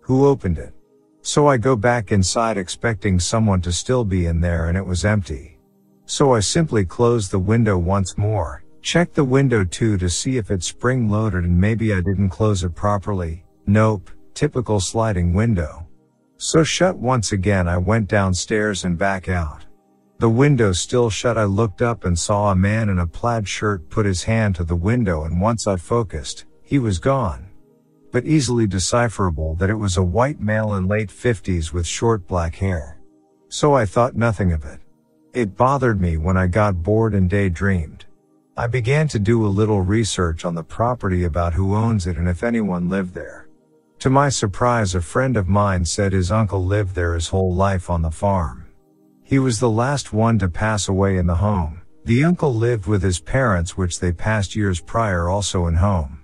Who 0.00 0.26
opened 0.26 0.58
it? 0.58 0.74
So 1.22 1.46
I 1.46 1.56
go 1.56 1.76
back 1.76 2.12
inside 2.12 2.58
expecting 2.58 3.18
someone 3.18 3.62
to 3.62 3.72
still 3.72 4.04
be 4.04 4.26
in 4.26 4.42
there 4.42 4.68
and 4.68 4.76
it 4.76 4.84
was 4.84 5.06
empty. 5.06 5.58
So 6.04 6.34
I 6.34 6.40
simply 6.40 6.84
closed 6.84 7.30
the 7.30 7.38
window 7.38 7.78
once 7.78 8.18
more, 8.18 8.64
check 8.82 9.14
the 9.14 9.24
window 9.24 9.64
too 9.64 9.96
to 9.96 10.10
see 10.10 10.36
if 10.36 10.50
it's 10.50 10.66
spring 10.66 11.08
loaded 11.08 11.44
and 11.44 11.58
maybe 11.58 11.94
I 11.94 12.02
didn't 12.02 12.28
close 12.28 12.62
it 12.64 12.74
properly. 12.74 13.44
Nope, 13.66 14.10
typical 14.34 14.78
sliding 14.78 15.32
window. 15.32 15.88
So 16.36 16.62
shut 16.62 16.98
once 16.98 17.32
again 17.32 17.66
I 17.66 17.78
went 17.78 18.08
downstairs 18.08 18.84
and 18.84 18.98
back 18.98 19.30
out. 19.30 19.65
The 20.18 20.30
window 20.30 20.72
still 20.72 21.10
shut 21.10 21.36
I 21.36 21.44
looked 21.44 21.82
up 21.82 22.06
and 22.06 22.18
saw 22.18 22.50
a 22.50 22.56
man 22.56 22.88
in 22.88 22.98
a 22.98 23.06
plaid 23.06 23.46
shirt 23.46 23.90
put 23.90 24.06
his 24.06 24.24
hand 24.24 24.54
to 24.56 24.64
the 24.64 24.74
window 24.74 25.24
and 25.24 25.42
once 25.42 25.66
I 25.66 25.76
focused, 25.76 26.46
he 26.62 26.78
was 26.78 26.98
gone. 26.98 27.50
But 28.12 28.24
easily 28.24 28.66
decipherable 28.66 29.56
that 29.56 29.68
it 29.68 29.74
was 29.74 29.98
a 29.98 30.02
white 30.02 30.40
male 30.40 30.74
in 30.74 30.88
late 30.88 31.10
fifties 31.10 31.70
with 31.70 31.86
short 31.86 32.26
black 32.26 32.54
hair. 32.54 32.98
So 33.50 33.74
I 33.74 33.84
thought 33.84 34.16
nothing 34.16 34.52
of 34.52 34.64
it. 34.64 34.80
It 35.34 35.54
bothered 35.54 36.00
me 36.00 36.16
when 36.16 36.38
I 36.38 36.46
got 36.46 36.82
bored 36.82 37.14
and 37.14 37.28
daydreamed. 37.28 38.06
I 38.56 38.68
began 38.68 39.08
to 39.08 39.18
do 39.18 39.44
a 39.44 39.48
little 39.48 39.82
research 39.82 40.46
on 40.46 40.54
the 40.54 40.64
property 40.64 41.24
about 41.24 41.52
who 41.52 41.74
owns 41.74 42.06
it 42.06 42.16
and 42.16 42.26
if 42.26 42.42
anyone 42.42 42.88
lived 42.88 43.12
there. 43.12 43.48
To 43.98 44.08
my 44.08 44.30
surprise, 44.30 44.94
a 44.94 45.02
friend 45.02 45.36
of 45.36 45.46
mine 45.46 45.84
said 45.84 46.14
his 46.14 46.30
uncle 46.30 46.64
lived 46.64 46.94
there 46.94 47.12
his 47.12 47.28
whole 47.28 47.54
life 47.54 47.90
on 47.90 48.00
the 48.00 48.10
farm. 48.10 48.65
He 49.28 49.40
was 49.40 49.58
the 49.58 49.68
last 49.68 50.12
one 50.12 50.38
to 50.38 50.48
pass 50.48 50.86
away 50.86 51.16
in 51.16 51.26
the 51.26 51.34
home. 51.34 51.82
The 52.04 52.22
uncle 52.22 52.54
lived 52.54 52.86
with 52.86 53.02
his 53.02 53.18
parents, 53.18 53.76
which 53.76 53.98
they 53.98 54.12
passed 54.12 54.54
years 54.54 54.80
prior 54.80 55.28
also 55.28 55.66
in 55.66 55.74
home. 55.74 56.20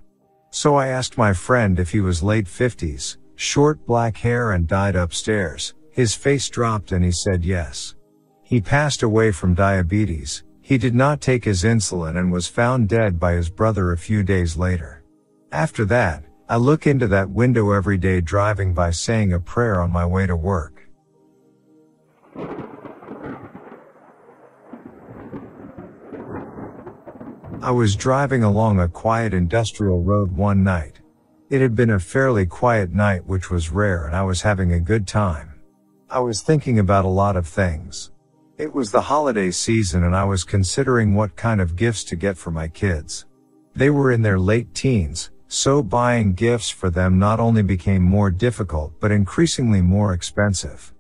So 0.51 0.77
I 0.77 0.87
asked 0.87 1.19
my 1.19 1.33
friend 1.33 1.81
if 1.81 1.91
he 1.91 2.01
was 2.01 2.23
late 2.23 2.47
50s, 2.47 3.17
short 3.35 3.85
black 3.87 4.17
hair 4.19 4.53
and 4.53 4.69
died 4.69 4.95
upstairs. 4.95 5.75
His 5.91 6.15
face 6.15 6.49
dropped 6.49 6.93
and 6.93 7.05
he 7.05 7.11
said 7.11 7.45
yes. 7.45 7.97
He 8.41 8.61
passed 8.61 9.03
away 9.03 9.33
from 9.33 9.55
diabetes. 9.55 10.45
He 10.61 10.79
did 10.79 10.95
not 10.95 11.21
take 11.21 11.45
his 11.45 11.65
insulin 11.65 12.17
and 12.17 12.31
was 12.31 12.47
found 12.47 12.89
dead 12.89 13.19
by 13.19 13.33
his 13.33 13.51
brother 13.51 13.91
a 13.91 13.99
few 13.99 14.23
days 14.23 14.57
later. 14.57 15.03
After 15.51 15.85
that, 15.87 16.23
I 16.49 16.55
look 16.55 16.87
into 16.87 17.09
that 17.09 17.31
window 17.31 17.73
every 17.73 17.99
day 17.99 18.21
driving 18.21 18.75
by 18.75 18.93
saying 18.93 19.33
a 19.33 19.41
prayer 19.41 19.81
on 19.81 19.91
my 19.91 20.07
way 20.07 20.29
to 20.29 20.37
work. 20.37 20.89
I 27.63 27.71
was 27.71 27.95
driving 27.95 28.43
along 28.43 28.81
a 28.81 28.89
quiet 28.89 29.33
industrial 29.33 30.03
road 30.03 30.33
one 30.33 30.65
night. 30.65 30.99
It 31.49 31.61
had 31.61 31.77
been 31.77 31.91
a 31.91 32.01
fairly 32.01 32.45
quiet 32.45 32.93
night 32.93 33.25
which 33.25 33.53
was 33.53 33.71
rare 33.71 34.05
and 34.05 34.17
I 34.17 34.25
was 34.25 34.43
having 34.43 34.73
a 34.73 34.81
good 34.81 35.07
time. 35.07 35.61
I 36.11 36.19
was 36.19 36.43
thinking 36.43 36.81
about 36.81 37.05
a 37.05 37.09
lot 37.23 37.37
of 37.37 37.47
things. 37.47 38.11
It 38.59 38.75
was 38.75 38.91
the 38.91 39.03
holiday 39.03 39.53
season 39.53 40.03
and 40.03 40.17
I 40.17 40.25
was 40.25 40.43
considering 40.43 41.15
what 41.15 41.37
kind 41.37 41.61
of 41.61 41.77
gifts 41.77 42.03
to 42.05 42.17
get 42.17 42.37
for 42.37 42.51
my 42.51 42.67
kids. 42.67 43.27
They 43.77 43.91
were 43.91 44.11
in 44.11 44.23
their 44.23 44.41
late 44.41 44.75
teens, 44.75 45.31
so 45.47 45.85
buying 45.85 46.35
gifts 46.35 46.69
for 46.69 46.91
them 46.91 47.17
not 47.17 47.39
only 47.39 47.63
became 47.63 48.03
more 48.03 48.33
difficult 48.33 48.93
but 48.99 49.13
increasingly 49.13 49.81
more 49.81 50.15
expensive. 50.15 50.93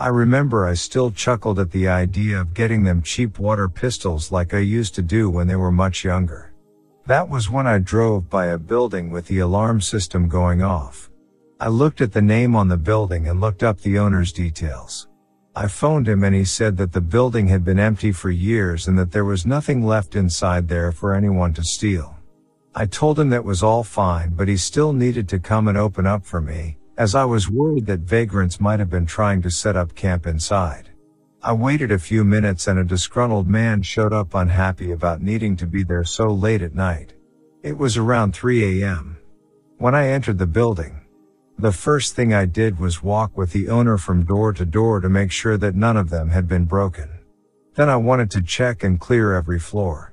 I 0.00 0.08
remember 0.08 0.66
I 0.66 0.72
still 0.72 1.10
chuckled 1.10 1.58
at 1.58 1.72
the 1.72 1.86
idea 1.86 2.40
of 2.40 2.54
getting 2.54 2.84
them 2.84 3.02
cheap 3.02 3.38
water 3.38 3.68
pistols 3.68 4.32
like 4.32 4.54
I 4.54 4.60
used 4.60 4.94
to 4.94 5.02
do 5.02 5.28
when 5.28 5.46
they 5.46 5.56
were 5.56 5.70
much 5.70 6.04
younger. 6.04 6.54
That 7.04 7.28
was 7.28 7.50
when 7.50 7.66
I 7.66 7.80
drove 7.80 8.30
by 8.30 8.46
a 8.46 8.56
building 8.56 9.10
with 9.10 9.26
the 9.26 9.40
alarm 9.40 9.82
system 9.82 10.26
going 10.26 10.62
off. 10.62 11.10
I 11.60 11.68
looked 11.68 12.00
at 12.00 12.12
the 12.12 12.22
name 12.22 12.56
on 12.56 12.66
the 12.66 12.78
building 12.78 13.28
and 13.28 13.42
looked 13.42 13.62
up 13.62 13.78
the 13.82 13.98
owner's 13.98 14.32
details. 14.32 15.06
I 15.54 15.68
phoned 15.68 16.08
him 16.08 16.24
and 16.24 16.34
he 16.34 16.46
said 16.46 16.78
that 16.78 16.92
the 16.92 17.02
building 17.02 17.48
had 17.48 17.62
been 17.62 17.78
empty 17.78 18.10
for 18.10 18.30
years 18.30 18.88
and 18.88 18.98
that 18.98 19.12
there 19.12 19.26
was 19.26 19.44
nothing 19.44 19.84
left 19.84 20.16
inside 20.16 20.66
there 20.66 20.92
for 20.92 21.12
anyone 21.12 21.52
to 21.52 21.62
steal. 21.62 22.16
I 22.74 22.86
told 22.86 23.20
him 23.20 23.28
that 23.30 23.44
was 23.44 23.62
all 23.62 23.84
fine, 23.84 24.30
but 24.30 24.48
he 24.48 24.56
still 24.56 24.94
needed 24.94 25.28
to 25.28 25.38
come 25.38 25.68
and 25.68 25.76
open 25.76 26.06
up 26.06 26.24
for 26.24 26.40
me, 26.40 26.78
as 27.00 27.14
I 27.14 27.24
was 27.24 27.48
worried 27.48 27.86
that 27.86 28.00
vagrants 28.00 28.60
might 28.60 28.78
have 28.78 28.90
been 28.90 29.06
trying 29.06 29.40
to 29.40 29.50
set 29.50 29.74
up 29.74 29.94
camp 29.94 30.26
inside. 30.26 30.90
I 31.42 31.54
waited 31.54 31.90
a 31.90 31.98
few 31.98 32.24
minutes 32.24 32.66
and 32.66 32.78
a 32.78 32.84
disgruntled 32.84 33.48
man 33.48 33.80
showed 33.80 34.12
up 34.12 34.34
unhappy 34.34 34.92
about 34.92 35.22
needing 35.22 35.56
to 35.56 35.66
be 35.66 35.82
there 35.82 36.04
so 36.04 36.26
late 36.26 36.60
at 36.60 36.74
night. 36.74 37.14
It 37.62 37.78
was 37.78 37.96
around 37.96 38.34
3 38.34 38.82
a.m. 38.82 39.16
When 39.78 39.94
I 39.94 40.08
entered 40.08 40.36
the 40.36 40.46
building, 40.46 41.00
the 41.58 41.72
first 41.72 42.14
thing 42.14 42.34
I 42.34 42.44
did 42.44 42.78
was 42.78 43.02
walk 43.02 43.34
with 43.34 43.52
the 43.52 43.70
owner 43.70 43.96
from 43.96 44.26
door 44.26 44.52
to 44.52 44.66
door 44.66 45.00
to 45.00 45.08
make 45.08 45.32
sure 45.32 45.56
that 45.56 45.74
none 45.74 45.96
of 45.96 46.10
them 46.10 46.28
had 46.28 46.46
been 46.46 46.66
broken. 46.66 47.08
Then 47.76 47.88
I 47.88 47.96
wanted 47.96 48.30
to 48.32 48.42
check 48.42 48.82
and 48.84 49.00
clear 49.00 49.32
every 49.32 49.58
floor. 49.58 50.12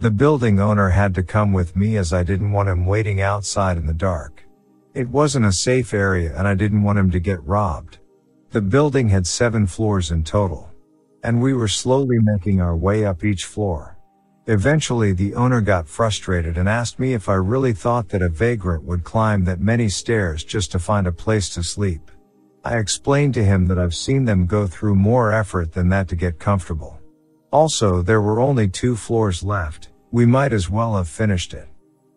The 0.00 0.10
building 0.10 0.60
owner 0.60 0.90
had 0.90 1.14
to 1.14 1.22
come 1.22 1.54
with 1.54 1.76
me 1.76 1.96
as 1.96 2.12
I 2.12 2.24
didn't 2.24 2.52
want 2.52 2.68
him 2.68 2.84
waiting 2.84 3.22
outside 3.22 3.78
in 3.78 3.86
the 3.86 3.94
dark. 3.94 4.45
It 4.96 5.10
wasn't 5.10 5.44
a 5.44 5.52
safe 5.52 5.92
area 5.92 6.34
and 6.34 6.48
I 6.48 6.54
didn't 6.54 6.82
want 6.82 6.98
him 6.98 7.10
to 7.10 7.20
get 7.20 7.44
robbed. 7.44 7.98
The 8.52 8.62
building 8.62 9.10
had 9.10 9.26
seven 9.26 9.66
floors 9.66 10.10
in 10.10 10.24
total. 10.24 10.70
And 11.22 11.42
we 11.42 11.52
were 11.52 11.68
slowly 11.68 12.16
making 12.18 12.62
our 12.62 12.74
way 12.74 13.04
up 13.04 13.22
each 13.22 13.44
floor. 13.44 13.98
Eventually 14.46 15.12
the 15.12 15.34
owner 15.34 15.60
got 15.60 15.86
frustrated 15.86 16.56
and 16.56 16.66
asked 16.66 16.98
me 16.98 17.12
if 17.12 17.28
I 17.28 17.34
really 17.34 17.74
thought 17.74 18.08
that 18.08 18.22
a 18.22 18.30
vagrant 18.30 18.84
would 18.84 19.04
climb 19.04 19.44
that 19.44 19.60
many 19.60 19.90
stairs 19.90 20.42
just 20.42 20.72
to 20.72 20.78
find 20.78 21.06
a 21.06 21.12
place 21.12 21.50
to 21.50 21.62
sleep. 21.62 22.10
I 22.64 22.78
explained 22.78 23.34
to 23.34 23.44
him 23.44 23.66
that 23.66 23.78
I've 23.78 23.94
seen 23.94 24.24
them 24.24 24.46
go 24.46 24.66
through 24.66 24.94
more 24.94 25.30
effort 25.30 25.74
than 25.74 25.90
that 25.90 26.08
to 26.08 26.16
get 26.16 26.38
comfortable. 26.38 26.98
Also, 27.52 28.00
there 28.00 28.22
were 28.22 28.40
only 28.40 28.66
two 28.66 28.96
floors 28.96 29.42
left. 29.42 29.90
We 30.10 30.24
might 30.24 30.54
as 30.54 30.70
well 30.70 30.96
have 30.96 31.06
finished 31.06 31.52
it. 31.52 31.68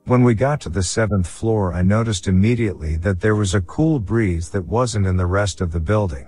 When 0.06 0.24
we 0.24 0.34
got 0.34 0.60
to 0.62 0.70
the 0.70 0.82
seventh 0.82 1.28
floor, 1.28 1.74
I 1.74 1.84
noticed 1.84 2.28
immediately 2.28 2.95
that 2.97 3.20
there 3.20 3.36
was 3.36 3.54
a 3.54 3.62
cool 3.62 4.00
breeze 4.00 4.50
that 4.50 4.66
wasn't 4.66 5.06
in 5.06 5.18
the 5.18 5.26
rest 5.26 5.62
of 5.62 5.72
the 5.72 5.80
building. 5.80 6.28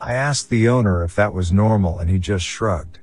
I 0.00 0.14
asked 0.14 0.50
the 0.50 0.68
owner 0.68 1.04
if 1.04 1.14
that 1.14 1.32
was 1.32 1.52
normal 1.52 2.00
and 2.00 2.10
he 2.10 2.18
just 2.18 2.44
shrugged. 2.44 2.98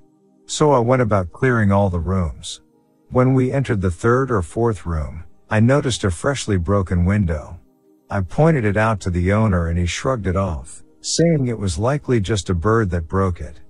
So 0.45 0.71
I 0.71 0.79
went 0.79 1.01
about 1.01 1.31
clearing 1.31 1.71
all 1.71 1.89
the 1.89 1.99
rooms. 1.99 2.61
When 3.09 3.33
we 3.33 3.51
entered 3.51 3.81
the 3.81 3.91
third 3.91 4.31
or 4.31 4.41
fourth 4.41 4.85
room, 4.85 5.23
I 5.49 5.59
noticed 5.59 6.03
a 6.03 6.11
freshly 6.11 6.57
broken 6.57 7.05
window. 7.05 7.59
I 8.09 8.21
pointed 8.21 8.65
it 8.65 8.77
out 8.77 8.99
to 9.01 9.09
the 9.09 9.31
owner 9.31 9.67
and 9.67 9.79
he 9.79 9.85
shrugged 9.85 10.27
it 10.27 10.35
off, 10.35 10.83
saying 10.99 11.47
it 11.47 11.57
was 11.57 11.79
likely 11.79 12.19
just 12.19 12.49
a 12.49 12.53
bird 12.53 12.89
that 12.89 13.07
broke 13.07 13.39
it. 13.39 13.61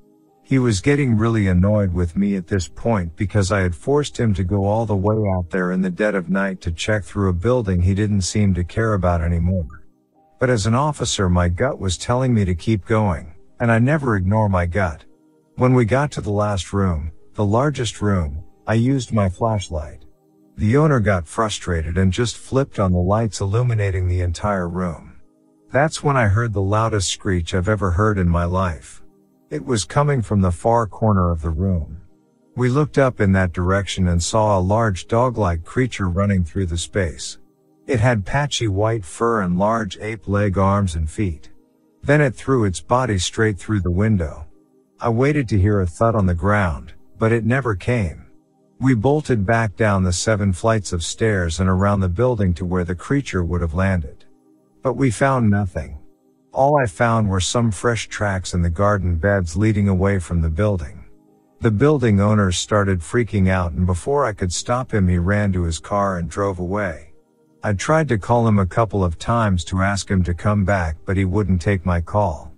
He 0.44 0.60
was 0.60 0.82
getting 0.82 1.18
really 1.18 1.48
annoyed 1.48 1.94
with 1.94 2.18
me 2.18 2.36
at 2.36 2.48
this 2.48 2.68
point 2.68 3.16
because 3.16 3.52
I 3.52 3.62
had 3.62 3.76
forced 3.76 4.20
him 4.20 4.34
to 4.34 4.44
go 4.44 4.66
all 4.66 4.86
the 4.86 4.96
way 4.96 5.16
out 5.36 5.50
there 5.50 5.72
in 5.72 5.82
the 5.82 5.90
dead 5.90 6.14
of 6.14 6.30
night 6.30 6.60
to 6.62 6.72
check 6.72 7.04
through 7.04 7.30
a 7.30 7.34
building 7.34 7.82
he 7.82 7.94
didn't 7.94 8.22
seem 8.22 8.54
to 8.56 8.64
care 8.64 8.94
about 8.94 9.22
anymore. 9.22 9.86
But 10.40 10.50
as 10.50 10.66
an 10.66 10.74
officer, 10.74 11.30
my 11.30 11.50
gut 11.50 11.80
was 11.80 11.98
telling 11.98 12.34
me 12.34 12.44
to 12.46 12.56
keep 12.56 12.86
going, 12.86 13.36
and 13.60 13.72
I 13.72 13.80
never 13.80 14.16
ignore 14.16 14.50
my 14.50 14.66
gut. 14.66 15.06
When 15.56 15.74
we 15.74 15.86
got 15.86 16.12
to 16.14 16.22
the 16.22 16.32
last 16.32 16.74
room, 16.74 17.12
the 17.36 17.46
largest 17.46 18.02
room, 18.02 18.44
I 18.68 18.74
used 18.74 19.14
my 19.14 19.30
flashlight. 19.30 20.04
The 20.58 20.78
owner 20.78 21.00
got 21.00 21.28
frustrated 21.28 21.98
and 21.98 22.12
just 22.12 22.38
flipped 22.38 22.80
on 22.80 22.92
the 22.92 23.00
lights 23.00 23.40
illuminating 23.40 24.08
the 24.08 24.22
entire 24.22 24.68
room. 24.68 25.14
That's 25.72 26.04
when 26.04 26.18
I 26.18 26.28
heard 26.28 26.54
the 26.54 26.62
loudest 26.62 27.10
screech 27.10 27.54
I've 27.54 27.70
ever 27.70 27.92
heard 27.92 28.18
in 28.18 28.28
my 28.28 28.46
life. 28.46 29.01
It 29.52 29.66
was 29.66 29.84
coming 29.84 30.22
from 30.22 30.40
the 30.40 30.50
far 30.50 30.88
corner 30.88 31.30
of 31.30 31.42
the 31.42 31.50
room. 31.50 31.98
We 32.56 32.70
looked 32.70 32.98
up 32.98 33.20
in 33.20 33.34
that 33.34 33.52
direction 33.52 34.08
and 34.08 34.24
saw 34.24 34.58
a 34.58 34.62
large 34.62 35.10
dog-like 35.10 35.66
creature 35.66 36.08
running 36.08 36.46
through 36.46 36.68
the 36.68 36.78
space. 36.78 37.38
It 37.86 38.00
had 38.00 38.26
patchy 38.26 38.70
white 38.70 39.04
fur 39.04 39.42
and 39.42 39.60
large 39.60 39.98
ape 39.98 40.30
leg 40.30 40.58
arms 40.58 40.96
and 40.96 41.10
feet. 41.10 41.50
Then 42.02 42.22
it 42.22 42.34
threw 42.34 42.64
its 42.64 42.80
body 42.80 43.18
straight 43.18 43.60
through 43.60 43.82
the 43.82 43.92
window. 43.92 44.46
I 45.02 45.10
waited 45.10 45.50
to 45.50 45.60
hear 45.60 45.82
a 45.82 45.86
thud 45.86 46.16
on 46.16 46.28
the 46.28 46.34
ground, 46.34 46.94
but 47.20 47.34
it 47.34 47.44
never 47.44 47.76
came. 47.76 48.28
We 48.80 48.96
bolted 48.96 49.46
back 49.46 49.76
down 49.76 50.06
the 50.06 50.14
seven 50.14 50.54
flights 50.54 50.94
of 50.94 51.04
stairs 51.04 51.60
and 51.60 51.68
around 51.68 52.00
the 52.00 52.08
building 52.08 52.54
to 52.54 52.64
where 52.64 52.86
the 52.86 52.96
creature 52.96 53.44
would 53.44 53.60
have 53.60 53.74
landed. 53.74 54.24
But 54.82 54.94
we 54.94 55.12
found 55.12 55.50
nothing. 55.50 55.98
All 56.54 56.78
I 56.78 56.86
found 56.86 57.30
were 57.30 57.40
some 57.40 57.72
fresh 57.72 58.10
tracks 58.10 58.54
in 58.54 58.62
the 58.62 58.70
garden 58.70 59.16
beds 59.16 59.56
leading 59.56 59.88
away 59.88 60.20
from 60.20 60.42
the 60.42 60.50
building. 60.50 61.06
The 61.62 61.72
building 61.72 62.20
owner 62.20 62.52
started 62.52 63.00
freaking 63.00 63.48
out 63.48 63.72
and 63.72 63.86
before 63.86 64.26
I 64.26 64.34
could 64.34 64.52
stop 64.52 64.94
him 64.94 65.08
he 65.08 65.18
ran 65.18 65.54
to 65.54 65.64
his 65.64 65.80
car 65.80 66.18
and 66.18 66.30
drove 66.30 66.60
away. 66.60 67.14
I 67.64 67.72
tried 67.72 68.10
to 68.10 68.18
call 68.18 68.46
him 68.46 68.60
a 68.60 68.66
couple 68.66 69.02
of 69.02 69.18
times 69.18 69.64
to 69.66 69.82
ask 69.82 70.12
him 70.12 70.24
to 70.24 70.34
come 70.34 70.66
back 70.66 70.98
but 71.06 71.16
he 71.16 71.24
wouldn't 71.24 71.62
take 71.62 71.86
my 71.86 72.02
call. 72.02 72.52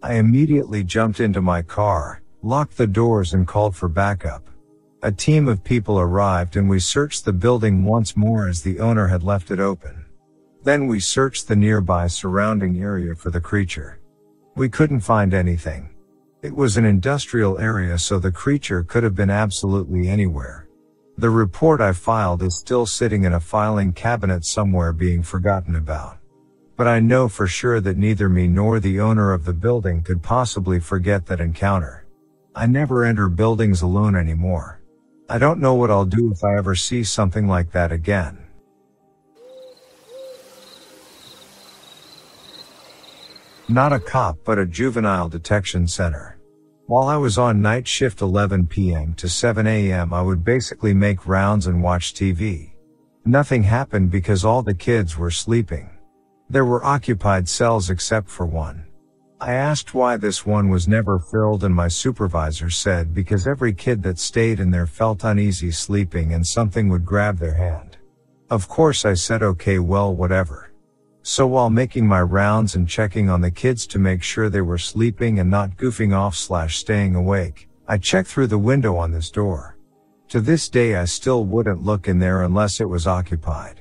I 0.00 0.14
immediately 0.14 0.84
jumped 0.84 1.18
into 1.18 1.42
my 1.42 1.62
car, 1.62 2.22
locked 2.42 2.76
the 2.76 2.86
doors 2.86 3.34
and 3.34 3.48
called 3.48 3.74
for 3.74 3.88
backup. 3.88 4.48
A 5.02 5.10
team 5.10 5.48
of 5.48 5.64
people 5.64 5.98
arrived 5.98 6.54
and 6.54 6.68
we 6.68 6.78
searched 6.78 7.24
the 7.24 7.32
building 7.32 7.84
once 7.84 8.16
more 8.16 8.46
as 8.46 8.62
the 8.62 8.78
owner 8.78 9.08
had 9.08 9.24
left 9.24 9.50
it 9.50 9.58
open. 9.58 9.99
Then 10.62 10.86
we 10.86 11.00
searched 11.00 11.48
the 11.48 11.56
nearby 11.56 12.06
surrounding 12.06 12.82
area 12.82 13.14
for 13.14 13.30
the 13.30 13.40
creature. 13.40 14.00
We 14.56 14.68
couldn't 14.68 15.00
find 15.00 15.32
anything. 15.32 15.90
It 16.42 16.54
was 16.54 16.76
an 16.76 16.84
industrial 16.84 17.58
area 17.58 17.98
so 17.98 18.18
the 18.18 18.32
creature 18.32 18.82
could 18.82 19.02
have 19.02 19.14
been 19.14 19.30
absolutely 19.30 20.08
anywhere. 20.08 20.68
The 21.16 21.30
report 21.30 21.80
I 21.80 21.92
filed 21.92 22.42
is 22.42 22.56
still 22.56 22.86
sitting 22.86 23.24
in 23.24 23.34
a 23.34 23.40
filing 23.40 23.92
cabinet 23.92 24.44
somewhere 24.44 24.92
being 24.92 25.22
forgotten 25.22 25.76
about. 25.76 26.18
But 26.76 26.88
I 26.88 27.00
know 27.00 27.28
for 27.28 27.46
sure 27.46 27.80
that 27.80 27.98
neither 27.98 28.28
me 28.28 28.46
nor 28.46 28.80
the 28.80 29.00
owner 29.00 29.32
of 29.32 29.44
the 29.44 29.52
building 29.52 30.02
could 30.02 30.22
possibly 30.22 30.80
forget 30.80 31.26
that 31.26 31.40
encounter. 31.40 32.06
I 32.54 32.66
never 32.66 33.04
enter 33.04 33.28
buildings 33.28 33.82
alone 33.82 34.16
anymore. 34.16 34.80
I 35.28 35.38
don't 35.38 35.60
know 35.60 35.74
what 35.74 35.90
I'll 35.90 36.06
do 36.06 36.32
if 36.32 36.42
I 36.42 36.56
ever 36.56 36.74
see 36.74 37.04
something 37.04 37.46
like 37.46 37.70
that 37.72 37.92
again. 37.92 38.39
Not 43.70 43.92
a 43.92 44.00
cop, 44.00 44.36
but 44.44 44.58
a 44.58 44.66
juvenile 44.66 45.28
detection 45.28 45.86
center. 45.86 46.40
While 46.86 47.06
I 47.06 47.16
was 47.16 47.38
on 47.38 47.62
night 47.62 47.86
shift 47.86 48.20
11 48.20 48.66
p.m. 48.66 49.14
to 49.14 49.28
7 49.28 49.64
a.m., 49.64 50.12
I 50.12 50.22
would 50.22 50.42
basically 50.42 50.92
make 50.92 51.28
rounds 51.28 51.68
and 51.68 51.80
watch 51.80 52.12
TV. 52.12 52.72
Nothing 53.24 53.62
happened 53.62 54.10
because 54.10 54.44
all 54.44 54.64
the 54.64 54.74
kids 54.74 55.16
were 55.16 55.30
sleeping. 55.30 55.88
There 56.48 56.64
were 56.64 56.84
occupied 56.84 57.48
cells 57.48 57.90
except 57.90 58.28
for 58.28 58.44
one. 58.44 58.86
I 59.40 59.52
asked 59.52 59.94
why 59.94 60.16
this 60.16 60.44
one 60.44 60.68
was 60.68 60.88
never 60.88 61.20
filled 61.20 61.62
and 61.62 61.72
my 61.72 61.86
supervisor 61.86 62.70
said 62.70 63.14
because 63.14 63.46
every 63.46 63.72
kid 63.72 64.02
that 64.02 64.18
stayed 64.18 64.58
in 64.58 64.72
there 64.72 64.88
felt 64.88 65.22
uneasy 65.22 65.70
sleeping 65.70 66.34
and 66.34 66.44
something 66.44 66.88
would 66.88 67.04
grab 67.04 67.38
their 67.38 67.54
hand. 67.54 67.98
Of 68.50 68.66
course 68.66 69.04
I 69.04 69.14
said 69.14 69.44
okay 69.44 69.78
well 69.78 70.12
whatever. 70.12 70.69
So 71.30 71.46
while 71.46 71.70
making 71.70 72.08
my 72.08 72.22
rounds 72.22 72.74
and 72.74 72.88
checking 72.88 73.30
on 73.30 73.40
the 73.40 73.52
kids 73.52 73.86
to 73.86 74.00
make 74.00 74.20
sure 74.20 74.50
they 74.50 74.62
were 74.62 74.78
sleeping 74.78 75.38
and 75.38 75.48
not 75.48 75.76
goofing 75.76 76.12
off 76.12 76.34
slash 76.34 76.78
staying 76.78 77.14
awake, 77.14 77.68
I 77.86 77.98
checked 77.98 78.28
through 78.28 78.48
the 78.48 78.58
window 78.58 78.96
on 78.96 79.12
this 79.12 79.30
door. 79.30 79.78
To 80.30 80.40
this 80.40 80.68
day 80.68 80.96
I 80.96 81.04
still 81.04 81.44
wouldn't 81.44 81.84
look 81.84 82.08
in 82.08 82.18
there 82.18 82.42
unless 82.42 82.80
it 82.80 82.88
was 82.88 83.06
occupied. 83.06 83.80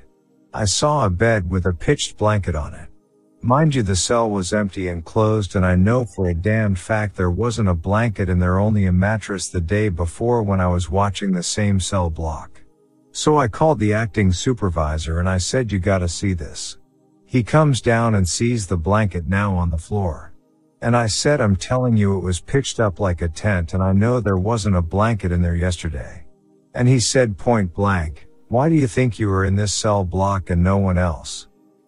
I 0.54 0.66
saw 0.66 1.04
a 1.08 1.10
bed 1.10 1.50
with 1.50 1.66
a 1.66 1.74
pitched 1.74 2.20
blanket 2.20 2.54
on 2.54 2.76
it. 2.76 2.88
Mind 3.42 3.74
you 3.74 3.82
the 3.82 3.96
cell 3.96 4.30
was 4.30 4.54
empty 4.54 4.88
and 4.90 5.04
closed 5.04 5.56
and 5.56 5.66
I 5.66 5.74
know 5.74 6.06
for 6.06 6.30
a 6.30 6.36
damned 6.36 6.78
fact 6.78 7.16
there 7.16 7.32
wasn't 7.32 7.70
a 7.70 7.74
blanket 7.74 8.30
and 8.30 8.40
there 8.40 8.60
only 8.60 8.86
a 8.86 8.92
mattress 8.92 9.48
the 9.48 9.60
day 9.60 9.90
before 9.90 10.44
when 10.44 10.62
I 10.62 10.68
was 10.68 10.92
watching 10.92 11.32
the 11.32 11.42
same 11.42 11.80
cell 11.80 12.12
block. 12.12 12.62
So 13.12 13.40
I 13.40 13.48
called 13.48 13.80
the 13.80 13.96
acting 13.96 14.32
supervisor 14.32 15.18
and 15.20 15.28
I 15.28 15.40
said 15.40 15.72
you 15.72 15.80
gotta 15.80 16.08
see 16.08 16.34
this. 16.34 16.79
He 17.30 17.44
comes 17.44 17.80
down 17.80 18.16
and 18.16 18.28
sees 18.28 18.66
the 18.66 18.76
blanket 18.76 19.28
now 19.28 19.56
on 19.56 19.70
the 19.70 19.78
floor. 19.78 20.34
And 20.82 20.98
I 20.98 21.06
said, 21.06 21.40
I'm 21.40 21.56
telling 21.56 21.96
you 21.96 22.18
it 22.18 22.24
was 22.24 22.40
pitched 22.40 22.80
up 22.80 23.00
like 23.00 23.22
a 23.22 23.28
tent 23.28 23.76
and 23.76 23.84
I 23.84 23.92
know 23.92 24.20
there 24.20 24.38
wasn't 24.38 24.76
a 24.76 24.82
blanket 24.82 25.32
in 25.32 25.44
there 25.44 25.56
yesterday. 25.56 26.26
And 26.74 26.88
he 26.88 27.00
said 27.00 27.38
point 27.38 27.72
blank, 27.72 28.28
why 28.48 28.68
do 28.68 28.74
you 28.74 28.88
think 28.88 29.20
you 29.20 29.30
were 29.30 29.46
in 29.46 29.56
this 29.56 29.76
cell 29.76 30.04
block 30.04 30.50
and 30.50 30.64
no 30.64 30.78
one 30.78 30.98
else? 30.98 31.48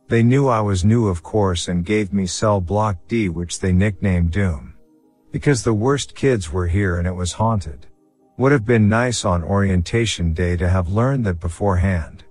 They 0.09 0.21
knew 0.21 0.47
I 0.47 0.61
was 0.61 0.85
new 0.85 1.07
of 1.07 1.23
course 1.23 1.67
and 1.67 1.83
gave 1.83 2.13
me 2.13 2.27
cell 2.27 2.61
block 2.61 2.97
D 3.07 3.27
which 3.27 3.61
they 3.61 3.73
nicknamed 3.73 4.29
Doom. 4.29 4.75
Because 5.31 5.63
the 5.63 5.73
worst 5.73 6.13
kids 6.13 6.51
were 6.51 6.67
here 6.67 6.97
and 6.97 7.07
it 7.07 7.15
was 7.15 7.33
haunted. 7.33 7.87
Would 8.37 8.51
have 8.51 8.67
been 8.67 8.87
nice 8.87 9.25
on 9.25 9.43
orientation 9.43 10.33
day 10.33 10.55
to 10.57 10.69
have 10.69 10.91
learned 10.91 11.25
that 11.25 11.39
beforehand. 11.39 12.25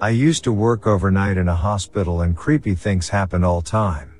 I 0.00 0.10
used 0.10 0.44
to 0.44 0.52
work 0.52 0.86
overnight 0.86 1.38
in 1.38 1.48
a 1.48 1.56
hospital 1.56 2.20
and 2.20 2.36
creepy 2.36 2.76
things 2.76 3.08
happen 3.08 3.42
all 3.42 3.62
the 3.62 3.68
time. 3.68 4.14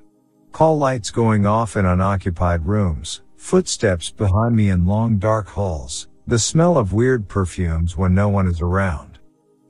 Call 0.50 0.76
lights 0.76 1.12
going 1.12 1.46
off 1.46 1.76
in 1.76 1.86
unoccupied 1.86 2.66
rooms, 2.66 3.22
footsteps 3.36 4.10
behind 4.10 4.56
me 4.56 4.70
in 4.70 4.86
long 4.86 5.18
dark 5.18 5.46
halls, 5.46 6.08
the 6.26 6.38
smell 6.38 6.76
of 6.76 6.92
weird 6.92 7.28
perfumes 7.28 7.96
when 7.96 8.12
no 8.12 8.28
one 8.28 8.48
is 8.48 8.60
around. 8.60 9.20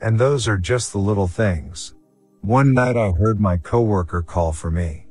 And 0.00 0.18
those 0.18 0.48
are 0.48 0.56
just 0.56 0.92
the 0.92 0.98
little 0.98 1.28
things. 1.28 1.94
One 2.40 2.72
night 2.72 2.96
I 2.96 3.10
heard 3.10 3.38
my 3.38 3.58
coworker 3.58 4.22
call 4.22 4.52
for 4.52 4.70
me. 4.70 5.08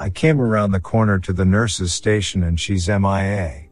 I 0.00 0.10
came 0.10 0.40
around 0.40 0.72
the 0.72 0.80
corner 0.80 1.20
to 1.20 1.32
the 1.32 1.44
nurse's 1.44 1.92
station 1.92 2.42
and 2.42 2.58
she's 2.58 2.88
MIA. 2.88 3.66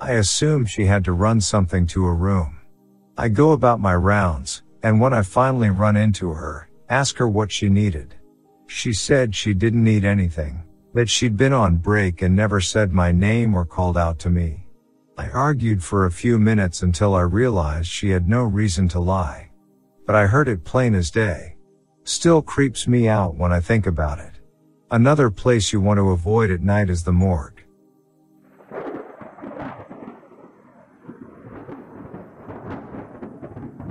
I 0.00 0.12
assume 0.12 0.64
she 0.64 0.86
had 0.86 1.04
to 1.04 1.12
run 1.12 1.42
something 1.42 1.86
to 1.88 2.06
a 2.06 2.14
room. 2.14 2.58
I 3.18 3.28
go 3.28 3.52
about 3.52 3.80
my 3.80 3.94
rounds, 3.94 4.62
and 4.82 5.00
when 5.00 5.12
I 5.12 5.22
finally 5.22 5.70
run 5.70 5.96
into 5.96 6.30
her, 6.30 6.68
ask 6.88 7.16
her 7.16 7.28
what 7.28 7.52
she 7.52 7.68
needed. 7.68 8.14
She 8.66 8.92
said 8.92 9.34
she 9.34 9.54
didn't 9.54 9.84
need 9.84 10.04
anything, 10.04 10.64
that 10.94 11.08
she'd 11.08 11.36
been 11.36 11.52
on 11.52 11.76
break 11.76 12.22
and 12.22 12.34
never 12.34 12.60
said 12.60 12.92
my 12.92 13.12
name 13.12 13.54
or 13.54 13.64
called 13.64 13.98
out 13.98 14.18
to 14.20 14.30
me. 14.30 14.66
I 15.18 15.28
argued 15.28 15.84
for 15.84 16.06
a 16.06 16.10
few 16.10 16.38
minutes 16.38 16.82
until 16.82 17.14
I 17.14 17.20
realized 17.20 17.86
she 17.86 18.10
had 18.10 18.28
no 18.28 18.44
reason 18.44 18.88
to 18.88 19.00
lie. 19.00 19.50
But 20.06 20.16
I 20.16 20.26
heard 20.26 20.48
it 20.48 20.64
plain 20.64 20.94
as 20.94 21.10
day. 21.10 21.56
Still 22.04 22.42
creeps 22.42 22.88
me 22.88 23.08
out 23.08 23.36
when 23.36 23.52
I 23.52 23.60
think 23.60 23.86
about 23.86 24.18
it. 24.18 24.40
Another 24.90 25.30
place 25.30 25.72
you 25.72 25.80
want 25.80 25.98
to 25.98 26.10
avoid 26.10 26.50
at 26.50 26.62
night 26.62 26.90
is 26.90 27.04
the 27.04 27.12
morgue. 27.12 27.51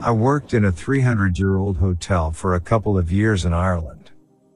I 0.04 0.10
worked 0.10 0.56
in 0.56 0.66
a 0.66 0.72
300 0.72 1.38
year 1.38 1.58
old 1.58 1.78
hotel 1.78 2.32
for 2.32 2.56
a 2.56 2.60
couple 2.60 2.98
of 2.98 3.12
years 3.12 3.46
in 3.46 3.54
Ireland. 3.54 4.10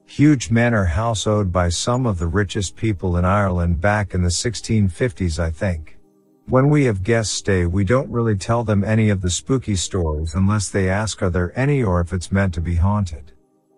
Huge 0.04 0.50
manor 0.50 0.86
house 0.86 1.24
owned 1.24 1.52
by 1.52 1.68
some 1.68 2.04
of 2.04 2.18
the 2.18 2.26
richest 2.26 2.74
people 2.74 3.16
in 3.16 3.24
Ireland 3.24 3.80
back 3.80 4.12
in 4.12 4.22
the 4.22 4.28
1650s, 4.28 5.38
I 5.38 5.52
think. 5.52 5.98
When 6.46 6.68
we 6.68 6.86
have 6.86 7.04
guests 7.04 7.32
stay, 7.32 7.64
we 7.64 7.84
don't 7.84 8.10
really 8.10 8.36
tell 8.36 8.64
them 8.64 8.82
any 8.82 9.08
of 9.08 9.20
the 9.20 9.30
spooky 9.30 9.76
stories 9.76 10.34
unless 10.34 10.68
they 10.68 10.88
ask 10.88 11.22
are 11.22 11.30
there 11.30 11.56
any 11.56 11.80
or 11.80 12.00
if 12.00 12.12
it's 12.12 12.32
meant 12.32 12.52
to 12.54 12.60
be 12.60 12.74
haunted. 12.74 13.30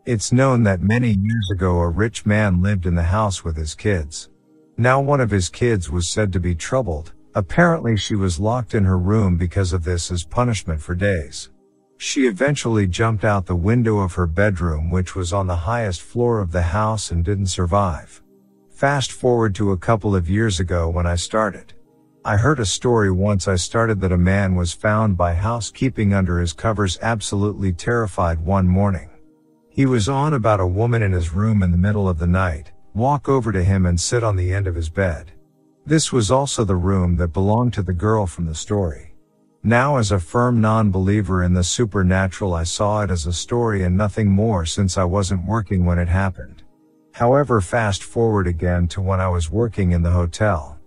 It's 0.07 0.33
known 0.33 0.63
that 0.63 0.81
many 0.81 1.09
years 1.11 1.51
ago 1.53 1.81
a 1.81 1.89
rich 1.91 2.25
man 2.25 2.63
lived 2.63 2.87
in 2.87 2.95
the 2.95 3.03
house 3.03 3.45
with 3.45 3.59
his 3.59 3.75
kids. 3.75 4.31
Now 4.79 5.03
one 5.03 5.21
of 5.21 5.31
his 5.31 5.51
kids 5.51 5.91
was 5.91 6.09
said 6.09 6.33
to 6.33 6.41
be 6.41 6.55
troubled. 6.55 7.13
Apparently 7.35 7.95
she 7.99 8.15
was 8.15 8.41
locked 8.41 8.75
in 8.75 8.85
her 8.85 8.99
room 8.99 9.37
because 9.37 9.75
of 9.75 9.85
this 9.85 10.11
as 10.11 10.25
punishment 10.25 10.81
for 10.81 10.95
days. 10.95 11.51
She 12.01 12.29
eventually 12.29 12.87
jumped 12.87 13.25
out 13.25 13.47
the 13.47 13.57
window 13.57 13.99
of 13.99 14.15
her 14.15 14.29
bedroom, 14.29 14.89
which 14.89 15.17
was 15.17 15.33
on 15.33 15.49
the 15.49 15.67
highest 15.67 16.01
floor 16.01 16.39
of 16.39 16.53
the 16.53 16.63
house 16.63 17.11
and 17.11 17.25
didn't 17.25 17.49
survive. 17.49 18.23
Fast 18.71 19.11
forward 19.11 19.53
to 19.57 19.73
a 19.73 19.77
couple 19.77 20.15
of 20.15 20.31
years 20.31 20.61
ago 20.61 20.89
when 20.89 21.07
I 21.07 21.17
started. 21.17 21.75
I 22.25 22.37
heard 22.37 22.61
a 22.61 22.67
story 22.67 23.11
once 23.11 23.49
I 23.49 23.57
started 23.57 24.01
that 24.01 24.13
a 24.13 24.17
man 24.17 24.55
was 24.55 24.73
found 24.73 25.17
by 25.17 25.35
housekeeping 25.35 26.15
under 26.15 26.39
his 26.39 26.53
covers 26.53 27.01
absolutely 27.03 27.73
terrified 27.73 28.39
one 28.39 28.69
morning. 28.69 29.11
He 29.69 29.85
was 29.85 30.09
on 30.09 30.35
about 30.35 30.61
a 30.61 30.67
woman 30.67 31.03
in 31.03 31.11
his 31.11 31.35
room 31.35 31.65
in 31.65 31.73
the 31.73 31.77
middle 31.77 32.09
of 32.09 32.21
the 32.21 32.29
night, 32.29 32.71
walk 32.95 33.29
over 33.29 33.51
to 33.51 33.65
him 33.65 33.87
and 33.87 34.01
sit 34.01 34.23
on 34.23 34.37
the 34.37 34.53
end 34.53 34.69
of 34.69 34.77
his 34.77 34.89
bed. 34.89 35.33
This 35.85 36.13
was 36.13 36.31
also 36.31 36.65
the 36.65 36.77
room 36.77 37.17
that 37.17 37.33
belonged 37.33 37.75
to 37.75 37.83
the 37.83 37.93
girl 37.93 38.27
from 38.27 38.47
the 38.47 38.55
story. 38.55 39.08
Now 39.65 39.97
as 39.97 40.13
a 40.13 40.21
firm 40.21 40.61
non-believer 40.61 41.43
in 41.43 41.53
the 41.53 41.65
supernatural 41.65 42.55
I 42.55 42.63
saw 42.63 43.03
it 43.03 43.11
as 43.11 43.27
a 43.27 43.33
story 43.33 43.83
and 43.83 43.97
nothing 43.97 44.29
more 44.29 44.65
since 44.65 44.97
I 44.97 45.05
wasn't 45.05 45.47
working 45.47 45.85
when 45.85 45.99
it 45.99 46.09
happened. 46.09 46.63
However 47.13 47.61
fast 47.61 48.05
forward 48.05 48.47
again 48.47 48.87
to 48.89 49.01
when 49.01 49.21
I 49.21 49.29
was 49.29 49.51
working 49.51 49.91
in 49.93 50.03
the 50.03 50.13
hotel. 50.13 50.79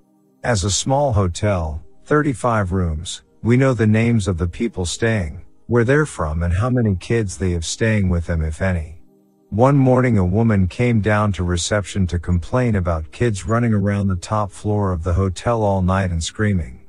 As 0.43 0.63
a 0.63 0.71
small 0.71 1.13
hotel, 1.13 1.83
35 2.05 2.71
rooms. 2.71 3.23
We 3.43 3.57
know 3.57 3.73
the 3.73 3.87
names 3.87 4.27
of 4.27 4.37
the 4.37 4.47
people 4.47 4.85
staying, 4.85 5.45
where 5.67 5.83
they're 5.83 6.05
from 6.05 6.43
and 6.43 6.53
how 6.53 6.69
many 6.69 6.95
kids 6.95 7.37
they 7.37 7.51
have 7.51 7.65
staying 7.65 8.09
with 8.09 8.27
them 8.27 8.41
if 8.41 8.61
any. 8.61 9.01
One 9.49 9.77
morning 9.77 10.17
a 10.17 10.25
woman 10.25 10.67
came 10.67 11.01
down 11.01 11.31
to 11.33 11.43
reception 11.43 12.07
to 12.07 12.19
complain 12.19 12.75
about 12.75 13.11
kids 13.11 13.45
running 13.45 13.73
around 13.73 14.07
the 14.07 14.15
top 14.15 14.51
floor 14.51 14.91
of 14.91 15.03
the 15.03 15.13
hotel 15.13 15.63
all 15.63 15.81
night 15.81 16.11
and 16.11 16.23
screaming. 16.23 16.80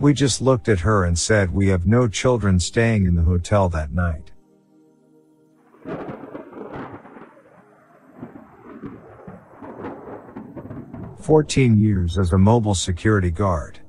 We 0.00 0.12
just 0.12 0.42
looked 0.42 0.68
at 0.68 0.80
her 0.80 1.04
and 1.04 1.18
said 1.18 1.54
we 1.54 1.68
have 1.68 1.86
no 1.86 2.08
children 2.08 2.58
staying 2.58 3.06
in 3.06 3.14
the 3.14 3.22
hotel 3.22 3.68
that 3.70 3.92
night. 3.92 4.32
Fourteen 11.20 11.78
years 11.78 12.18
as 12.18 12.32
a 12.32 12.38
mobile 12.38 12.74
security 12.74 13.30
guard. 13.30 13.80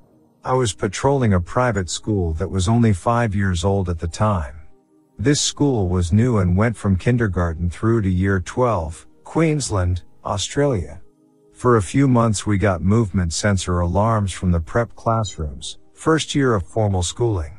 I 0.43 0.53
was 0.53 0.73
patrolling 0.73 1.33
a 1.33 1.41
private 1.41 1.89
school 1.89 2.33
that 2.33 2.49
was 2.49 2.69
only 2.69 2.93
five 2.93 3.35
years 3.35 3.65
old 3.65 3.89
at 3.89 3.99
the 3.99 4.07
time. 4.07 4.61
This 5.17 5.41
school 5.41 5.89
was 5.89 6.13
new 6.13 6.37
and 6.37 6.55
went 6.55 6.77
from 6.77 6.97
kindergarten 6.97 7.69
through 7.69 8.03
to 8.03 8.09
year 8.09 8.39
12, 8.39 9.07
Queensland, 9.23 10.03
Australia. 10.23 11.01
For 11.53 11.77
a 11.77 11.81
few 11.81 12.07
months 12.07 12.45
we 12.45 12.57
got 12.59 12.81
movement 12.81 13.33
sensor 13.33 13.79
alarms 13.79 14.31
from 14.31 14.51
the 14.51 14.59
prep 14.59 14.93
classrooms, 14.95 15.79
first 15.95 16.35
year 16.35 16.53
of 16.53 16.67
formal 16.67 17.01
schooling. 17.01 17.57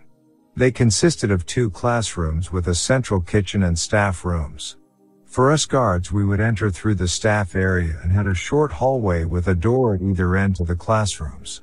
They 0.54 0.70
consisted 0.70 1.30
of 1.30 1.46
two 1.46 1.70
classrooms 1.70 2.52
with 2.52 2.68
a 2.68 2.74
central 2.74 3.20
kitchen 3.20 3.64
and 3.64 3.78
staff 3.78 4.24
rooms. 4.24 4.76
For 5.24 5.50
us 5.50 5.66
guards, 5.66 6.12
we 6.12 6.24
would 6.24 6.40
enter 6.40 6.70
through 6.70 6.94
the 6.94 7.08
staff 7.08 7.54
area 7.54 7.98
and 8.02 8.12
had 8.12 8.26
a 8.26 8.34
short 8.34 8.72
hallway 8.72 9.24
with 9.24 9.48
a 9.48 9.54
door 9.54 9.94
at 9.94 10.02
either 10.02 10.36
end 10.36 10.56
to 10.56 10.64
the 10.64 10.76
classrooms. 10.76 11.62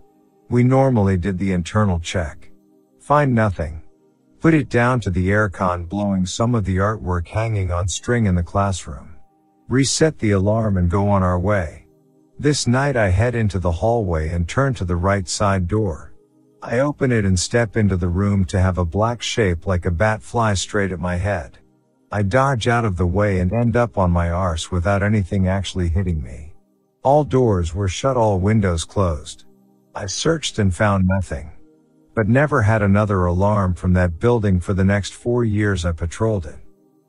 We 0.49 0.63
normally 0.63 1.17
did 1.17 1.37
the 1.37 1.53
internal 1.53 1.99
check. 1.99 2.51
Find 2.99 3.33
nothing. 3.33 3.81
Put 4.41 4.53
it 4.53 4.69
down 4.69 4.99
to 5.01 5.09
the 5.09 5.29
aircon 5.29 5.87
blowing 5.87 6.25
some 6.25 6.53
of 6.53 6.65
the 6.65 6.77
artwork 6.77 7.27
hanging 7.27 7.71
on 7.71 7.87
string 7.87 8.25
in 8.25 8.35
the 8.35 8.43
classroom. 8.43 9.15
Reset 9.69 10.19
the 10.19 10.31
alarm 10.31 10.77
and 10.77 10.89
go 10.89 11.07
on 11.07 11.23
our 11.23 11.39
way. 11.39 11.87
This 12.37 12.67
night 12.67 12.97
I 12.97 13.09
head 13.09 13.35
into 13.35 13.57
the 13.57 13.71
hallway 13.71 14.29
and 14.29 14.47
turn 14.47 14.73
to 14.75 14.85
the 14.85 14.95
right 14.95 15.27
side 15.27 15.67
door. 15.67 16.12
I 16.65 16.79
open 16.79 17.11
it 17.11 17.25
and 17.25 17.37
step 17.37 17.75
into 17.75 17.97
the 17.97 18.07
room 18.07 18.45
to 18.45 18.57
have 18.57 18.77
a 18.77 18.85
black 18.85 19.21
shape 19.21 19.67
like 19.67 19.85
a 19.85 19.91
bat 19.91 20.23
fly 20.23 20.53
straight 20.53 20.93
at 20.93 20.99
my 20.99 21.17
head. 21.17 21.57
I 22.09 22.21
dodge 22.21 22.69
out 22.69 22.85
of 22.85 22.95
the 22.95 23.05
way 23.05 23.41
and 23.41 23.51
end 23.51 23.75
up 23.75 23.97
on 23.97 24.11
my 24.11 24.29
arse 24.29 24.71
without 24.71 25.03
anything 25.03 25.45
actually 25.45 25.89
hitting 25.89 26.23
me. 26.23 26.53
All 27.03 27.25
doors 27.25 27.75
were 27.75 27.89
shut, 27.89 28.15
all 28.15 28.39
windows 28.39 28.85
closed. 28.85 29.43
I 29.93 30.05
searched 30.05 30.57
and 30.57 30.73
found 30.73 31.05
nothing. 31.05 31.51
But 32.15 32.29
never 32.29 32.61
had 32.61 32.81
another 32.81 33.25
alarm 33.25 33.73
from 33.73 33.91
that 33.95 34.17
building 34.17 34.61
for 34.61 34.73
the 34.73 34.85
next 34.85 35.13
four 35.13 35.43
years 35.43 35.83
I 35.83 35.91
patrolled 35.91 36.45
it. 36.45 36.59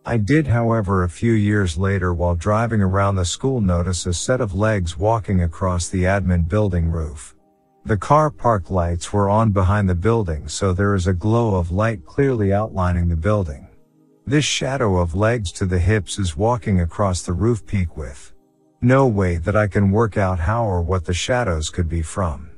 I 0.04 0.16
did 0.16 0.48
however 0.48 1.04
a 1.04 1.08
few 1.08 1.32
years 1.32 1.78
later 1.78 2.12
while 2.12 2.34
driving 2.34 2.80
around 2.80 3.14
the 3.14 3.24
school 3.24 3.60
notice 3.60 4.04
a 4.04 4.14
set 4.14 4.40
of 4.40 4.52
legs 4.52 4.98
walking 4.98 5.44
across 5.44 5.88
the 5.88 6.02
admin 6.02 6.48
building 6.48 6.90
roof. 6.90 7.33
The 7.86 7.98
car 7.98 8.30
park 8.30 8.70
lights 8.70 9.12
were 9.12 9.28
on 9.28 9.50
behind 9.50 9.90
the 9.90 9.94
building 9.94 10.48
so 10.48 10.72
there 10.72 10.94
is 10.94 11.06
a 11.06 11.12
glow 11.12 11.56
of 11.56 11.70
light 11.70 12.06
clearly 12.06 12.50
outlining 12.50 13.08
the 13.08 13.16
building. 13.16 13.68
This 14.26 14.46
shadow 14.46 14.96
of 14.96 15.14
legs 15.14 15.52
to 15.52 15.66
the 15.66 15.78
hips 15.78 16.18
is 16.18 16.34
walking 16.34 16.80
across 16.80 17.20
the 17.20 17.34
roof 17.34 17.66
peak 17.66 17.94
with 17.94 18.32
no 18.80 19.06
way 19.06 19.36
that 19.36 19.54
I 19.54 19.66
can 19.66 19.90
work 19.90 20.16
out 20.16 20.38
how 20.38 20.64
or 20.64 20.80
what 20.80 21.04
the 21.04 21.12
shadows 21.12 21.68
could 21.68 21.88
be 21.88 22.00
from. 22.00 22.50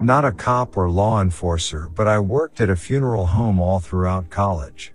Not 0.00 0.24
a 0.24 0.32
cop 0.32 0.76
or 0.76 0.90
law 0.90 1.20
enforcer, 1.20 1.88
but 1.88 2.08
I 2.08 2.18
worked 2.18 2.60
at 2.60 2.70
a 2.70 2.76
funeral 2.76 3.26
home 3.26 3.60
all 3.60 3.78
throughout 3.78 4.30
college. 4.30 4.92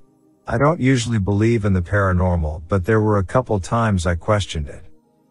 I 0.52 0.58
don't 0.58 0.82
usually 0.82 1.20
believe 1.20 1.64
in 1.64 1.74
the 1.74 1.82
paranormal, 1.84 2.64
but 2.68 2.84
there 2.84 3.02
were 3.02 3.20
a 3.20 3.24
couple 3.24 3.60
times 3.60 4.08
I 4.08 4.16
questioned 4.16 4.68
it. 4.68 4.84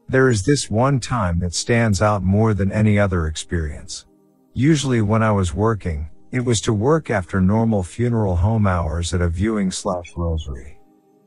There 0.08 0.28
is 0.28 0.44
this 0.44 0.70
one 0.70 1.00
time 1.00 1.40
that 1.40 1.54
stands 1.54 2.00
out 2.00 2.22
more 2.22 2.54
than 2.54 2.70
any 2.70 3.00
other 3.00 3.26
experience. 3.26 4.06
Usually 4.54 5.02
when 5.02 5.24
I 5.24 5.32
was 5.32 5.52
working, 5.52 6.08
it 6.30 6.38
was 6.38 6.60
to 6.60 6.72
work 6.72 7.10
after 7.10 7.40
normal 7.40 7.82
funeral 7.82 8.36
home 8.36 8.68
hours 8.68 9.12
at 9.12 9.20
a 9.20 9.28
viewing 9.28 9.72
slash 9.72 10.12
rosary. 10.16 10.78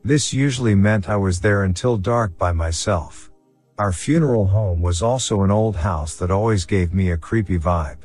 This 0.02 0.32
usually 0.32 0.74
meant 0.74 1.10
I 1.10 1.16
was 1.16 1.42
there 1.42 1.64
until 1.64 1.98
dark 1.98 2.38
by 2.38 2.50
myself. 2.50 3.30
Our 3.78 3.92
funeral 3.92 4.46
home 4.46 4.80
was 4.80 5.02
also 5.02 5.42
an 5.42 5.50
old 5.50 5.76
house 5.76 6.16
that 6.16 6.30
always 6.30 6.64
gave 6.64 6.94
me 6.94 7.10
a 7.10 7.18
creepy 7.18 7.58
vibe. 7.58 7.98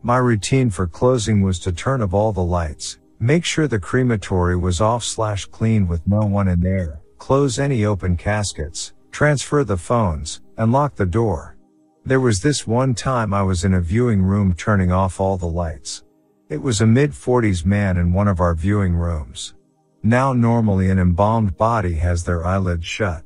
My 0.00 0.18
routine 0.18 0.70
for 0.70 0.86
closing 0.86 1.42
was 1.42 1.58
to 1.60 1.72
turn 1.72 2.02
off 2.02 2.14
all 2.14 2.32
the 2.32 2.40
lights, 2.40 2.98
make 3.18 3.44
sure 3.44 3.66
the 3.68 3.78
crematory 3.78 4.56
was 4.56 4.80
off 4.80 5.04
slash 5.04 5.46
clean 5.46 5.86
with 5.86 6.06
no 6.06 6.20
one 6.20 6.48
in 6.48 6.60
there, 6.60 7.00
close 7.18 7.58
any 7.58 7.84
open 7.84 8.16
caskets, 8.16 8.92
transfer 9.10 9.64
the 9.64 9.76
phones, 9.76 10.40
and 10.56 10.72
lock 10.72 10.94
the 10.94 11.06
door. 11.06 11.56
There 12.04 12.20
was 12.20 12.42
this 12.42 12.66
one 12.66 12.94
time 12.94 13.32
I 13.32 13.42
was 13.42 13.64
in 13.64 13.74
a 13.74 13.80
viewing 13.80 14.22
room 14.22 14.52
turning 14.54 14.92
off 14.92 15.20
all 15.20 15.36
the 15.36 15.46
lights. 15.46 16.04
It 16.50 16.60
was 16.60 16.80
a 16.80 16.86
mid 16.86 17.12
40s 17.12 17.64
man 17.64 17.96
in 17.96 18.12
one 18.12 18.28
of 18.28 18.40
our 18.40 18.54
viewing 18.54 18.94
rooms. 18.94 19.54
Now 20.02 20.34
normally 20.34 20.90
an 20.90 20.98
embalmed 20.98 21.56
body 21.56 21.94
has 21.94 22.24
their 22.24 22.44
eyelids 22.44 22.84
shut. 22.84 23.24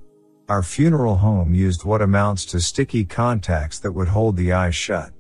Our 0.48 0.62
funeral 0.62 1.16
home 1.16 1.52
used 1.52 1.84
what 1.84 2.00
amounts 2.00 2.44
to 2.46 2.60
sticky 2.60 3.04
contacts 3.04 3.80
that 3.80 3.90
would 3.90 4.08
hold 4.08 4.36
the 4.36 4.52
eyes 4.52 4.76
shut. 4.76 5.12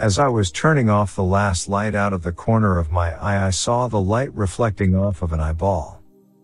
As 0.00 0.18
I 0.18 0.26
was 0.26 0.50
turning 0.50 0.90
off 0.90 1.14
the 1.14 1.22
last 1.22 1.68
light 1.68 1.94
out 1.94 2.12
of 2.12 2.24
the 2.24 2.32
corner 2.32 2.78
of 2.78 2.90
my 2.90 3.12
eye, 3.14 3.46
I 3.46 3.50
saw 3.50 3.86
the 3.86 4.00
light 4.00 4.34
reflecting 4.34 4.96
off 4.96 5.22
of 5.22 5.32
an 5.32 5.38
eyeball. 5.38 6.02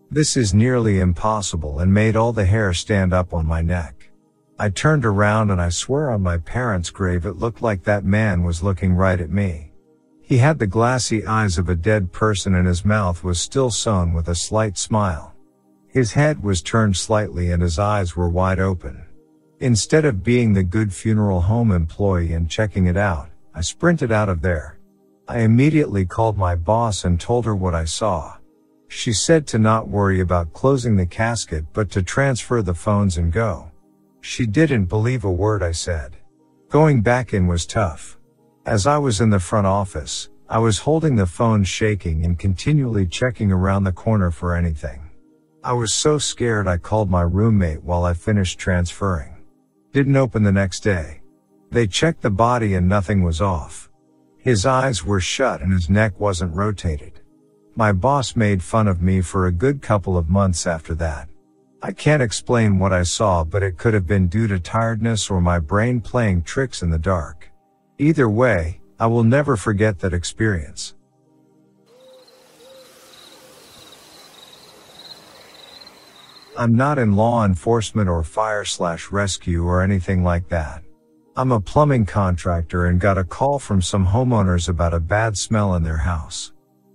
This 0.09 0.37
is 0.37 0.53
nearly 0.53 1.01
impossible 1.01 1.79
and 1.79 1.93
made 1.93 2.15
all 2.15 2.31
the 2.31 2.45
hair 2.45 2.71
stand 2.73 3.11
up 3.11 3.33
on 3.33 3.45
my 3.45 3.61
neck. 3.61 4.09
I 4.57 4.69
turned 4.69 5.05
around 5.05 5.49
and 5.49 5.61
I 5.61 5.67
swear 5.67 6.11
on 6.11 6.21
my 6.21 6.37
parents' 6.37 6.91
grave 6.91 7.25
it 7.25 7.39
looked 7.39 7.61
like 7.61 7.83
that 7.83 8.05
man 8.05 8.43
was 8.43 8.63
looking 8.63 8.93
right 8.93 9.19
at 9.19 9.29
me. 9.29 9.73
He 10.21 10.37
had 10.37 10.57
the 10.57 10.65
glassy 10.67 11.25
eyes 11.25 11.57
of 11.57 11.67
a 11.67 11.75
dead 11.75 12.13
person 12.13 12.55
and 12.55 12.65
his 12.65 12.85
mouth 12.85 13.21
was 13.21 13.41
still 13.41 13.69
sewn 13.69 14.13
with 14.13 14.29
a 14.29 14.35
slight 14.35 14.77
smile. 14.77 15.35
His 15.87 16.13
head 16.13 16.41
was 16.41 16.61
turned 16.61 16.95
slightly 16.95 17.51
and 17.51 17.61
his 17.61 17.77
eyes 17.77 18.15
were 18.15 18.29
wide 18.29 18.59
open. 18.59 19.03
Instead 19.59 20.05
of 20.05 20.23
being 20.23 20.53
the 20.53 20.63
good 20.63 20.93
funeral 20.93 21.41
home 21.41 21.71
employee 21.71 22.31
and 22.31 22.49
checking 22.49 22.87
it 22.87 22.95
out, 22.95 23.30
I 23.53 23.61
sprinted 23.61 24.11
out 24.11 24.29
of 24.29 24.41
there. 24.41 24.79
I 25.27 25.39
immediately 25.39 26.05
called 26.05 26.37
my 26.37 26.55
boss 26.55 27.05
and 27.05 27.19
told 27.19 27.45
her 27.45 27.55
what 27.55 27.75
I 27.75 27.85
saw. 27.85 28.37
She 28.87 29.13
said 29.13 29.47
to 29.47 29.59
not 29.59 29.87
worry 29.87 30.19
about 30.19 30.53
closing 30.53 30.95
the 30.95 31.05
casket 31.05 31.65
but 31.73 31.89
to 31.91 32.03
transfer 32.03 32.61
the 32.61 32.73
phones 32.73 33.17
and 33.17 33.31
go. 33.31 33.71
She 34.21 34.45
didn't 34.45 34.85
believe 34.85 35.23
a 35.23 35.31
word 35.31 35.63
I 35.63 35.71
said. 35.71 36.17
Going 36.69 37.01
back 37.01 37.33
in 37.33 37.47
was 37.47 37.65
tough. 37.65 38.17
As 38.65 38.85
I 38.85 38.97
was 38.97 39.21
in 39.21 39.29
the 39.29 39.39
front 39.39 39.67
office, 39.67 40.29
I 40.49 40.59
was 40.59 40.79
holding 40.79 41.15
the 41.15 41.25
phone 41.25 41.63
shaking 41.63 42.25
and 42.25 42.37
continually 42.37 43.07
checking 43.07 43.51
around 43.51 43.85
the 43.85 43.91
corner 43.93 44.31
for 44.31 44.55
anything. 44.55 45.09
I 45.63 45.73
was 45.73 45.93
so 45.93 46.17
scared 46.17 46.67
I 46.67 46.77
called 46.77 47.09
my 47.09 47.21
roommate 47.21 47.83
while 47.83 48.03
I 48.03 48.13
finished 48.13 48.59
transferring. 48.59 49.37
Didn't 49.93 50.17
open 50.17 50.43
the 50.43 50.51
next 50.51 50.81
day. 50.81 51.20
They 51.71 51.87
checked 51.87 52.21
the 52.21 52.29
body 52.29 52.73
and 52.73 52.89
nothing 52.89 53.23
was 53.23 53.39
off. 53.41 53.89
His 54.37 54.65
eyes 54.65 55.05
were 55.05 55.21
shut 55.21 55.61
and 55.61 55.71
his 55.71 55.89
neck 55.89 56.19
wasn't 56.19 56.53
rotated. 56.53 57.21
My 57.75 57.93
boss 57.93 58.35
made 58.35 58.61
fun 58.61 58.89
of 58.89 59.01
me 59.01 59.21
for 59.21 59.47
a 59.47 59.53
good 59.53 59.81
couple 59.81 60.17
of 60.17 60.29
months 60.29 60.67
after 60.67 60.93
that. 60.95 61.29
I 61.81 61.93
can't 61.93 62.21
explain 62.21 62.77
what 62.77 62.91
I 62.91 63.03
saw, 63.03 63.45
but 63.45 63.63
it 63.63 63.77
could 63.77 63.93
have 63.93 64.05
been 64.05 64.27
due 64.27 64.47
to 64.47 64.59
tiredness 64.59 65.29
or 65.29 65.39
my 65.39 65.59
brain 65.59 66.01
playing 66.01 66.43
tricks 66.43 66.81
in 66.81 66.89
the 66.89 66.99
dark. 66.99 67.49
Either 67.97 68.29
way, 68.29 68.81
I 68.99 69.07
will 69.07 69.23
never 69.23 69.55
forget 69.55 69.99
that 69.99 70.13
experience. 70.13 70.95
I'm 76.57 76.75
not 76.75 76.99
in 76.99 77.15
law 77.15 77.45
enforcement 77.45 78.09
or 78.09 78.23
fire 78.23 78.65
slash 78.65 79.09
rescue 79.09 79.63
or 79.63 79.81
anything 79.81 80.21
like 80.21 80.49
that. 80.49 80.83
I'm 81.37 81.53
a 81.53 81.61
plumbing 81.61 82.07
contractor 82.07 82.87
and 82.87 82.99
got 82.99 83.17
a 83.17 83.23
call 83.23 83.57
from 83.57 83.81
some 83.81 84.05
homeowners 84.05 84.67
about 84.67 84.93
a 84.93 84.99
bad 84.99 85.37
smell 85.37 85.75
in 85.75 85.83
their 85.83 85.95
house. 85.95 86.51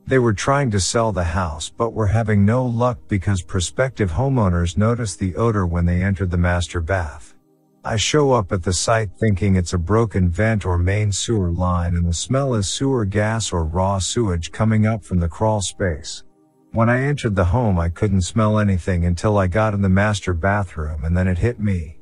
They 0.07 0.18
were 0.18 0.34
trying 0.34 0.70
to 0.72 0.80
sell 0.80 1.11
the 1.11 1.24
house 1.24 1.70
but 1.70 1.95
were 1.95 2.09
having 2.09 2.45
no 2.45 2.66
luck 2.66 2.99
because 3.09 3.41
prospective 3.41 4.12
homeowners 4.12 4.76
noticed 4.76 5.18
the 5.18 5.34
odor 5.37 5.66
when 5.66 5.87
they 5.87 6.03
entered 6.03 6.30
the 6.30 6.37
master 6.37 6.82
bath. 6.82 7.34
I 7.82 7.97
show 7.97 8.32
up 8.32 8.53
at 8.53 8.62
the 8.62 8.74
site 8.74 9.11
thinking 9.18 9.57
it's 9.57 9.72
a 9.72 9.78
broken 9.78 10.28
vent 10.28 10.66
or 10.66 10.76
main 10.76 11.12
sewer 11.12 11.51
line 11.51 11.97
and 11.97 12.07
the 12.07 12.12
smell 12.12 12.55
is 12.55 12.68
sewer 12.68 13.07
gas 13.07 13.55
or 13.55 13.64
raw 13.64 13.99
sewage 13.99 14.53
coming 14.53 14.87
up 14.87 15.03
from 15.03 15.18
the 15.18 15.30
crawl 15.30 15.62
space. 15.62 16.24
When 16.72 16.91
I 16.91 17.01
entered 17.01 17.37
the 17.37 17.45
home 17.47 17.78
I 17.78 17.89
couldn't 17.89 18.20
smell 18.20 18.59
anything 18.59 19.07
until 19.07 19.39
I 19.39 19.47
got 19.47 19.72
in 19.72 19.80
the 19.80 19.89
master 19.89 20.34
bathroom 20.34 21.05
and 21.05 21.16
then 21.16 21.26
it 21.26 21.39
hit 21.39 21.59
me. 21.59 21.95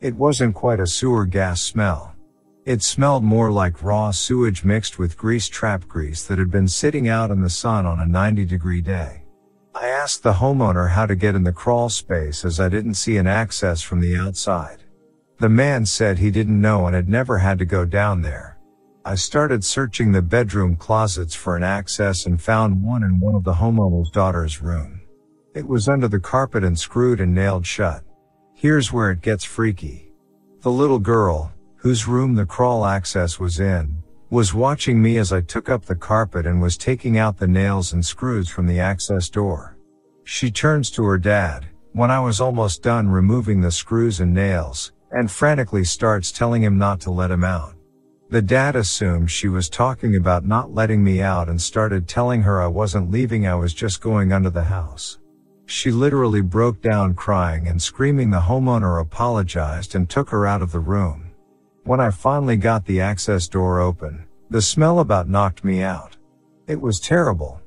It 0.00 0.16
wasn't 0.16 0.54
quite 0.54 0.80
a 0.80 0.86
sewer 0.86 1.26
gas 1.26 1.60
smell. 1.60 2.14
It 2.64 2.82
smelled 2.82 3.22
more 3.22 3.52
like 3.52 3.82
raw 3.82 4.12
sewage 4.12 4.64
mixed 4.64 4.98
with 4.98 5.18
grease 5.18 5.46
trap 5.46 5.86
grease 5.88 6.26
that 6.26 6.38
had 6.38 6.50
been 6.50 6.68
sitting 6.68 7.06
out 7.06 7.30
in 7.30 7.42
the 7.42 7.50
sun 7.50 7.84
on 7.84 8.00
a 8.00 8.06
90 8.06 8.46
degree 8.46 8.80
day. 8.80 9.24
I 9.74 9.88
asked 9.88 10.22
the 10.22 10.32
homeowner 10.32 10.88
how 10.88 11.04
to 11.04 11.14
get 11.14 11.34
in 11.34 11.44
the 11.44 11.52
crawl 11.52 11.90
space 11.90 12.46
as 12.46 12.58
I 12.58 12.70
didn't 12.70 12.94
see 12.94 13.18
an 13.18 13.26
access 13.26 13.82
from 13.82 14.00
the 14.00 14.16
outside. 14.16 14.84
The 15.38 15.50
man 15.50 15.84
said 15.84 16.18
he 16.18 16.30
didn't 16.30 16.60
know 16.60 16.86
and 16.86 16.96
had 16.96 17.08
never 17.08 17.36
had 17.36 17.58
to 17.58 17.66
go 17.66 17.84
down 17.84 18.22
there. 18.22 18.58
I 19.04 19.16
started 19.16 19.64
searching 19.64 20.12
the 20.12 20.22
bedroom 20.22 20.76
closets 20.76 21.34
for 21.34 21.56
an 21.56 21.62
access 21.62 22.24
and 22.24 22.40
found 22.40 22.82
one 22.82 23.02
in 23.02 23.20
one 23.20 23.34
of 23.34 23.44
the 23.44 23.54
homeowner's 23.54 24.10
daughter's 24.10 24.62
room. 24.62 25.02
It 25.54 25.68
was 25.68 25.90
under 25.90 26.08
the 26.08 26.20
carpet 26.20 26.64
and 26.64 26.78
screwed 26.78 27.20
and 27.20 27.34
nailed 27.34 27.66
shut. 27.66 28.02
Here's 28.60 28.92
where 28.92 29.10
it 29.10 29.22
gets 29.22 29.42
freaky. 29.42 30.12
The 30.60 30.70
little 30.70 30.98
girl, 30.98 31.50
whose 31.76 32.06
room 32.06 32.34
the 32.34 32.44
crawl 32.44 32.84
access 32.84 33.40
was 33.40 33.58
in, 33.58 34.02
was 34.28 34.52
watching 34.52 35.00
me 35.00 35.16
as 35.16 35.32
I 35.32 35.40
took 35.40 35.70
up 35.70 35.86
the 35.86 35.94
carpet 35.94 36.44
and 36.44 36.60
was 36.60 36.76
taking 36.76 37.16
out 37.16 37.38
the 37.38 37.48
nails 37.48 37.94
and 37.94 38.04
screws 38.04 38.50
from 38.50 38.66
the 38.66 38.78
access 38.78 39.30
door. 39.30 39.78
She 40.24 40.50
turns 40.50 40.90
to 40.90 41.04
her 41.04 41.16
dad, 41.16 41.68
when 41.92 42.10
I 42.10 42.20
was 42.20 42.38
almost 42.38 42.82
done 42.82 43.08
removing 43.08 43.62
the 43.62 43.72
screws 43.72 44.20
and 44.20 44.34
nails, 44.34 44.92
and 45.10 45.30
frantically 45.30 45.84
starts 45.84 46.30
telling 46.30 46.62
him 46.62 46.76
not 46.76 47.00
to 47.00 47.10
let 47.10 47.30
him 47.30 47.44
out. 47.44 47.72
The 48.28 48.42
dad 48.42 48.76
assumed 48.76 49.30
she 49.30 49.48
was 49.48 49.70
talking 49.70 50.16
about 50.16 50.44
not 50.44 50.74
letting 50.74 51.02
me 51.02 51.22
out 51.22 51.48
and 51.48 51.58
started 51.58 52.06
telling 52.06 52.42
her 52.42 52.60
I 52.60 52.66
wasn't 52.66 53.10
leaving 53.10 53.46
I 53.46 53.54
was 53.54 53.72
just 53.72 54.02
going 54.02 54.34
under 54.34 54.50
the 54.50 54.64
house. 54.64 55.16
She 55.70 55.92
literally 55.92 56.40
broke 56.40 56.82
down 56.82 57.14
crying 57.14 57.68
and 57.68 57.80
screaming 57.80 58.30
the 58.30 58.40
homeowner 58.40 59.00
apologized 59.00 59.94
and 59.94 60.10
took 60.10 60.28
her 60.30 60.44
out 60.44 60.62
of 60.62 60.72
the 60.72 60.80
room. 60.80 61.30
When 61.84 62.00
I 62.00 62.10
finally 62.10 62.56
got 62.56 62.84
the 62.84 63.00
access 63.00 63.46
door 63.46 63.78
open, 63.78 64.24
the 64.50 64.60
smell 64.60 64.98
about 64.98 65.28
knocked 65.28 65.62
me 65.62 65.80
out. 65.80 66.16
It 66.66 66.80
was 66.80 66.98
terrible. 66.98 67.60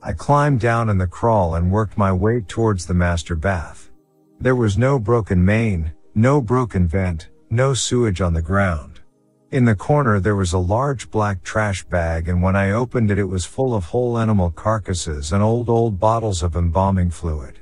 I 0.00 0.12
climbed 0.12 0.60
down 0.60 0.88
in 0.88 0.98
the 0.98 1.08
crawl 1.08 1.56
and 1.56 1.72
worked 1.72 1.98
my 1.98 2.12
way 2.12 2.42
towards 2.42 2.86
the 2.86 2.94
master 2.94 3.34
bath. 3.34 3.90
There 4.38 4.54
was 4.54 4.78
no 4.78 5.00
broken 5.00 5.44
main, 5.44 5.92
no 6.14 6.40
broken 6.40 6.86
vent, 6.86 7.28
no 7.50 7.74
sewage 7.74 8.20
on 8.20 8.34
the 8.34 8.40
ground. 8.40 8.97
In 9.50 9.64
the 9.64 9.74
corner 9.74 10.20
there 10.20 10.36
was 10.36 10.52
a 10.52 10.58
large 10.58 11.10
black 11.10 11.42
trash 11.42 11.82
bag 11.82 12.28
and 12.28 12.42
when 12.42 12.54
I 12.54 12.72
opened 12.72 13.10
it 13.10 13.18
it 13.18 13.24
was 13.24 13.46
full 13.46 13.74
of 13.74 13.84
whole 13.84 14.18
animal 14.18 14.50
carcasses 14.50 15.32
and 15.32 15.42
old 15.42 15.70
old 15.70 15.98
bottles 15.98 16.42
of 16.42 16.54
embalming 16.54 17.10
fluid. 17.10 17.58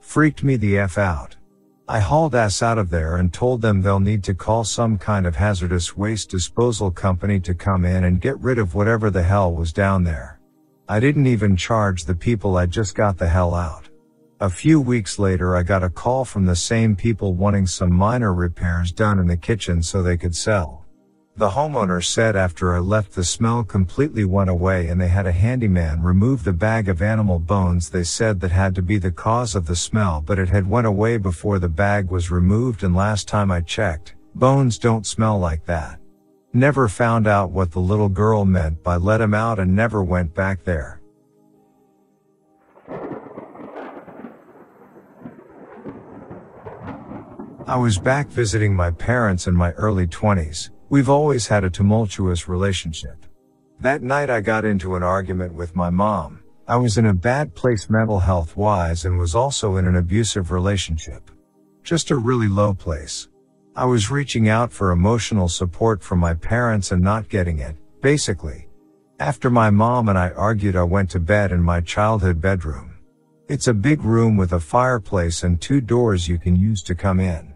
Freaked 0.00 0.42
me 0.42 0.56
the 0.56 0.78
F 0.78 0.96
out. 0.96 1.36
I 1.86 2.00
hauled 2.00 2.34
ass 2.34 2.62
out 2.62 2.78
of 2.78 2.88
there 2.88 3.16
and 3.16 3.30
told 3.30 3.60
them 3.60 3.82
they'll 3.82 4.00
need 4.00 4.24
to 4.24 4.34
call 4.34 4.64
some 4.64 4.96
kind 4.96 5.26
of 5.26 5.36
hazardous 5.36 5.94
waste 5.94 6.30
disposal 6.30 6.90
company 6.90 7.38
to 7.40 7.54
come 7.54 7.84
in 7.84 8.04
and 8.04 8.18
get 8.18 8.40
rid 8.40 8.58
of 8.58 8.74
whatever 8.74 9.10
the 9.10 9.22
hell 9.22 9.52
was 9.52 9.74
down 9.74 10.04
there. 10.04 10.40
I 10.88 11.00
didn't 11.00 11.26
even 11.26 11.54
charge 11.54 12.06
the 12.06 12.14
people 12.14 12.56
I 12.56 12.64
just 12.64 12.94
got 12.94 13.18
the 13.18 13.28
hell 13.28 13.54
out. 13.54 13.90
A 14.40 14.48
few 14.48 14.80
weeks 14.80 15.18
later 15.18 15.54
I 15.54 15.64
got 15.64 15.84
a 15.84 15.90
call 15.90 16.24
from 16.24 16.46
the 16.46 16.56
same 16.56 16.96
people 16.96 17.34
wanting 17.34 17.66
some 17.66 17.92
minor 17.92 18.32
repairs 18.32 18.90
done 18.90 19.18
in 19.18 19.26
the 19.26 19.36
kitchen 19.36 19.82
so 19.82 20.02
they 20.02 20.16
could 20.16 20.34
sell. 20.34 20.85
The 21.38 21.50
homeowner 21.50 22.02
said 22.02 22.34
after 22.34 22.74
I 22.74 22.78
left 22.78 23.12
the 23.12 23.22
smell 23.22 23.62
completely 23.62 24.24
went 24.24 24.48
away 24.48 24.88
and 24.88 24.98
they 24.98 25.08
had 25.08 25.26
a 25.26 25.32
handyman 25.32 26.02
remove 26.02 26.44
the 26.44 26.54
bag 26.54 26.88
of 26.88 27.02
animal 27.02 27.38
bones 27.38 27.90
they 27.90 28.04
said 28.04 28.40
that 28.40 28.52
had 28.52 28.74
to 28.76 28.80
be 28.80 28.96
the 28.96 29.12
cause 29.12 29.54
of 29.54 29.66
the 29.66 29.76
smell 29.76 30.22
but 30.24 30.38
it 30.38 30.48
had 30.48 30.66
went 30.66 30.86
away 30.86 31.18
before 31.18 31.58
the 31.58 31.68
bag 31.68 32.10
was 32.10 32.30
removed 32.30 32.82
and 32.82 32.96
last 32.96 33.28
time 33.28 33.50
I 33.50 33.60
checked, 33.60 34.14
bones 34.34 34.78
don't 34.78 35.06
smell 35.06 35.38
like 35.38 35.66
that. 35.66 36.00
Never 36.54 36.88
found 36.88 37.26
out 37.26 37.50
what 37.50 37.70
the 37.70 37.80
little 37.80 38.08
girl 38.08 38.46
meant 38.46 38.82
by 38.82 38.96
let 38.96 39.20
him 39.20 39.34
out 39.34 39.58
and 39.58 39.76
never 39.76 40.02
went 40.02 40.34
back 40.34 40.64
there. 40.64 41.02
I 47.66 47.76
was 47.76 47.98
back 47.98 48.28
visiting 48.28 48.74
my 48.74 48.90
parents 48.90 49.46
in 49.46 49.54
my 49.54 49.72
early 49.72 50.06
20s. 50.06 50.70
We've 50.88 51.08
always 51.08 51.48
had 51.48 51.64
a 51.64 51.70
tumultuous 51.70 52.48
relationship. 52.48 53.26
That 53.80 54.02
night 54.02 54.30
I 54.30 54.40
got 54.40 54.64
into 54.64 54.94
an 54.94 55.02
argument 55.02 55.52
with 55.52 55.74
my 55.74 55.90
mom. 55.90 56.44
I 56.68 56.76
was 56.76 56.96
in 56.96 57.06
a 57.06 57.12
bad 57.12 57.56
place 57.56 57.90
mental 57.90 58.20
health 58.20 58.56
wise 58.56 59.04
and 59.04 59.18
was 59.18 59.34
also 59.34 59.78
in 59.78 59.86
an 59.88 59.96
abusive 59.96 60.52
relationship. 60.52 61.28
Just 61.82 62.12
a 62.12 62.16
really 62.16 62.46
low 62.46 62.72
place. 62.72 63.28
I 63.74 63.84
was 63.84 64.12
reaching 64.12 64.48
out 64.48 64.72
for 64.72 64.92
emotional 64.92 65.48
support 65.48 66.04
from 66.04 66.20
my 66.20 66.34
parents 66.34 66.92
and 66.92 67.02
not 67.02 67.28
getting 67.28 67.58
it, 67.58 67.74
basically. 68.00 68.68
After 69.18 69.50
my 69.50 69.70
mom 69.70 70.08
and 70.08 70.16
I 70.16 70.30
argued 70.30 70.76
I 70.76 70.84
went 70.84 71.10
to 71.10 71.20
bed 71.20 71.50
in 71.50 71.62
my 71.62 71.80
childhood 71.80 72.40
bedroom. 72.40 72.94
It's 73.48 73.66
a 73.66 73.74
big 73.74 74.02
room 74.04 74.36
with 74.36 74.52
a 74.52 74.60
fireplace 74.60 75.42
and 75.42 75.60
two 75.60 75.80
doors 75.80 76.28
you 76.28 76.38
can 76.38 76.54
use 76.54 76.80
to 76.84 76.94
come 76.94 77.18
in. 77.18 77.55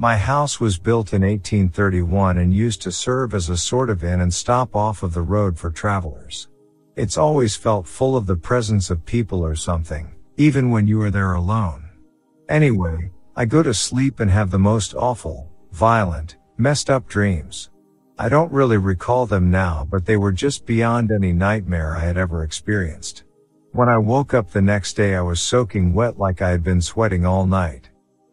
My 0.00 0.16
house 0.16 0.60
was 0.60 0.78
built 0.78 1.12
in 1.12 1.22
1831 1.22 2.38
and 2.38 2.54
used 2.54 2.80
to 2.82 2.92
serve 2.92 3.34
as 3.34 3.48
a 3.48 3.56
sort 3.56 3.90
of 3.90 4.04
inn 4.04 4.20
and 4.20 4.32
stop 4.32 4.76
off 4.76 5.02
of 5.02 5.12
the 5.12 5.22
road 5.22 5.58
for 5.58 5.72
travelers. 5.72 6.46
It's 6.94 7.18
always 7.18 7.56
felt 7.56 7.84
full 7.84 8.16
of 8.16 8.24
the 8.24 8.36
presence 8.36 8.90
of 8.90 9.04
people 9.04 9.44
or 9.44 9.56
something, 9.56 10.14
even 10.36 10.70
when 10.70 10.86
you 10.86 11.02
are 11.02 11.10
there 11.10 11.32
alone. 11.32 11.82
Anyway, 12.48 13.10
I 13.34 13.44
go 13.44 13.60
to 13.60 13.74
sleep 13.74 14.20
and 14.20 14.30
have 14.30 14.52
the 14.52 14.58
most 14.60 14.94
awful, 14.94 15.50
violent, 15.72 16.36
messed 16.58 16.90
up 16.90 17.08
dreams. 17.08 17.70
I 18.20 18.28
don't 18.28 18.52
really 18.52 18.78
recall 18.78 19.26
them 19.26 19.50
now, 19.50 19.84
but 19.90 20.06
they 20.06 20.16
were 20.16 20.30
just 20.30 20.64
beyond 20.64 21.10
any 21.10 21.32
nightmare 21.32 21.96
I 21.96 22.04
had 22.04 22.16
ever 22.16 22.44
experienced. 22.44 23.24
When 23.72 23.88
I 23.88 23.98
woke 23.98 24.32
up 24.32 24.52
the 24.52 24.62
next 24.62 24.92
day, 24.92 25.16
I 25.16 25.22
was 25.22 25.40
soaking 25.40 25.92
wet 25.92 26.20
like 26.20 26.40
I 26.40 26.50
had 26.50 26.62
been 26.62 26.80
sweating 26.80 27.26
all 27.26 27.46
night. 27.46 27.90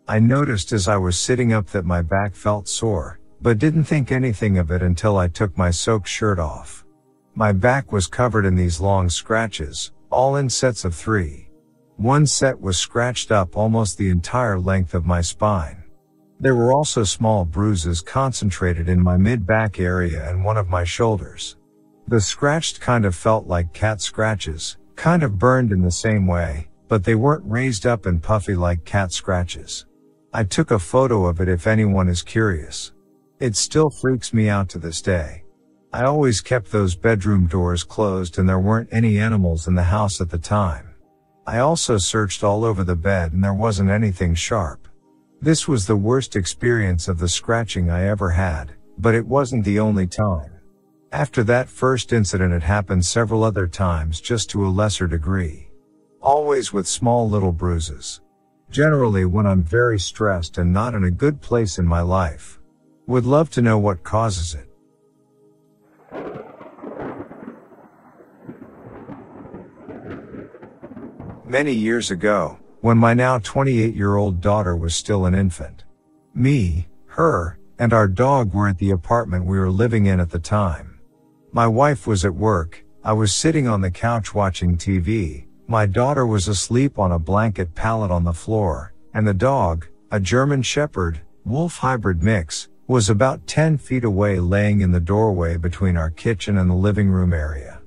I 0.07 0.19
noticed 0.19 0.71
as 0.71 0.87
I 0.87 0.97
was 0.97 1.19
sitting 1.19 1.51
up 1.51 1.65
that 1.71 1.83
my 1.83 2.03
back 2.03 2.35
felt 2.35 2.67
sore, 2.67 3.19
but 3.41 3.57
didn't 3.57 3.85
think 3.85 4.11
anything 4.11 4.59
of 4.59 4.69
it 4.69 4.83
until 4.83 5.17
I 5.17 5.27
took 5.27 5.57
my 5.57 5.71
soaked 5.71 6.07
shirt 6.07 6.37
off. 6.37 6.85
My 7.33 7.51
back 7.51 7.91
was 7.91 8.05
covered 8.05 8.45
in 8.45 8.55
these 8.55 8.79
long 8.79 9.09
scratches, 9.09 9.93
all 10.11 10.35
in 10.35 10.47
sets 10.47 10.85
of 10.85 10.93
three. 10.93 11.49
One 11.97 12.27
set 12.27 12.61
was 12.61 12.77
scratched 12.77 13.31
up 13.31 13.57
almost 13.57 13.97
the 13.97 14.11
entire 14.11 14.59
length 14.59 14.93
of 14.93 15.07
my 15.07 15.21
spine. 15.21 15.83
There 16.39 16.55
were 16.55 16.71
also 16.71 17.03
small 17.03 17.43
bruises 17.43 18.01
concentrated 18.01 18.87
in 18.87 19.01
my 19.01 19.17
mid-back 19.17 19.79
area 19.79 20.29
and 20.29 20.45
one 20.45 20.57
of 20.57 20.69
my 20.69 20.83
shoulders. 20.83 21.57
The 22.07 22.21
scratched 22.21 22.79
kind 22.79 23.05
of 23.05 23.15
felt 23.15 23.47
like 23.47 23.73
cat 23.73 24.01
scratches, 24.01 24.77
kind 24.95 25.23
of 25.23 25.39
burned 25.39 25.71
in 25.71 25.81
the 25.81 25.89
same 25.89 26.27
way, 26.27 26.67
but 26.87 27.03
they 27.03 27.15
weren't 27.15 27.49
raised 27.49 27.87
up 27.87 28.05
and 28.05 28.21
puffy 28.21 28.53
like 28.55 28.85
cat 28.85 29.11
scratches. 29.11 29.87
I 30.37 30.43
took 30.43 30.71
a 30.71 30.79
photo 30.79 31.27
of 31.27 31.39
it 31.39 31.47
if 31.47 31.65
anyone 31.65 32.09
is 32.09 32.21
curious. 32.21 32.91
It 33.39 33.55
still 33.55 33.89
freaks 33.89 34.33
me 34.33 34.49
out 34.49 34.67
to 34.67 34.79
this 34.79 35.01
day. 35.01 35.45
I 35.93 36.03
always 36.03 36.41
kept 36.41 36.73
those 36.73 36.93
bedroom 36.93 37.47
doors 37.47 37.85
closed 37.85 38.37
and 38.37 38.49
there 38.49 38.59
weren't 38.59 38.89
any 38.91 39.17
animals 39.17 39.69
in 39.69 39.75
the 39.75 39.83
house 39.83 40.19
at 40.19 40.29
the 40.29 40.37
time. 40.37 40.93
I 41.47 41.59
also 41.59 41.97
searched 41.97 42.43
all 42.43 42.65
over 42.65 42.83
the 42.83 42.97
bed 42.97 43.31
and 43.31 43.41
there 43.41 43.53
wasn't 43.53 43.89
anything 43.89 44.35
sharp. 44.35 44.89
This 45.39 45.69
was 45.69 45.87
the 45.87 45.95
worst 45.95 46.35
experience 46.35 47.07
of 47.07 47.17
the 47.17 47.29
scratching 47.29 47.89
I 47.89 48.03
ever 48.03 48.31
had, 48.31 48.73
but 48.97 49.15
it 49.15 49.25
wasn't 49.25 49.63
the 49.63 49.79
only 49.79 50.05
time. 50.05 50.51
After 51.13 51.45
that 51.45 51.69
first 51.69 52.11
incident 52.11 52.53
it 52.53 52.63
happened 52.63 53.05
several 53.05 53.41
other 53.41 53.67
times 53.67 54.19
just 54.19 54.49
to 54.49 54.65
a 54.65 54.67
lesser 54.67 55.07
degree. 55.07 55.69
Always 56.19 56.73
with 56.73 56.89
small 56.89 57.29
little 57.29 57.53
bruises. 57.53 58.19
Generally 58.75 59.23
when 59.23 59.45
I'm 59.45 59.63
very 59.63 59.97
stressed 59.97 60.57
and 60.57 60.73
not 60.73 60.95
in 60.95 61.05
a 61.05 61.09
good 61.09 61.39
place 61.39 61.79
in 61.79 61.87
my 61.87 62.01
life. 62.01 62.59
Would 63.07 63.25
love 63.25 63.49
to 63.51 63.61
know 63.61 63.79
what 63.79 64.03
causes 64.03 64.53
it. 64.53 64.69
Many 71.45 71.71
years 71.71 72.11
ago, 72.11 72.59
when 72.81 72.97
my 72.97 73.13
now 73.13 73.39
28 73.39 73.95
year 73.95 74.17
old 74.17 74.41
daughter 74.41 74.75
was 74.75 74.93
still 74.93 75.25
an 75.25 75.33
infant. 75.33 75.85
Me, 76.33 76.89
her, 77.05 77.57
and 77.79 77.93
our 77.93 78.09
dog 78.09 78.53
were 78.53 78.67
at 78.67 78.77
the 78.79 78.91
apartment 78.91 79.45
we 79.45 79.57
were 79.57 79.71
living 79.71 80.05
in 80.05 80.19
at 80.19 80.31
the 80.31 80.39
time. 80.39 80.99
My 81.53 81.65
wife 81.65 82.05
was 82.05 82.25
at 82.25 82.35
work, 82.35 82.83
I 83.05 83.13
was 83.13 83.33
sitting 83.33 83.69
on 83.69 83.79
the 83.79 83.89
couch 83.89 84.35
watching 84.35 84.75
TV, 84.75 85.44
my 85.67 85.85
daughter 85.85 86.27
was 86.27 86.47
asleep 86.47 86.99
on 86.99 87.11
a 87.11 87.19
blanket 87.19 87.73
pallet 87.73 88.11
on 88.11 88.23
the 88.23 88.33
floor, 88.33 88.93
and 89.13 89.27
the 89.27 89.33
dog, 89.33 89.87
a 90.11 90.19
German 90.19 90.61
Shepherd, 90.61 91.21
Wolf 91.43 91.77
hybrid 91.77 92.21
mix, 92.21 92.69
was 92.87 93.09
about 93.09 93.47
10 93.47 93.77
feet 93.77 94.03
away 94.03 94.39
laying 94.39 94.81
in 94.81 94.91
the 94.91 94.99
doorway 94.99 95.57
between 95.57 95.97
our 95.97 96.11
kitchen 96.11 96.59
and 96.59 96.69
the 96.69 96.75
living 96.75 97.09
room 97.09 97.33
area. 97.33 97.81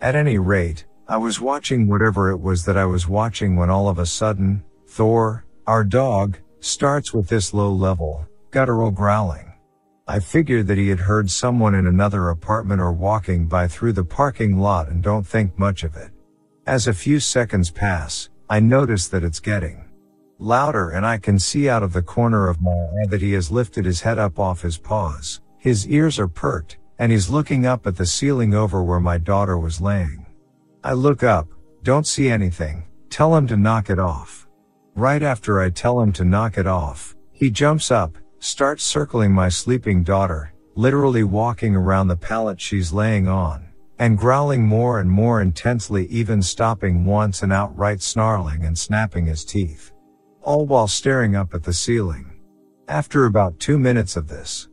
At 0.00 0.14
any 0.14 0.38
rate, 0.38 0.84
I 1.08 1.16
was 1.16 1.40
watching 1.40 1.88
whatever 1.88 2.30
it 2.30 2.40
was 2.40 2.64
that 2.66 2.76
I 2.76 2.84
was 2.84 3.08
watching 3.08 3.56
when 3.56 3.70
all 3.70 3.88
of 3.88 3.98
a 3.98 4.06
sudden, 4.06 4.62
Thor, 4.86 5.44
our 5.66 5.84
dog, 5.84 6.38
starts 6.60 7.14
with 7.14 7.28
this 7.28 7.54
low 7.54 7.72
level, 7.72 8.26
guttural 8.50 8.90
growling. 8.90 9.52
I 10.06 10.20
figured 10.20 10.66
that 10.66 10.78
he 10.78 10.88
had 10.88 11.00
heard 11.00 11.30
someone 11.30 11.74
in 11.74 11.86
another 11.86 12.28
apartment 12.28 12.80
or 12.80 12.92
walking 12.92 13.46
by 13.46 13.68
through 13.68 13.94
the 13.94 14.04
parking 14.04 14.58
lot 14.58 14.88
and 14.88 15.02
don't 15.02 15.26
think 15.26 15.58
much 15.58 15.82
of 15.82 15.96
it. 15.96 16.11
As 16.66 16.86
a 16.86 16.94
few 16.94 17.18
seconds 17.18 17.72
pass, 17.72 18.28
I 18.48 18.60
notice 18.60 19.08
that 19.08 19.24
it's 19.24 19.40
getting 19.40 19.84
louder 20.38 20.90
and 20.90 21.04
I 21.04 21.18
can 21.18 21.40
see 21.40 21.68
out 21.68 21.82
of 21.82 21.92
the 21.92 22.02
corner 22.02 22.48
of 22.48 22.62
my 22.62 22.70
eye 22.70 23.06
that 23.08 23.20
he 23.20 23.32
has 23.32 23.50
lifted 23.50 23.84
his 23.84 24.00
head 24.00 24.16
up 24.16 24.38
off 24.38 24.62
his 24.62 24.78
paws. 24.78 25.40
His 25.58 25.88
ears 25.88 26.20
are 26.20 26.28
perked 26.28 26.78
and 27.00 27.10
he's 27.10 27.28
looking 27.28 27.66
up 27.66 27.84
at 27.88 27.96
the 27.96 28.06
ceiling 28.06 28.54
over 28.54 28.80
where 28.80 29.00
my 29.00 29.18
daughter 29.18 29.58
was 29.58 29.80
laying. 29.80 30.24
I 30.84 30.92
look 30.92 31.24
up, 31.24 31.48
don't 31.82 32.06
see 32.06 32.28
anything, 32.28 32.84
tell 33.10 33.34
him 33.34 33.48
to 33.48 33.56
knock 33.56 33.90
it 33.90 33.98
off. 33.98 34.46
Right 34.94 35.22
after 35.22 35.60
I 35.60 35.68
tell 35.68 36.00
him 36.00 36.12
to 36.12 36.24
knock 36.24 36.58
it 36.58 36.68
off, 36.68 37.16
he 37.32 37.50
jumps 37.50 37.90
up, 37.90 38.16
starts 38.38 38.84
circling 38.84 39.32
my 39.32 39.48
sleeping 39.48 40.04
daughter, 40.04 40.54
literally 40.76 41.24
walking 41.24 41.74
around 41.74 42.06
the 42.06 42.16
pallet 42.16 42.60
she's 42.60 42.92
laying 42.92 43.26
on, 43.26 43.66
and 44.02 44.18
growling 44.18 44.66
more 44.66 44.98
and 44.98 45.08
more 45.08 45.40
intensely 45.40 46.06
even 46.06 46.42
stopping 46.42 47.04
once 47.04 47.44
and 47.44 47.52
outright 47.52 48.02
snarling 48.02 48.64
and 48.64 48.76
snapping 48.76 49.26
his 49.26 49.44
teeth. 49.44 49.92
All 50.40 50.66
while 50.66 50.88
staring 50.88 51.36
up 51.36 51.54
at 51.54 51.62
the 51.62 51.72
ceiling. 51.72 52.32
After 52.88 53.26
about 53.26 53.60
two 53.60 53.78
minutes 53.78 54.16
of 54.16 54.26
this, 54.26 54.66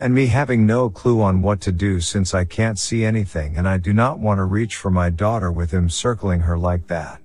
and 0.00 0.14
me 0.14 0.26
having 0.26 0.64
no 0.64 0.88
clue 0.88 1.20
on 1.20 1.42
what 1.42 1.60
to 1.62 1.72
do 1.72 2.00
since 2.00 2.32
I 2.32 2.44
can't 2.44 2.78
see 2.78 3.04
anything 3.04 3.56
and 3.56 3.68
I 3.68 3.76
do 3.78 3.92
not 3.92 4.20
want 4.20 4.38
to 4.38 4.44
reach 4.44 4.76
for 4.76 4.92
my 4.92 5.10
daughter 5.10 5.50
with 5.50 5.72
him 5.72 5.90
circling 5.90 6.38
her 6.38 6.56
like 6.56 6.86
that. 6.86 7.20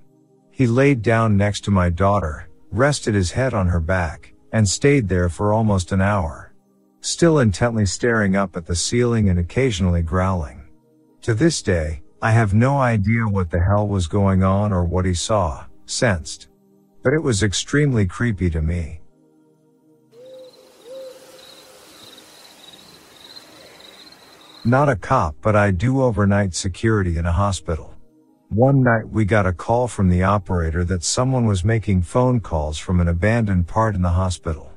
He 0.50 0.66
laid 0.66 1.00
down 1.00 1.36
next 1.36 1.60
to 1.66 1.70
my 1.70 1.90
daughter, 1.90 2.48
rested 2.72 3.14
his 3.14 3.30
head 3.30 3.54
on 3.54 3.68
her 3.68 3.78
back, 3.78 4.34
and 4.50 4.68
stayed 4.68 5.08
there 5.08 5.28
for 5.28 5.52
almost 5.52 5.92
an 5.92 6.00
hour. 6.00 6.54
Still 7.02 7.38
intently 7.38 7.86
staring 7.86 8.34
up 8.34 8.56
at 8.56 8.66
the 8.66 8.74
ceiling 8.74 9.28
and 9.28 9.38
occasionally 9.38 10.02
growling. 10.02 10.61
To 11.22 11.34
this 11.34 11.62
day, 11.62 12.02
I 12.20 12.32
have 12.32 12.52
no 12.52 12.78
idea 12.78 13.28
what 13.28 13.48
the 13.48 13.62
hell 13.62 13.86
was 13.86 14.08
going 14.08 14.42
on 14.42 14.72
or 14.72 14.84
what 14.84 15.04
he 15.04 15.14
saw, 15.14 15.66
sensed. 15.86 16.48
But 17.04 17.12
it 17.12 17.22
was 17.22 17.44
extremely 17.44 18.06
creepy 18.06 18.50
to 18.50 18.60
me. 18.60 19.02
Not 24.64 24.88
a 24.88 24.96
cop, 24.96 25.36
but 25.40 25.54
I 25.54 25.70
do 25.70 26.02
overnight 26.02 26.54
security 26.54 27.16
in 27.16 27.24
a 27.24 27.32
hospital. 27.32 27.94
One 28.48 28.82
night 28.82 29.08
we 29.08 29.24
got 29.24 29.46
a 29.46 29.52
call 29.52 29.86
from 29.86 30.08
the 30.08 30.24
operator 30.24 30.82
that 30.86 31.04
someone 31.04 31.46
was 31.46 31.64
making 31.64 32.02
phone 32.02 32.40
calls 32.40 32.78
from 32.78 32.98
an 32.98 33.06
abandoned 33.06 33.68
part 33.68 33.94
in 33.94 34.02
the 34.02 34.08
hospital. 34.08 34.71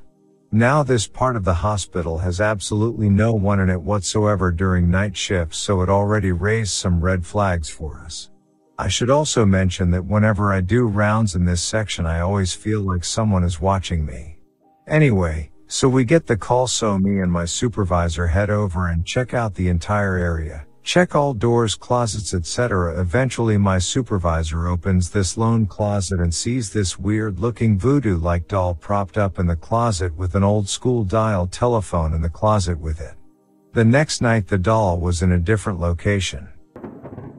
Now 0.52 0.84
this 0.84 1.08
part 1.08 1.34
of 1.34 1.44
the 1.44 1.54
hospital 1.54 2.18
has 2.18 2.40
absolutely 2.40 3.10
no 3.10 3.34
one 3.34 3.58
in 3.58 3.68
it 3.68 3.82
whatsoever 3.82 4.52
during 4.52 4.88
night 4.88 5.16
shifts 5.16 5.58
so 5.58 5.82
it 5.82 5.88
already 5.88 6.30
raised 6.30 6.72
some 6.72 7.00
red 7.00 7.26
flags 7.26 7.68
for 7.68 8.00
us. 8.04 8.30
I 8.78 8.88
should 8.88 9.10
also 9.10 9.44
mention 9.44 9.90
that 9.90 10.04
whenever 10.04 10.52
I 10.52 10.60
do 10.60 10.86
rounds 10.86 11.34
in 11.34 11.44
this 11.44 11.62
section 11.62 12.06
I 12.06 12.20
always 12.20 12.54
feel 12.54 12.80
like 12.80 13.04
someone 13.04 13.42
is 13.42 13.60
watching 13.60 14.06
me. 14.06 14.38
Anyway, 14.86 15.50
so 15.66 15.88
we 15.88 16.04
get 16.04 16.26
the 16.26 16.36
call 16.36 16.68
so 16.68 16.96
me 16.96 17.20
and 17.20 17.32
my 17.32 17.44
supervisor 17.44 18.28
head 18.28 18.48
over 18.48 18.86
and 18.86 19.04
check 19.04 19.34
out 19.34 19.54
the 19.54 19.68
entire 19.68 20.16
area. 20.16 20.64
Check 20.86 21.16
all 21.16 21.34
doors, 21.34 21.74
closets, 21.74 22.32
etc. 22.32 23.00
Eventually 23.00 23.58
my 23.58 23.76
supervisor 23.76 24.68
opens 24.68 25.10
this 25.10 25.36
lone 25.36 25.66
closet 25.66 26.20
and 26.20 26.32
sees 26.32 26.72
this 26.72 26.96
weird 26.96 27.40
looking 27.40 27.76
voodoo 27.76 28.16
like 28.16 28.46
doll 28.46 28.72
propped 28.72 29.18
up 29.18 29.40
in 29.40 29.48
the 29.48 29.56
closet 29.56 30.14
with 30.14 30.36
an 30.36 30.44
old 30.44 30.68
school 30.68 31.02
dial 31.02 31.48
telephone 31.48 32.14
in 32.14 32.22
the 32.22 32.30
closet 32.30 32.78
with 32.78 33.00
it. 33.00 33.14
The 33.72 33.84
next 33.84 34.22
night 34.22 34.46
the 34.46 34.58
doll 34.58 35.00
was 35.00 35.22
in 35.22 35.32
a 35.32 35.40
different 35.40 35.80
location. 35.80 36.46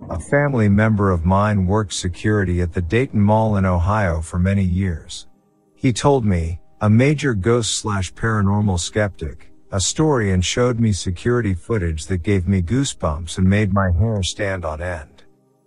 A 0.09 0.19
family 0.19 0.67
member 0.67 1.09
of 1.09 1.23
mine 1.23 1.65
worked 1.65 1.93
security 1.93 2.59
at 2.59 2.73
the 2.73 2.81
Dayton 2.81 3.21
Mall 3.21 3.55
in 3.55 3.65
Ohio 3.65 4.19
for 4.19 4.39
many 4.39 4.63
years. 4.63 5.27
He 5.73 5.93
told 5.93 6.25
me, 6.25 6.59
a 6.81 6.89
major 6.89 7.33
ghost 7.33 7.77
slash 7.77 8.13
paranormal 8.13 8.77
skeptic, 8.77 9.53
a 9.71 9.79
story 9.79 10.31
and 10.31 10.45
showed 10.45 10.79
me 10.79 10.93
security 10.93 11.53
footage 11.53 12.05
that 12.05 12.23
gave 12.23 12.47
me 12.47 12.61
goosebumps 12.61 13.37
and 13.37 13.49
made 13.49 13.73
my 13.73 13.91
hair 13.91 14.23
stand 14.23 14.63
on 14.63 14.81
end. 14.81 15.23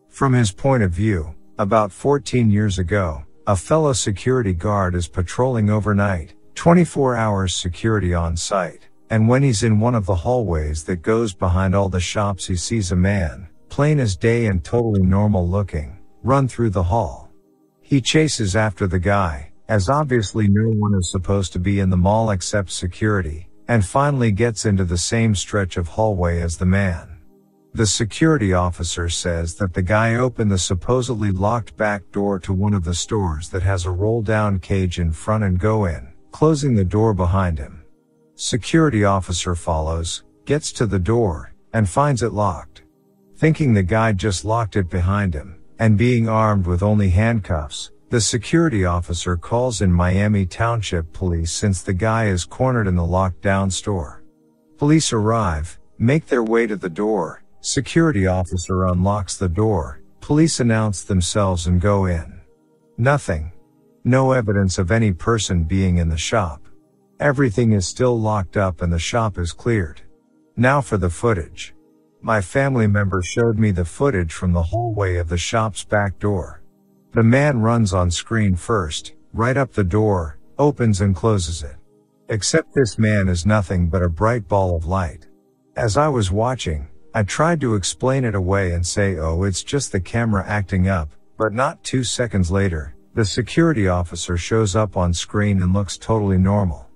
From 0.09 0.33
his 0.33 0.53
point 0.53 0.83
of 0.83 0.91
view, 0.91 1.35
about 1.59 1.93
14 1.93 2.51
years 2.51 2.79
ago, 2.79 3.25
a 3.47 3.55
fellow 3.55 3.93
security 3.93 4.55
guard 4.55 4.95
is 4.95 5.07
patrolling 5.07 5.69
overnight, 5.69 6.35
24 6.55 7.17
hours 7.17 7.55
security 7.55 8.15
on 8.15 8.37
site, 8.37 8.89
and 9.11 9.29
when 9.29 9.43
he's 9.43 9.63
in 9.63 9.81
one 9.81 9.95
of 9.95 10.07
the 10.07 10.15
hallways 10.15 10.85
that 10.85 11.03
goes 11.03 11.35
behind 11.35 11.75
all 11.75 11.89
the 11.91 12.01
shops 12.01 12.47
he 12.47 12.57
sees 12.57 12.93
a 12.93 12.97
man, 12.97 13.49
plain 13.69 13.99
as 13.99 14.17
day 14.17 14.47
and 14.47 14.65
totally 14.65 15.03
normal 15.03 15.47
looking, 15.47 15.99
run 16.23 16.49
through 16.49 16.71
the 16.71 16.83
hall. 16.83 17.31
He 17.83 18.01
chases 18.01 18.57
after 18.57 18.87
the 18.87 18.99
guy, 18.99 19.53
as 19.69 19.91
obviously 19.91 20.49
no 20.49 20.71
one 20.71 20.95
is 20.95 21.11
supposed 21.11 21.53
to 21.53 21.59
be 21.59 21.81
in 21.81 21.91
the 21.91 21.97
mall 21.97 22.31
except 22.31 22.71
security, 22.71 23.50
and 23.71 23.87
finally 23.87 24.33
gets 24.33 24.67
into 24.67 24.85
the 24.85 24.99
same 24.99 25.33
stretch 25.33 25.77
of 25.77 25.87
hallway 25.87 26.41
as 26.41 26.57
the 26.57 26.67
man. 26.67 27.21
The 27.73 27.87
security 27.87 28.53
officer 28.53 29.09
says 29.09 29.55
that 29.55 29.75
the 29.75 29.83
guy 29.83 30.17
opened 30.17 30.51
the 30.51 30.59
supposedly 30.59 31.31
locked 31.31 31.77
back 31.77 32.03
door 32.11 32.41
to 32.41 32.53
one 32.53 32.75
of 32.75 32.83
the 32.83 32.97
stores 32.97 33.49
that 33.51 33.63
has 33.63 33.87
a 33.87 33.91
roll 33.93 34.23
down 34.23 34.59
cage 34.59 34.99
in 34.99 35.13
front 35.13 35.45
and 35.45 35.57
go 35.57 35.85
in, 35.85 36.13
closing 36.33 36.75
the 36.75 36.85
door 36.85 37.15
behind 37.15 37.61
him. 37.61 37.85
Security 38.35 39.05
officer 39.05 39.55
follows, 39.55 40.25
gets 40.47 40.73
to 40.73 40.85
the 40.85 40.99
door, 40.99 41.55
and 41.73 41.89
finds 41.89 42.25
it 42.25 42.33
locked. 42.33 42.83
Thinking 43.37 43.73
the 43.73 43.85
guy 43.85 44.13
just 44.13 44.45
locked 44.45 44.75
it 44.75 44.91
behind 44.91 45.33
him, 45.33 45.61
and 45.79 45.97
being 45.97 46.29
armed 46.29 46.67
with 46.67 46.83
only 46.83 47.11
handcuffs, 47.11 47.93
the 48.11 48.21
security 48.21 48.85
officer 48.85 49.37
calls 49.37 49.83
in 49.83 49.93
Miami 49.93 50.45
Township 50.45 51.13
Police 51.13 51.53
since 51.53 51.81
the 51.81 51.93
guy 51.93 52.27
is 52.27 52.45
cornered 52.45 52.89
in 52.89 52.97
the 52.97 53.05
locked 53.05 53.41
down 53.41 53.71
store. 53.71 54.25
Police 54.79 55.13
arrive, 55.13 55.79
make 55.97 56.27
their 56.27 56.43
way 56.43 56.67
to 56.67 56.75
the 56.75 56.91
door, 56.91 57.45
security 57.61 58.27
officer 58.27 58.87
unlocks 58.87 59.37
the 59.37 59.49
door, 59.49 60.01
police 60.21 60.59
announce 60.59 61.05
themselves 61.05 61.69
and 61.69 61.81
go 61.81 62.07
in. 62.07 62.41
Nothing. 62.99 63.53
No 64.03 64.33
evidence 64.33 64.79
of 64.79 64.91
any 64.91 65.13
person 65.13 65.63
being 65.63 65.99
in 65.99 66.09
the 66.09 66.17
shop. 66.17 66.67
Everything 67.21 67.73
is 67.73 67.87
still 67.87 68.19
locked 68.19 68.57
up 68.57 68.83
and 68.83 68.93
the 68.93 68.99
shop 68.99 69.39
is 69.39 69.53
cleared. 69.53 70.01
Now 70.57 70.81
for 70.81 70.97
the 70.97 71.11
footage. 71.11 71.75
My 72.23 72.41
family 72.41 72.89
member 72.89 73.23
showed 73.23 73.57
me 73.57 73.71
the 73.71 73.85
footage 73.85 74.33
from 74.33 74.53
the 74.53 74.65
hallway 74.65 75.17
of 75.17 75.29
the 75.29 75.39
shop's 75.39 75.85
back 75.85 76.19
door. 76.19 76.60
The 77.13 77.25
man 77.25 77.61
runs 77.61 77.93
on 77.93 78.13
screen 78.13 78.55
first, 78.55 79.15
right 79.33 79.57
up 79.57 79.73
the 79.73 79.83
door, 79.83 80.39
opens 80.59 81.01
and 81.01 81.15
closes 81.15 81.65
it. 81.65 81.75
Except 82.29 82.73
this 82.73 82.99
man 82.99 83.29
is 83.29 83.45
nothing 83.45 83.89
but 83.89 84.03
a 84.03 84.09
bright 84.09 84.47
ball 84.47 84.77
of 84.77 84.87
light. 84.87 85.27
As 85.75 85.97
I 85.97 86.07
was 86.07 86.31
watching, 86.31 86.87
I 87.13 87.25
tried 87.25 87.61
to 87.63 87.75
explain 87.75 88.25
it 88.25 88.37
away 88.37 88.71
and 88.71 88.87
say, 88.87 89.17
oh, 89.17 89.43
it's 89.43 89.65
just 89.65 89.91
the 89.91 89.99
camera 89.99 90.45
acting 90.47 90.87
up, 90.87 91.11
but 91.37 91.53
not 91.53 91.83
two 91.83 92.05
seconds 92.05 92.53
later, 92.53 92.95
the 93.15 93.25
security 93.25 93.89
officer 93.89 94.37
shows 94.37 94.77
up 94.77 94.97
on 94.97 95.13
screen 95.13 95.61
and 95.61 95.73
looks 95.73 95.99
totally 95.99 96.39
normal. 96.39 96.87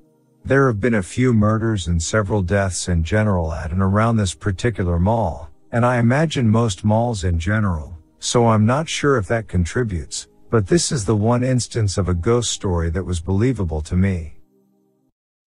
There 0.44 0.68
have 0.68 0.78
been 0.78 0.94
a 0.94 1.02
few 1.02 1.32
murders 1.34 1.88
and 1.88 2.00
several 2.00 2.42
deaths 2.42 2.88
in 2.88 3.02
general 3.02 3.52
at 3.52 3.72
and 3.72 3.82
around 3.82 4.18
this 4.18 4.34
particular 4.34 5.00
mall, 5.00 5.50
and 5.72 5.84
I 5.84 5.98
imagine 5.98 6.48
most 6.48 6.84
malls 6.84 7.24
in 7.24 7.40
general, 7.40 7.93
so 8.24 8.46
I'm 8.46 8.64
not 8.64 8.88
sure 8.88 9.18
if 9.18 9.26
that 9.28 9.48
contributes, 9.48 10.28
but 10.48 10.66
this 10.66 10.90
is 10.90 11.04
the 11.04 11.14
one 11.14 11.44
instance 11.44 11.98
of 11.98 12.08
a 12.08 12.14
ghost 12.14 12.52
story 12.52 12.88
that 12.88 13.04
was 13.04 13.20
believable 13.20 13.82
to 13.82 13.96
me. 13.96 14.33